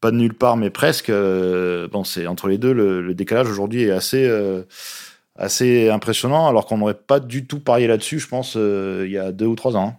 pas 0.01 0.11
de 0.11 0.16
nulle 0.16 0.35
part 0.35 0.57
mais 0.57 0.70
presque 0.70 1.12
bon 1.12 2.03
c'est 2.03 2.27
entre 2.27 2.49
les 2.49 2.59
deux 2.59 2.73
le 2.73 3.14
décalage 3.14 3.49
aujourd'hui 3.49 3.85
est 3.85 3.92
assez 3.92 4.29
assez 5.40 5.88
impressionnant, 5.88 6.46
alors 6.46 6.66
qu'on 6.66 6.79
n'aurait 6.79 6.94
pas 6.94 7.18
du 7.18 7.46
tout 7.46 7.59
parié 7.59 7.87
là-dessus, 7.87 8.20
je 8.20 8.29
pense, 8.29 8.55
euh, 8.57 9.05
il 9.07 9.12
y 9.12 9.18
a 9.18 9.33
deux 9.33 9.46
ou 9.46 9.57
trois 9.57 9.76
ans. 9.76 9.98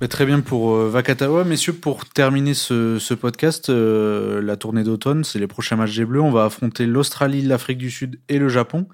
Bah, 0.00 0.08
très 0.08 0.26
bien 0.26 0.40
pour 0.40 0.74
euh, 0.74 0.90
Vakatawa. 0.90 1.44
Messieurs, 1.44 1.74
pour 1.74 2.04
terminer 2.06 2.54
ce, 2.54 3.14
podcast, 3.14 3.70
euh, 3.70 4.42
la 4.42 4.56
tournée 4.56 4.82
d'automne, 4.82 5.22
c'est 5.22 5.38
les 5.38 5.46
prochains 5.46 5.76
matchs 5.76 5.96
des 5.96 6.04
Bleus. 6.04 6.20
On 6.20 6.32
va 6.32 6.46
affronter 6.46 6.84
l'Australie, 6.86 7.42
l'Afrique 7.42 7.78
du 7.78 7.92
Sud 7.92 8.18
et 8.28 8.40
le 8.40 8.48
Japon. 8.48 8.86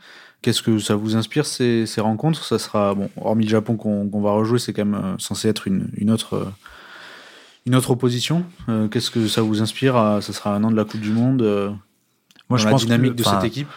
Qu'est-ce 0.43 0.61
que 0.61 0.79
ça 0.79 0.95
vous 0.95 1.17
inspire 1.17 1.47
ces, 1.47 1.87
rencontres? 1.97 2.45
Ça 2.45 2.59
sera, 2.59 2.95
bon, 2.95 3.09
hormis 3.17 3.45
le 3.45 3.51
Japon 3.51 3.77
qu'on 3.77 4.21
va 4.21 4.33
rejouer, 4.33 4.59
c'est 4.59 4.75
quand 4.75 4.85
même 4.85 5.17
censé 5.19 5.49
être 5.49 5.67
une, 5.67 6.11
autre, 6.11 6.53
une 7.67 7.75
autre 7.75 7.91
opposition. 7.91 8.45
Qu'est-ce 8.93 9.11
que 9.11 9.27
ça 9.27 9.43
vous 9.43 9.63
inspire? 9.63 9.95
Ça 10.21 10.33
sera 10.33 10.55
un 10.55 10.63
an 10.63 10.71
de 10.71 10.77
la 10.77 10.85
Coupe 10.85 11.01
du 11.01 11.11
Monde 11.11 11.43
moi, 12.49 12.59
je 12.59 12.69
pense 12.69 12.83
dynamique 12.83 13.15
de 13.15 13.25
cette 13.25 13.45
équipe. 13.45 13.69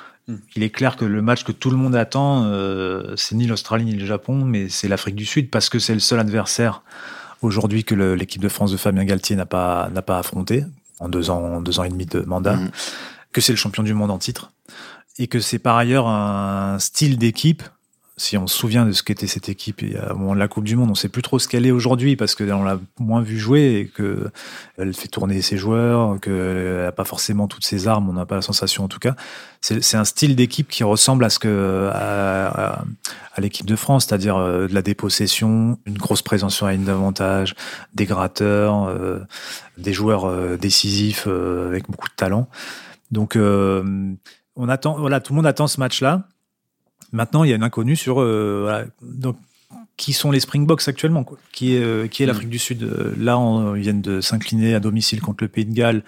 Il 0.56 0.64
est 0.64 0.70
clair 0.70 0.96
que 0.96 1.04
le 1.04 1.22
match 1.22 1.44
que 1.44 1.52
tout 1.52 1.70
le 1.72 1.78
monde 1.78 1.96
attend, 1.96 2.46
euh, 2.46 3.16
c'est 3.18 3.36
ni 3.36 3.48
l'Australie 3.48 3.84
ni 3.84 3.96
le 3.96 4.06
Japon, 4.06 4.46
mais 4.46 4.70
c'est 4.70 4.88
l'Afrique 4.88 5.16
du 5.16 5.26
Sud 5.26 5.50
parce 5.50 5.68
que 5.70 5.78
c'est 5.80 5.94
le 5.94 6.00
seul 6.00 6.20
adversaire 6.20 6.84
aujourd'hui 7.42 7.84
que 7.84 7.96
l'équipe 7.96 8.42
de 8.42 8.48
France 8.48 8.72
de 8.72 8.78
Fabien 8.78 9.04
Galtier 9.04 9.36
n'a 9.36 9.48
pas 9.48 9.90
n'a 9.92 10.02
pas 10.02 10.20
affronté 10.20 10.64
en 11.00 11.10
deux 11.10 11.32
ans, 11.32 11.60
deux 11.60 11.80
ans 11.80 11.84
et 11.84 11.90
demi 11.90 12.06
de 12.06 12.22
mandat, 12.22 12.56
hmm. 12.56 12.70
que 13.34 13.42
c'est 13.42 13.52
le 13.52 13.58
champion 13.58 13.84
du 13.84 13.94
monde 13.94 14.12
en 14.12 14.20
titre 14.20 14.52
et 15.18 15.28
que 15.28 15.40
c'est 15.40 15.60
par 15.60 15.76
ailleurs 15.76 16.08
un 16.08 16.78
style 16.80 17.18
d'équipe 17.18 17.64
si 18.22 18.38
on 18.38 18.46
se 18.46 18.56
souvient 18.56 18.86
de 18.86 18.92
ce 18.92 19.02
qu'était 19.02 19.26
cette 19.26 19.50
équipe 19.50 19.84
au 20.12 20.16
moment 20.16 20.36
de 20.36 20.40
la 20.40 20.48
Coupe 20.48 20.64
du 20.64 20.76
Monde, 20.76 20.92
on 20.92 20.96
sait 20.96 21.10
plus 21.10 21.24
trop 21.24 21.40
ce 21.40 21.48
qu'elle 21.48 21.66
est 21.66 21.72
aujourd'hui 21.72 22.16
parce 22.16 22.36
qu'on 22.36 22.64
l'a 22.64 22.80
moins 23.00 23.22
vu 23.22 23.40
jouer 23.40 23.80
et 23.80 23.88
que 23.88 24.30
elle 24.78 24.94
fait 24.94 25.08
tourner 25.08 25.42
ses 25.42 25.58
joueurs, 25.58 26.20
qu'elle 26.20 26.84
n'a 26.84 26.92
pas 26.92 27.04
forcément 27.04 27.48
toutes 27.48 27.66
ses 27.66 27.88
armes, 27.88 28.10
on 28.10 28.14
n'a 28.14 28.28
pas 28.28 28.36
la 28.36 28.44
sensation 28.44 28.84
en 28.84 28.88
tout 28.88 29.00
cas. 29.00 29.16
C'est 29.62 29.98
un 29.98 30.06
style 30.06 30.36
d'équipe 30.36 30.68
qui 30.68 30.84
ressemble 30.84 31.26
à 31.26 31.30
ce 31.30 31.40
que 31.40 31.90
à, 31.94 32.84
l'équipe 33.40 33.66
de 33.66 33.76
France, 33.76 34.06
c'est-à-dire 34.06 34.38
euh, 34.38 34.68
de 34.68 34.74
la 34.74 34.82
dépossession, 34.84 35.80
une 35.86 35.98
grosse 35.98 36.22
présence 36.22 36.56
sur 36.56 36.68
la 36.68 36.74
ligne 36.74 36.84
d'avantage, 36.84 37.56
des 37.96 38.06
gratteurs, 38.06 38.86
euh, 38.86 39.20
des 39.78 39.94
joueurs 39.94 40.26
euh, 40.26 40.58
décisifs 40.58 41.28
avec 41.28 41.90
beaucoup 41.90 42.08
de 42.08 42.14
talent. 42.16 42.48
Donc 43.10 43.36
on 43.36 44.70
attend, 44.70 44.98
voilà, 45.00 45.20
tout 45.20 45.34
le 45.34 45.38
monde 45.38 45.48
attend 45.48 45.68
ce 45.68 45.80
match-là. 45.80 46.28
Maintenant, 47.12 47.44
il 47.44 47.50
y 47.50 47.54
a 47.54 47.56
une 47.56 47.64
inconnue 47.64 47.96
sur 47.96 48.16
donc, 49.02 49.38
qui 49.98 50.14
sont 50.14 50.32
les 50.32 50.40
Springboks 50.40 50.88
actuellement, 50.88 51.24
quoi. 51.24 51.38
qui 51.52 51.76
est, 51.76 52.10
qui 52.10 52.24
est 52.24 52.26
l'Afrique 52.26 52.50
du 52.50 52.60
Sud. 52.60 52.90
Là, 53.18 53.38
on, 53.38 53.76
ils 53.76 53.82
viennent 53.82 54.02
de 54.02 54.22
s'incliner 54.22 54.76
à 54.76 54.80
domicile 54.80 55.22
contre 55.22 55.44
le 55.44 55.48
Pays 55.48 55.66
de 55.66 55.74
Galles 55.74 56.04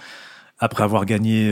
après 0.59 0.83
avoir 0.83 1.05
gagné 1.05 1.49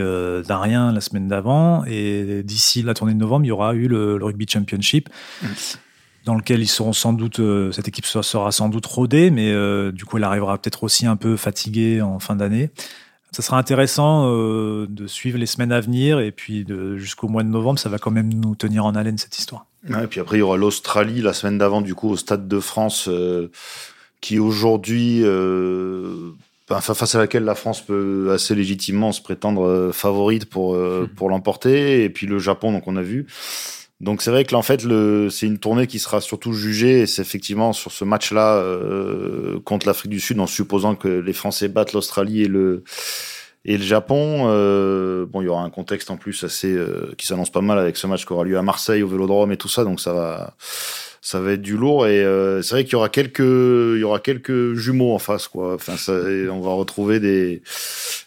d'un 0.48 0.60
rien 0.60 0.92
la 0.94 1.02
semaine 1.02 1.28
d'avant. 1.28 1.84
Et 1.86 2.44
d'ici 2.44 2.82
la 2.82 2.94
tournée 2.94 3.14
de 3.14 3.20
novembre, 3.20 3.46
il 3.46 3.50
y 3.50 3.52
aura 3.52 3.74
eu 3.74 3.88
le, 3.88 4.16
Rugby 4.22 4.48
Championship. 4.48 5.10
Mm 5.42 5.48
dans 6.26 6.36
lequel 6.36 6.62
ils 6.62 6.68
seront 6.68 6.94
sans 6.94 7.14
doute, 7.14 7.40
euh, 7.40 7.72
cette 7.72 7.88
équipe 7.88 8.06
sera 8.06 8.52
sans 8.52 8.70
doute 8.70 8.86
rodée, 8.86 9.32
mais 9.32 9.52
euh, 9.52 9.92
du 9.92 10.06
coup, 10.06 10.18
elle 10.18 10.24
arrivera 10.24 10.58
peut-être 10.58 10.84
aussi 10.84 11.06
un 11.06 11.16
peu 11.16 11.36
fatiguée 11.36 12.02
en 12.02 12.20
fin 12.20 12.36
d'année. 12.36 12.70
Ça 13.32 13.42
sera 13.42 13.58
intéressant 13.58 14.28
euh, 14.28 14.88
de 14.90 15.08
suivre 15.08 15.38
les 15.38 15.46
semaines 15.46 15.72
à 15.72 15.80
venir 15.80 16.20
et 16.20 16.32
puis 16.32 16.66
jusqu'au 16.96 17.30
mois 17.30 17.44
de 17.44 17.48
novembre, 17.48 17.80
ça 17.80 17.90
va 17.90 17.98
quand 17.98 18.12
même 18.12 18.34
nous 18.34 18.56
tenir 18.56 18.86
en 18.86 18.94
haleine 18.94 19.18
cette 19.18 19.38
histoire. 19.38 19.66
et 19.88 20.08
puis 20.08 20.20
après, 20.20 20.38
il 20.38 20.40
y 20.42 20.44
aura 20.44 20.58
l'Australie 20.58 21.22
la 21.22 21.34
semaine 21.34 21.58
d'avant, 21.58 21.82
du 21.82 21.96
coup, 21.96 22.10
au 22.10 22.18
Stade 22.18 22.48
de 22.48 22.60
France, 22.60 23.10
qui 24.20 24.38
aujourd'hui, 24.38 25.24
face 26.68 27.16
à 27.16 27.20
laquelle 27.20 27.46
la 27.46 27.56
France 27.56 27.82
peut 27.82 28.32
assez 28.34 28.54
légitimement 28.54 29.12
se 29.14 29.22
prétendre 29.22 29.92
favorite 29.94 30.46
pour, 30.46 30.76
mmh. 30.76 31.08
pour 31.16 31.30
l'emporter, 31.30 32.04
et 32.04 32.10
puis 32.10 32.28
le 32.28 32.38
Japon, 32.38 32.74
donc 32.74 32.88
on 32.88 32.98
a 32.98 33.02
vu. 33.02 33.28
Donc 34.02 34.24
c'est 34.24 34.32
vrai 34.32 34.46
que 34.46 34.52
là, 34.52 34.58
en 34.58 34.64
fait, 34.64 34.82
c'est 35.30 35.46
une 35.46 35.60
tournée 35.60 35.86
qui 35.86 36.00
sera 36.00 36.22
surtout 36.22 36.54
jugée, 36.54 37.02
et 37.02 37.06
c'est 37.06 37.22
effectivement 37.22 37.72
sur 37.72 37.92
ce 37.92 38.04
match-là 38.04 38.56
euh, 38.56 39.60
contre 39.64 39.86
l'Afrique 39.86 40.10
du 40.10 40.20
Sud, 40.20 40.40
en 40.40 40.48
supposant 40.48 40.96
que 40.96 41.08
les 41.08 41.34
Français 41.34 41.68
battent 41.68 41.94
l'Australie 41.94 42.42
et 42.42 42.48
le 42.48 42.84
et 43.64 43.78
le 43.78 43.84
Japon. 43.84 44.46
Euh, 44.48 45.28
bon, 45.28 45.42
il 45.42 45.46
y 45.46 45.48
aura 45.48 45.62
un 45.62 45.70
contexte 45.70 46.10
en 46.10 46.18
plus 46.18 46.44
assez 46.44 46.74
euh, 46.74 47.14
qui 47.16 47.28
s'annonce 47.28 47.52
pas 47.52 47.62
mal 47.62 47.78
avec 47.78 47.96
ce 47.96 48.08
match 48.08 48.26
qui 48.26 48.34
aura 48.34 48.44
lieu 48.44 48.58
à 48.58 48.64
Marseille 48.64 49.04
au 49.04 49.08
Vélodrome 49.08 49.52
et 49.52 49.58
tout 49.58 49.70
ça, 49.70 49.84
donc 49.84 50.00
ça 50.00 50.14
va 50.14 50.56
ça 51.24 51.40
va 51.40 51.52
être 51.52 51.62
du 51.62 51.78
lourd 51.78 52.08
et 52.08 52.24
euh, 52.26 52.64
c'est 52.64 52.74
vrai 52.74 52.84
qu'il 52.84 52.94
y 52.94 52.96
aura 52.96 53.10
quelques 53.10 53.40
il 53.40 54.00
y 54.00 54.04
aura 54.04 54.20
quelques 54.20 54.74
jumeaux 54.74 55.14
en 55.14 55.20
face 55.20 55.48
quoi. 55.48 55.76
Enfin, 55.76 55.96
ça, 55.96 56.14
on 56.14 56.62
va 56.62 56.72
retrouver 56.72 57.20
des 57.20 57.62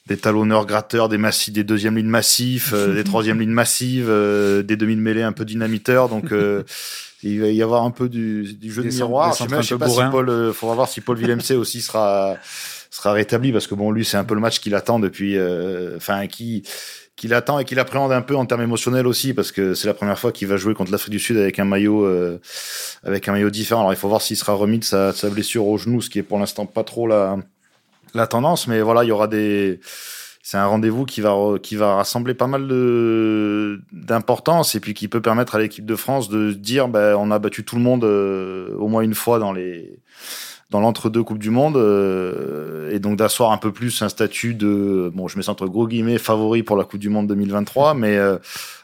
des 0.06 0.16
talonneurs 0.16 0.64
gratteurs, 0.64 1.08
des 1.08 1.18
massifs, 1.18 1.52
des 1.52 1.64
deuxièmes 1.64 1.96
lignes 1.96 2.06
massifs, 2.06 2.70
euh, 2.72 2.94
des 2.94 3.02
troisièmes 3.02 3.40
lignes 3.40 3.50
massives, 3.50 4.06
euh, 4.08 4.62
des 4.62 4.76
demi 4.76 4.94
de 4.94 5.00
mêlée 5.00 5.22
un 5.22 5.32
peu 5.32 5.44
dynamiteurs. 5.44 6.08
Donc 6.08 6.26
il 7.24 7.40
va 7.40 7.48
y 7.48 7.62
avoir 7.62 7.82
un 7.82 7.90
peu 7.90 8.08
du, 8.08 8.54
du 8.54 8.72
jeu 8.72 8.84
de 8.84 8.88
miroir. 8.88 9.32
Je 9.32 9.38
sais, 9.42 9.48
pas 9.76 9.88
si 9.88 10.00
Paul, 10.12 10.52
faudra 10.54 10.76
voir 10.76 10.88
si 10.88 11.00
Paul 11.00 11.16
Villemc 11.16 11.50
aussi 11.58 11.80
sera 11.80 12.36
sera 12.90 13.12
rétabli 13.12 13.50
parce 13.50 13.66
que 13.66 13.74
bon 13.74 13.90
lui 13.90 14.04
c'est 14.04 14.18
un 14.18 14.22
peu 14.22 14.36
le 14.36 14.40
match 14.40 14.60
qu'il 14.60 14.72
attend 14.76 15.00
depuis 15.00 15.36
enfin 15.96 16.28
qui 16.28 16.62
qu'il 17.16 17.32
attend 17.34 17.58
et 17.58 17.64
qu'il 17.64 17.78
appréhende 17.78 18.12
un 18.12 18.22
peu 18.22 18.36
en 18.36 18.44
termes 18.46 18.62
émotionnels 18.62 19.06
aussi 19.06 19.34
parce 19.34 19.52
que 19.52 19.74
c'est 19.74 19.86
la 19.86 19.94
première 19.94 20.18
fois 20.18 20.32
qu'il 20.32 20.48
va 20.48 20.56
jouer 20.56 20.74
contre 20.74 20.90
l'Afrique 20.90 21.12
du 21.12 21.18
Sud 21.18 21.36
avec 21.36 21.58
un 21.58 21.64
maillot 21.64 22.04
euh, 22.04 22.40
avec 23.04 23.28
un 23.28 23.32
maillot 23.32 23.50
différent. 23.50 23.82
Alors 23.82 23.92
il 23.92 23.96
faut 23.96 24.08
voir 24.08 24.22
s'il 24.22 24.36
sera 24.36 24.54
remis 24.54 24.78
de 24.78 24.84
sa, 24.84 25.12
sa, 25.12 25.30
blessure 25.30 25.66
au 25.66 25.78
genou, 25.78 26.00
ce 26.00 26.10
qui 26.10 26.18
est 26.18 26.22
pour 26.22 26.38
l'instant 26.38 26.66
pas 26.66 26.84
trop 26.84 27.06
la 27.06 27.36
la 28.14 28.26
tendance, 28.26 28.68
mais 28.68 28.80
voilà, 28.80 29.04
il 29.04 29.08
y 29.08 29.12
aura 29.12 29.28
des 29.28 29.80
c'est 30.42 30.58
un 30.58 30.66
rendez-vous 30.66 31.06
qui 31.06 31.22
va 31.22 31.34
qui 31.62 31.74
va 31.74 31.94
rassembler 31.96 32.34
pas 32.34 32.46
mal 32.46 32.68
de 32.68 33.80
d'importance 33.92 34.74
et 34.74 34.80
puis 34.80 34.92
qui 34.92 35.08
peut 35.08 35.22
permettre 35.22 35.54
à 35.54 35.58
l'équipe 35.58 35.86
de 35.86 35.96
France 35.96 36.28
de 36.28 36.52
dire 36.52 36.88
ben 36.88 37.16
on 37.16 37.30
a 37.30 37.38
battu 37.38 37.64
tout 37.64 37.76
le 37.76 37.82
monde 37.82 38.04
euh, 38.04 38.74
au 38.76 38.88
moins 38.88 39.00
une 39.00 39.14
fois 39.14 39.38
dans 39.38 39.52
les 39.52 39.98
dans 40.70 40.80
l'entre-deux 40.80 41.22
Coupe 41.22 41.38
du 41.38 41.50
Monde 41.50 41.76
euh, 41.76 42.90
et 42.90 42.98
donc 42.98 43.16
d'asseoir 43.16 43.52
un 43.52 43.58
peu 43.58 43.72
plus 43.72 44.02
un 44.02 44.08
statut 44.08 44.54
de, 44.54 45.10
bon, 45.14 45.28
je 45.28 45.36
mets 45.36 45.42
ça 45.42 45.52
entre 45.52 45.66
gros 45.66 45.86
guillemets, 45.86 46.18
favori 46.18 46.62
pour 46.62 46.76
la 46.76 46.84
Coupe 46.84 47.00
du 47.00 47.08
Monde 47.08 47.26
2023, 47.28 47.94
mais 47.94 48.16
euh, 48.16 48.38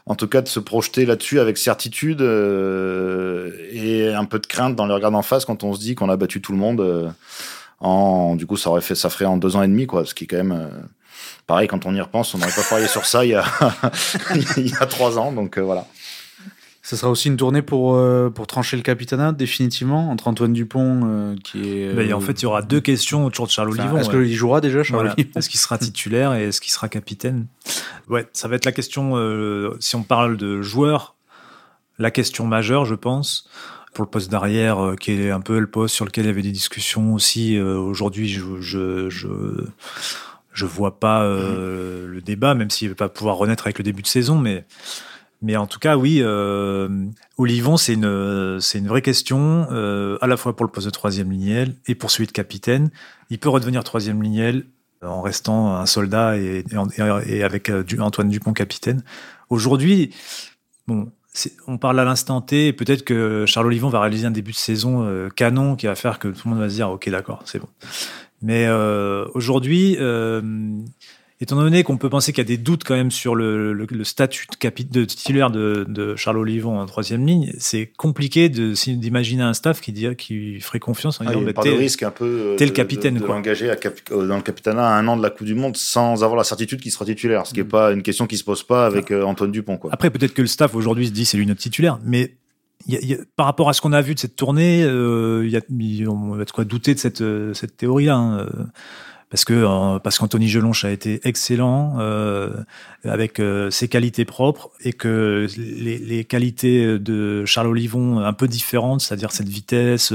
en 0.07 0.15
tout 0.15 0.29
cas 0.29 0.43
de 0.43 0.49
se 0.49 0.61
projeter 0.61 1.07
là-dessus 1.07 1.41
avec 1.41 1.59
certitude 1.59 2.21
euh, 2.21 3.51
et 3.73 4.09
un 4.09 4.25
peu 4.25 4.39
de 4.39 4.47
crainte 4.47 4.77
dans 4.77 4.87
les 4.87 4.95
regards 4.95 5.15
en 5.15 5.23
face 5.23 5.45
quand 5.45 5.65
on 5.65 5.75
se 5.75 5.81
dit 5.81 5.95
qu'on 5.95 6.11
a 6.11 6.17
battu 6.17 6.41
tout 6.41 6.53
le 6.53 6.59
monde. 6.59 7.13
en, 7.81 8.37
du 8.37 8.47
coup, 8.47 8.57
ça 8.57 8.71
aurait 8.71 8.83
fait, 8.83 8.95
ça 8.95 9.11
ferait 9.11 9.25
en 9.25 9.37
deux 9.37 9.57
ans 9.57 9.63
et 9.63 9.69
demi, 9.69 9.87
quoi, 9.87 10.05
ce 10.05 10.15
qui 10.15 10.25
est 10.25 10.27
quand 10.27 10.37
même 10.37 10.71
pareil 11.47 11.67
quand 11.67 11.87
on 11.87 11.95
y 11.95 12.01
repense, 12.01 12.35
on 12.35 12.39
n'aurait 12.39 12.53
pas 12.53 12.63
parié 12.69 12.87
sur 12.87 13.05
ça 13.05 13.25
il 13.25 13.31
y 13.31 13.35
a, 13.35 13.45
il 14.57 14.69
y 14.69 14.75
a 14.79 14.87
trois 14.87 15.19
ans, 15.19 15.33
donc 15.33 15.59
voilà. 15.59 15.87
Ce 16.91 16.97
sera 16.97 17.09
aussi 17.09 17.29
une 17.29 17.37
tournée 17.37 17.63
pour, 17.63 17.95
euh, 17.95 18.31
pour 18.31 18.49
trancher 18.49 18.77
le 18.77 18.83
capitanat 18.83 19.31
définitivement 19.31 20.11
entre 20.11 20.27
Antoine 20.27 20.53
Dupont 20.53 21.03
euh, 21.05 21.37
qui 21.37 21.79
est. 21.79 21.95
Ben, 21.95 22.13
en 22.13 22.19
fait, 22.19 22.33
il 22.33 22.43
y 22.43 22.47
aura 22.47 22.63
deux 22.63 22.81
questions 22.81 23.25
autour 23.25 23.47
de 23.47 23.53
Charles 23.53 23.71
Olivon. 23.71 23.97
Est-ce 23.97 24.11
qu'il 24.11 24.35
jouera 24.35 24.61
déjà 24.61 24.83
Charles 24.83 25.15
Est-ce 25.37 25.49
qu'il 25.49 25.61
sera 25.61 25.79
titulaire 25.79 26.35
et 26.35 26.49
est-ce 26.49 26.61
qu'il 26.61 26.73
sera 26.73 26.89
capitaine? 26.89 27.47
Ouais, 28.09 28.27
ça 28.33 28.49
va 28.49 28.57
être 28.57 28.65
la 28.65 28.73
question. 28.73 29.13
Euh, 29.15 29.77
si 29.79 29.95
on 29.95 30.03
parle 30.03 30.37
de 30.37 30.63
joueurs, 30.63 31.15
la 32.01 32.11
question 32.11 32.45
majeure, 32.45 32.85
je 32.87 32.97
pense. 32.97 33.49
Pour 33.95 34.05
le 34.05 34.11
poste 34.11 34.29
d'arrière, 34.29 34.95
qui 34.99 35.13
est 35.13 35.31
un 35.31 35.41
peu 35.41 35.61
le 35.61 35.69
poste 35.69 35.95
sur 35.95 36.05
lequel 36.05 36.25
il 36.25 36.27
y 36.27 36.31
avait 36.33 36.43
des 36.43 36.51
discussions 36.51 37.15
aussi. 37.15 37.57
Aujourd'hui, 37.57 38.29
je, 38.29 38.61
je, 38.61 39.09
je 39.09 39.29
je 40.53 40.67
vois 40.67 40.99
pas 40.99 41.23
le 41.23 42.21
débat, 42.21 42.55
même 42.55 42.71
s'il 42.71 42.89
ne 42.89 42.95
va 42.95 42.97
pas 42.97 43.09
pouvoir 43.09 43.37
renaître 43.37 43.69
avec 43.69 43.79
le 43.79 43.85
début 43.85 44.03
de 44.03 44.09
saison, 44.09 44.39
mais 44.39 44.65
mais 45.43 45.57
en 45.57 45.67
tout 45.67 45.79
cas, 45.79 45.97
oui, 45.97 46.19
euh, 46.21 46.89
Olivon, 47.39 47.77
c'est 47.77 47.95
une, 47.95 48.59
c'est 48.61 48.79
une 48.79 48.89
vraie 48.89 49.03
question, 49.03 49.67
euh, 49.71 50.19
à 50.21 50.27
la 50.27 50.37
fois 50.37 50.55
pour 50.55 50.67
le 50.67 50.71
poste 50.71 50.87
de 50.87 50.93
troisième 50.93 51.31
lignel 51.31 51.75
et 51.87 51.95
pour 51.95 52.11
celui 52.11 52.27
de 52.27 52.33
capitaine. 52.33 52.91
Il 53.31 53.39
peut 53.39 53.49
redevenir 53.49 53.83
troisième 53.85 54.23
lignel 54.23 54.67
en 55.03 55.23
restant 55.23 55.75
un 55.77 55.87
soldat 55.87 56.37
et, 56.37 56.65
et, 57.27 57.43
avec 57.43 57.71
euh, 57.71 57.85
Antoine 58.01 58.29
Dupont 58.29 58.53
capitaine. 58.53 59.03
Aujourd'hui, 59.49 60.15
bon, 60.87 61.11
on 61.67 61.79
parle 61.79 62.01
à 62.01 62.05
l'instant 62.05 62.41
T, 62.41 62.69
et 62.69 62.73
peut-être 62.73 63.05
que 63.05 63.45
Charles 63.47 63.67
Olivon 63.67 63.89
va 63.89 64.01
réaliser 64.01 64.27
un 64.27 64.31
début 64.33 64.53
de 64.53 64.57
saison 64.57 65.05
euh, 65.05 65.29
canon 65.29 65.77
qui 65.77 65.87
va 65.87 65.95
faire 65.95 66.19
que 66.19 66.29
tout 66.29 66.43
le 66.45 66.51
monde 66.51 66.61
va 66.61 66.69
se 66.69 66.75
dire, 66.75 66.91
ok, 66.91 67.09
d'accord, 67.09 67.43
c'est 67.45 67.59
bon. 67.59 67.69
Mais 68.43 68.67
euh, 68.67 69.27
aujourd'hui, 69.35 69.97
euh, 70.01 70.43
Étant 71.43 71.57
donné 71.57 71.85
qu'on 71.85 71.97
peut 71.97 72.11
penser 72.11 72.33
qu'il 72.35 72.45
y 72.45 72.47
a 72.47 72.49
des 72.49 72.59
doutes 72.59 72.85
quand 72.85 72.95
même 72.95 73.11
sur 73.11 73.35
le, 73.35 73.73
le, 73.73 74.05
statut 74.05 74.47
de, 74.47 75.01
de 75.01 75.05
titulaire 75.07 75.51
de, 75.51 75.87
de, 75.89 76.15
Charles 76.15 76.37
Olivon 76.37 76.79
en 76.79 76.85
troisième 76.85 77.27
ligne, 77.27 77.51
c'est 77.59 77.87
compliqué 77.97 78.51
d'imaginer 78.51 79.43
un 79.43 79.55
staff 79.55 79.81
qui, 79.81 79.93
dit, 79.93 80.07
qui 80.17 80.61
ferait 80.61 80.81
confiance 80.81 81.19
en 81.19 81.25
ah, 81.27 81.33
disant 81.33 81.41
bah, 81.41 81.63
de 81.65 81.71
risque 81.71 82.03
un 82.03 82.11
peu 82.11 82.27
euh, 82.27 82.57
le 82.61 82.69
capitaine. 82.69 83.15
De, 83.15 83.25
l'engager 83.25 83.71
euh, 83.71 84.27
dans 84.27 84.37
le 84.37 84.43
capitanat 84.43 84.87
à 84.87 84.99
un 84.99 85.09
an 85.09 85.17
de 85.17 85.23
la 85.23 85.31
Coupe 85.31 85.47
du 85.47 85.55
Monde 85.55 85.79
sans 85.79 86.23
avoir 86.23 86.37
la 86.37 86.45
certitude 86.45 86.83
qu'il 86.83 86.93
sera 86.93 87.07
titulaire, 87.07 87.47
ce 87.47 87.55
qui 87.55 87.61
n'est 87.61 87.65
mm. 87.65 87.69
pas 87.69 87.93
une 87.93 88.03
question 88.03 88.27
qui 88.27 88.37
se 88.37 88.45
pose 88.45 88.63
pas 88.63 88.85
avec 88.85 89.11
euh, 89.11 89.23
Antoine 89.23 89.51
Dupont. 89.51 89.79
Quoi. 89.79 89.89
Après, 89.95 90.11
peut-être 90.11 90.35
que 90.35 90.43
le 90.43 90.49
staff 90.49 90.75
aujourd'hui 90.75 91.07
se 91.07 91.13
dit 91.13 91.25
c'est 91.25 91.39
lui 91.39 91.47
notre 91.47 91.61
titulaire, 91.61 91.99
mais 92.05 92.35
y 92.87 93.15
a, 93.15 93.17
par 93.37 93.47
rapport 93.47 93.71
à 93.71 93.73
ce 93.73 93.81
qu'on 93.81 93.95
a 93.95 94.03
vu 94.03 94.15
de 94.15 94.19
cette 94.19 94.37
tournée, 94.37 94.81
il 94.81 95.49
y 95.49 95.57
a, 95.57 96.11
on 96.11 96.35
va 96.35 96.45
de 96.45 96.51
quoi 96.51 96.65
douter 96.67 96.93
de 96.93 96.99
cette, 96.99 97.25
cette 97.55 97.79
théorie-là. 97.79 98.17
Hein 98.17 98.47
parce 99.31 99.45
que 99.45 99.53
euh, 99.53 100.01
parce 100.01 100.19
qu'Anthony 100.19 100.49
Gelonche 100.49 100.85
a 100.85 100.91
été 100.91 101.21
excellent 101.23 101.97
euh, 102.01 102.51
avec 103.05 103.39
euh, 103.39 103.71
ses 103.71 103.87
qualités 103.87 104.25
propres 104.25 104.71
et 104.85 104.93
que 104.93 105.47
les, 105.57 105.99
les, 105.99 106.25
qualités 106.25 106.99
de 106.99 107.45
Charles 107.47 107.69
Olivon 107.69 108.19
un 108.19 108.33
peu 108.33 108.49
différentes, 108.49 109.01
c'est-à-dire 109.01 109.31
cette 109.31 109.49
vitesse, 109.49 110.13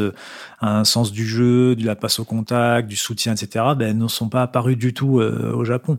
un 0.60 0.84
sens 0.84 1.14
du 1.14 1.26
jeu, 1.26 1.76
de 1.76 1.86
la 1.86 1.96
passe 1.96 2.20
au 2.20 2.26
contact, 2.26 2.90
du 2.90 2.98
soutien, 2.98 3.34
etc. 3.34 3.66
Ben 3.78 3.98
ne 3.98 4.08
sont 4.10 4.28
pas 4.28 4.44
apparus 4.44 4.78
du 4.78 4.94
tout 4.94 5.22
au 5.22 5.64
Japon. 5.64 5.98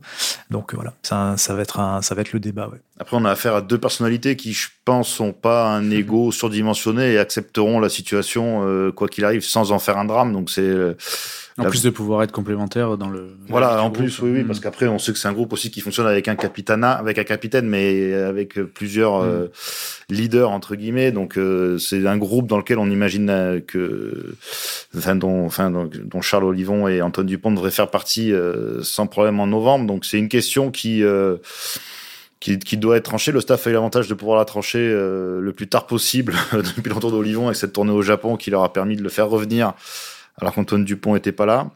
Donc 0.51 0.75
voilà, 0.75 0.93
ça, 1.03 1.35
ça 1.39 1.55
va 1.55 1.63
être 1.63 1.81
un, 1.81 2.03
ça 2.03 2.15
va 2.15 2.21
être 2.21 2.35
le 2.35 2.41
débat. 2.41 2.69
Ouais. 2.69 2.79
Après, 3.01 3.17
on 3.17 3.25
a 3.25 3.31
affaire 3.31 3.55
à 3.55 3.63
deux 3.63 3.79
personnalités 3.79 4.37
qui, 4.37 4.53
je 4.53 4.69
pense, 4.85 5.09
sont 5.09 5.33
pas 5.33 5.75
un 5.75 5.91
ego 5.91 6.33
surdimensionné 6.33 7.13
et 7.15 7.19
accepteront 7.19 7.81
la 7.81 7.89
situation 7.89 8.93
quoi 8.95 9.09
qu'il 9.09 9.25
arrive 9.25 9.43
sans 9.43 9.73
en 9.73 9.79
faire 9.79 9.97
un 9.97 10.05
drame. 10.05 10.33
Donc 10.33 10.51
c'est 10.51 10.71
en 11.59 11.65
plus 11.65 11.83
de 11.83 11.91
pouvoir 11.91 12.23
être 12.23 12.33
complémentaire 12.33 12.99
dans 12.99 13.09
le. 13.09 13.29
Voilà, 13.49 13.83
en 13.83 13.91
plus, 13.91 14.19
oui, 14.21 14.31
oui, 14.31 14.45
parce 14.45 14.61
qu'après, 14.61 14.89
on 14.89 14.99
sait 14.99 15.13
que 15.13 15.19
c'est 15.19 15.29
un 15.29 15.33
groupe 15.33 15.53
aussi 15.55 15.71
qui 15.71 15.81
fonctionne 15.81 16.07
avec 16.07 16.29
un 16.29 16.37
capitana, 16.37 16.93
avec 16.93 17.19
un 17.19 17.25
capitaine, 17.25 17.67
mais 17.67 18.13
avec 18.13 18.61
plusieurs 18.75 19.23
mm. 19.23 19.27
euh, 19.27 19.49
leaders 20.11 20.51
entre 20.51 20.77
guillemets. 20.77 21.13
Donc, 21.13 21.39
euh, 21.39 21.79
c'est 21.79 22.07
un 22.07 22.19
groupe 22.19 22.47
dans 22.47 22.59
lequel 22.59 22.79
on 22.79 22.91
imagine 22.91 23.31
euh, 23.31 23.61
que, 23.61 24.35
enfin, 24.97 25.17
dont, 25.17 25.47
enfin, 25.47 25.71
dont 25.71 26.21
Charles 26.21 26.45
Olivon 26.45 26.89
et 26.89 27.01
Antoine 27.01 27.27
Dupont 27.27 27.53
devraient 27.53 27.71
faire 27.71 27.91
partie 27.91 28.33
sans 28.83 29.07
problème 29.07 29.41
en 29.41 29.47
novembre. 29.47 29.87
Donc, 29.87 30.05
c'est 30.05 30.19
une 30.19 30.29
question 30.29 30.71
qui. 30.71 31.03
Qui, 32.39 32.59
qui, 32.59 32.77
doit 32.77 32.99
être 32.99 33.05
tranchée. 33.05 33.33
Le 33.33 33.41
staff 33.41 33.67
a 33.67 33.71
eu 33.71 33.73
l'avantage 33.73 34.09
de 34.09 34.15
pouvoir 34.15 34.37
la 34.37 34.45
trancher 34.45 34.79
le 34.79 35.53
plus 35.57 35.69
tard 35.69 35.87
possible 35.87 36.35
depuis 36.53 36.91
l'entour 36.91 37.11
d'Olivon 37.11 37.47
avec 37.47 37.57
cette 37.57 37.73
tournée 37.73 37.93
au 37.93 38.03
Japon 38.03 38.37
qui 38.37 38.51
leur 38.51 38.63
a 38.63 38.73
permis 38.75 38.95
de 38.95 39.03
le 39.03 39.09
faire 39.09 39.29
revenir 39.29 39.73
alors 40.39 40.55
qu'Antoine 40.55 40.85
Dupont 40.85 41.15
n'était 41.15 41.33
pas 41.33 41.47
là. 41.47 41.71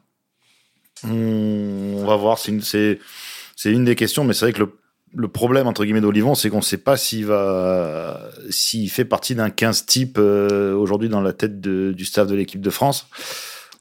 On, 1.04 2.04
va 2.06 2.16
voir, 2.16 2.38
c'est 2.38 2.52
une, 2.52 2.62
une, 3.64 3.84
des 3.84 3.96
questions, 3.96 4.24
mais 4.24 4.34
c'est 4.34 4.44
vrai 4.44 4.52
que 4.52 4.58
le, 4.58 4.78
le, 5.14 5.28
problème, 5.28 5.66
entre 5.66 5.84
guillemets, 5.84 6.02
d'Olivon, 6.02 6.34
c'est 6.34 6.50
qu'on 6.50 6.58
ne 6.58 6.62
sait 6.62 6.76
pas 6.76 6.98
s'il 6.98 7.24
va, 7.24 8.20
s'il 8.50 8.90
fait 8.90 9.06
partie 9.06 9.34
d'un 9.34 9.48
15 9.48 9.86
type 9.86 10.18
euh, 10.18 10.74
aujourd'hui 10.74 11.08
dans 11.08 11.22
la 11.22 11.32
tête 11.32 11.60
de, 11.60 11.92
du 11.92 12.04
staff 12.04 12.26
de 12.26 12.34
l'équipe 12.34 12.60
de 12.60 12.70
France, 12.70 13.06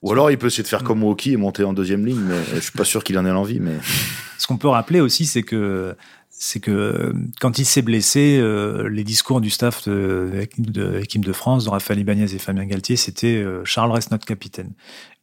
Ou 0.01 0.11
alors 0.11 0.31
il 0.31 0.37
peut 0.37 0.47
essayer 0.47 0.63
de 0.63 0.67
faire 0.67 0.83
comme 0.83 1.03
Woki 1.03 1.33
et 1.33 1.37
monter 1.37 1.63
en 1.63 1.73
deuxième 1.73 2.05
ligne, 2.05 2.21
mais 2.21 2.37
je 2.55 2.59
suis 2.59 2.71
pas 2.71 2.85
sûr 2.85 3.03
qu'il 3.03 3.17
en 3.17 3.25
ait 3.25 3.31
l'envie. 3.31 3.59
Mais 3.59 3.77
ce 4.37 4.47
qu'on 4.47 4.57
peut 4.57 4.69
rappeler 4.69 5.01
aussi, 5.01 5.25
c'est 5.25 5.43
que 5.43 5.95
c'est 6.41 6.61
que 6.61 7.13
quand 7.41 7.59
il 7.59 7.65
s'est 7.65 7.81
blessé, 7.81 8.39
euh, 8.41 8.87
les 8.87 9.03
discours 9.03 9.41
du 9.41 9.49
staff 9.49 9.89
de, 9.89 10.29
l'équipe 10.33 11.25
de 11.25 11.33
France, 11.33 11.65
de 11.65 11.69
Raphaël 11.69 11.99
Ibanez 11.99 12.33
et 12.33 12.39
Fabien 12.39 12.65
Galtier, 12.65 12.95
c'était 12.95 13.35
euh, 13.35 13.65
Charles 13.65 13.91
reste 13.91 14.11
notre 14.11 14.25
capitaine. 14.25 14.71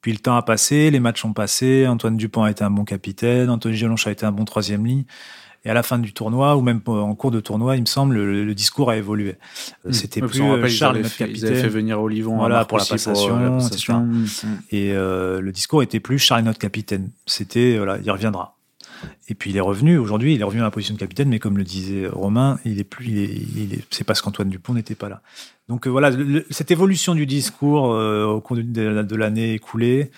Puis 0.02 0.12
le 0.12 0.18
temps 0.18 0.36
a 0.36 0.42
passé, 0.42 0.90
les 0.90 1.00
matchs 1.00 1.24
ont 1.24 1.32
passé, 1.32 1.86
Antoine 1.86 2.18
Dupont 2.18 2.42
a 2.42 2.50
été 2.50 2.64
un 2.64 2.70
bon 2.70 2.84
capitaine, 2.84 3.48
Anthony 3.48 3.76
Gelonche 3.76 4.06
a 4.06 4.10
été 4.10 4.26
un 4.26 4.30
bon 4.30 4.44
troisième 4.44 4.84
ligne. 4.84 5.04
Et 5.66 5.70
à 5.70 5.74
la 5.74 5.82
fin 5.82 5.98
du 5.98 6.12
tournoi, 6.12 6.56
ou 6.56 6.60
même 6.60 6.80
en 6.86 7.14
cours 7.16 7.32
de 7.32 7.40
tournoi, 7.40 7.74
il 7.74 7.80
me 7.80 7.86
semble, 7.86 8.14
le, 8.14 8.54
discours 8.54 8.88
a 8.88 8.96
évolué. 8.96 9.34
Hmm. 9.84 9.92
C'était 9.92 10.20
plus 10.20 10.68
Charles, 10.68 10.98
notre 10.98 11.16
capitaine. 11.16 11.28
Ils 11.34 11.46
avaient 11.46 11.60
fait 11.62 11.68
venir 11.68 12.00
Olivon 12.00 12.36
voilà, 12.36 12.64
pour 12.64 12.78
la 12.78 12.84
passation, 12.84 13.58
Et 14.70 14.92
euh, 14.92 15.40
le 15.40 15.50
discours 15.50 15.82
était 15.82 15.98
plus 15.98 16.20
Charles 16.20 16.44
notre 16.44 16.60
capitaine. 16.60 17.10
C'était, 17.26 17.78
voilà, 17.78 17.98
il 18.00 18.08
reviendra. 18.12 18.54
Et 19.28 19.34
puis 19.34 19.50
il 19.50 19.56
est 19.56 19.60
revenu 19.60 19.98
aujourd'hui, 19.98 20.36
il 20.36 20.40
est 20.40 20.44
revenu 20.44 20.60
à 20.60 20.64
la 20.64 20.70
position 20.70 20.94
de 20.94 21.00
capitaine, 21.00 21.28
mais 21.28 21.40
comme 21.40 21.58
le 21.58 21.64
disait 21.64 22.06
Romain, 22.06 22.60
il 22.64 22.78
est 22.78 22.84
plus, 22.84 23.06
il 23.06 23.74
est, 23.74 23.84
c'est 23.90 24.04
parce 24.04 24.22
qu'Antoine 24.22 24.48
Dupont 24.48 24.72
n'était 24.72 24.94
pas 24.94 25.08
là. 25.08 25.20
Donc 25.68 25.86
euh, 25.88 25.90
voilà, 25.90 26.12
cette 26.50 26.70
évolution 26.70 27.16
du 27.16 27.26
discours 27.26 27.92
euh, 27.92 28.24
au 28.24 28.40
cours 28.40 28.56
de, 28.56 29.16
l'année 29.16 29.54
écoulée, 29.54 30.12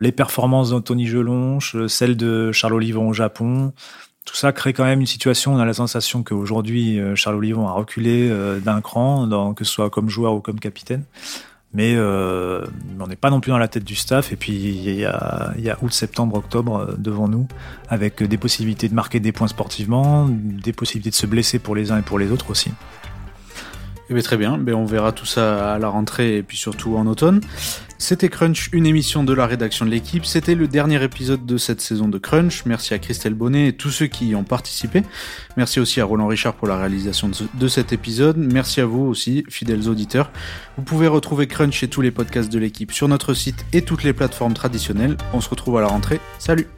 les 0.00 0.12
performances 0.12 0.70
d'Anthony 0.70 1.06
Gelonche, 1.06 1.76
celles 1.86 2.16
de 2.16 2.50
Charles 2.50 2.74
Olivon 2.74 3.08
au 3.08 3.12
Japon, 3.12 3.72
tout 4.30 4.36
ça 4.36 4.52
crée 4.52 4.72
quand 4.72 4.84
même 4.84 5.00
une 5.00 5.06
situation. 5.06 5.54
On 5.54 5.58
a 5.58 5.64
la 5.64 5.74
sensation 5.74 6.22
qu'aujourd'hui, 6.22 7.00
euh, 7.00 7.16
Charles 7.16 7.36
Olivon 7.36 7.66
a 7.66 7.72
reculé 7.72 8.30
d'un 8.64 8.80
cran, 8.80 9.28
que 9.54 9.64
ce 9.64 9.72
soit 9.72 9.90
comme 9.90 10.08
joueur 10.08 10.34
ou 10.34 10.40
comme 10.40 10.60
capitaine. 10.60 11.04
Mais 11.72 11.94
euh, 11.94 12.64
on 12.98 13.06
n'est 13.06 13.16
pas 13.16 13.30
non 13.30 13.40
plus 13.40 13.50
dans 13.50 13.58
la 13.58 13.68
tête 13.68 13.84
du 13.84 13.94
staff. 13.94 14.32
Et 14.32 14.36
puis 14.36 14.52
il 14.52 14.94
y 14.94 15.04
a, 15.04 15.52
août, 15.82 15.92
septembre, 15.92 16.36
octobre 16.36 16.76
euh, 16.76 16.94
devant 16.98 17.28
nous, 17.28 17.46
avec 17.88 18.22
des 18.22 18.38
possibilités 18.38 18.88
de 18.88 18.94
marquer 18.94 19.20
des 19.20 19.32
points 19.32 19.48
sportivement, 19.48 20.28
des 20.28 20.72
possibilités 20.72 21.10
de 21.10 21.14
se 21.14 21.26
blesser 21.26 21.58
pour 21.58 21.76
les 21.76 21.92
uns 21.92 21.98
et 21.98 22.02
pour 22.02 22.18
les 22.18 22.30
autres 22.30 22.50
aussi. 22.50 22.72
Eh 24.08 24.14
bien, 24.14 24.22
très 24.22 24.36
bien, 24.36 24.58
ben, 24.58 24.74
on 24.74 24.84
verra 24.84 25.12
tout 25.12 25.26
ça 25.26 25.74
à 25.74 25.78
la 25.78 25.88
rentrée 25.88 26.38
et 26.38 26.42
puis 26.42 26.56
surtout 26.56 26.96
en 26.96 27.06
automne. 27.06 27.40
C'était 28.00 28.30
Crunch, 28.30 28.70
une 28.72 28.86
émission 28.86 29.24
de 29.24 29.34
la 29.34 29.46
rédaction 29.46 29.84
de 29.84 29.90
l'équipe. 29.90 30.24
C'était 30.24 30.54
le 30.54 30.66
dernier 30.66 31.04
épisode 31.04 31.44
de 31.44 31.58
cette 31.58 31.82
saison 31.82 32.08
de 32.08 32.16
Crunch. 32.16 32.64
Merci 32.64 32.94
à 32.94 32.98
Christelle 32.98 33.34
Bonnet 33.34 33.68
et 33.68 33.72
tous 33.74 33.90
ceux 33.90 34.06
qui 34.06 34.28
y 34.28 34.34
ont 34.34 34.42
participé. 34.42 35.02
Merci 35.58 35.80
aussi 35.80 36.00
à 36.00 36.06
Roland 36.06 36.26
Richard 36.26 36.54
pour 36.54 36.66
la 36.66 36.78
réalisation 36.78 37.30
de, 37.52 37.68
cet 37.68 37.92
épisode. 37.92 38.38
Merci 38.38 38.80
à 38.80 38.86
vous 38.86 39.02
aussi, 39.02 39.44
fidèles 39.50 39.86
auditeurs. 39.86 40.32
Vous 40.78 40.82
pouvez 40.82 41.08
retrouver 41.08 41.46
Crunch 41.46 41.82
et 41.82 41.88
tous 41.88 42.00
les 42.00 42.10
podcasts 42.10 42.50
de 42.50 42.58
l'équipe 42.58 42.90
sur 42.90 43.06
notre 43.06 43.34
site 43.34 43.66
et 43.74 43.82
toutes 43.82 44.02
les 44.02 44.14
plateformes 44.14 44.54
traditionnelles. 44.54 45.18
On 45.34 45.42
se 45.42 45.50
retrouve 45.50 45.76
à 45.76 45.82
la 45.82 45.88
rentrée. 45.88 46.20
Salut 46.38 46.68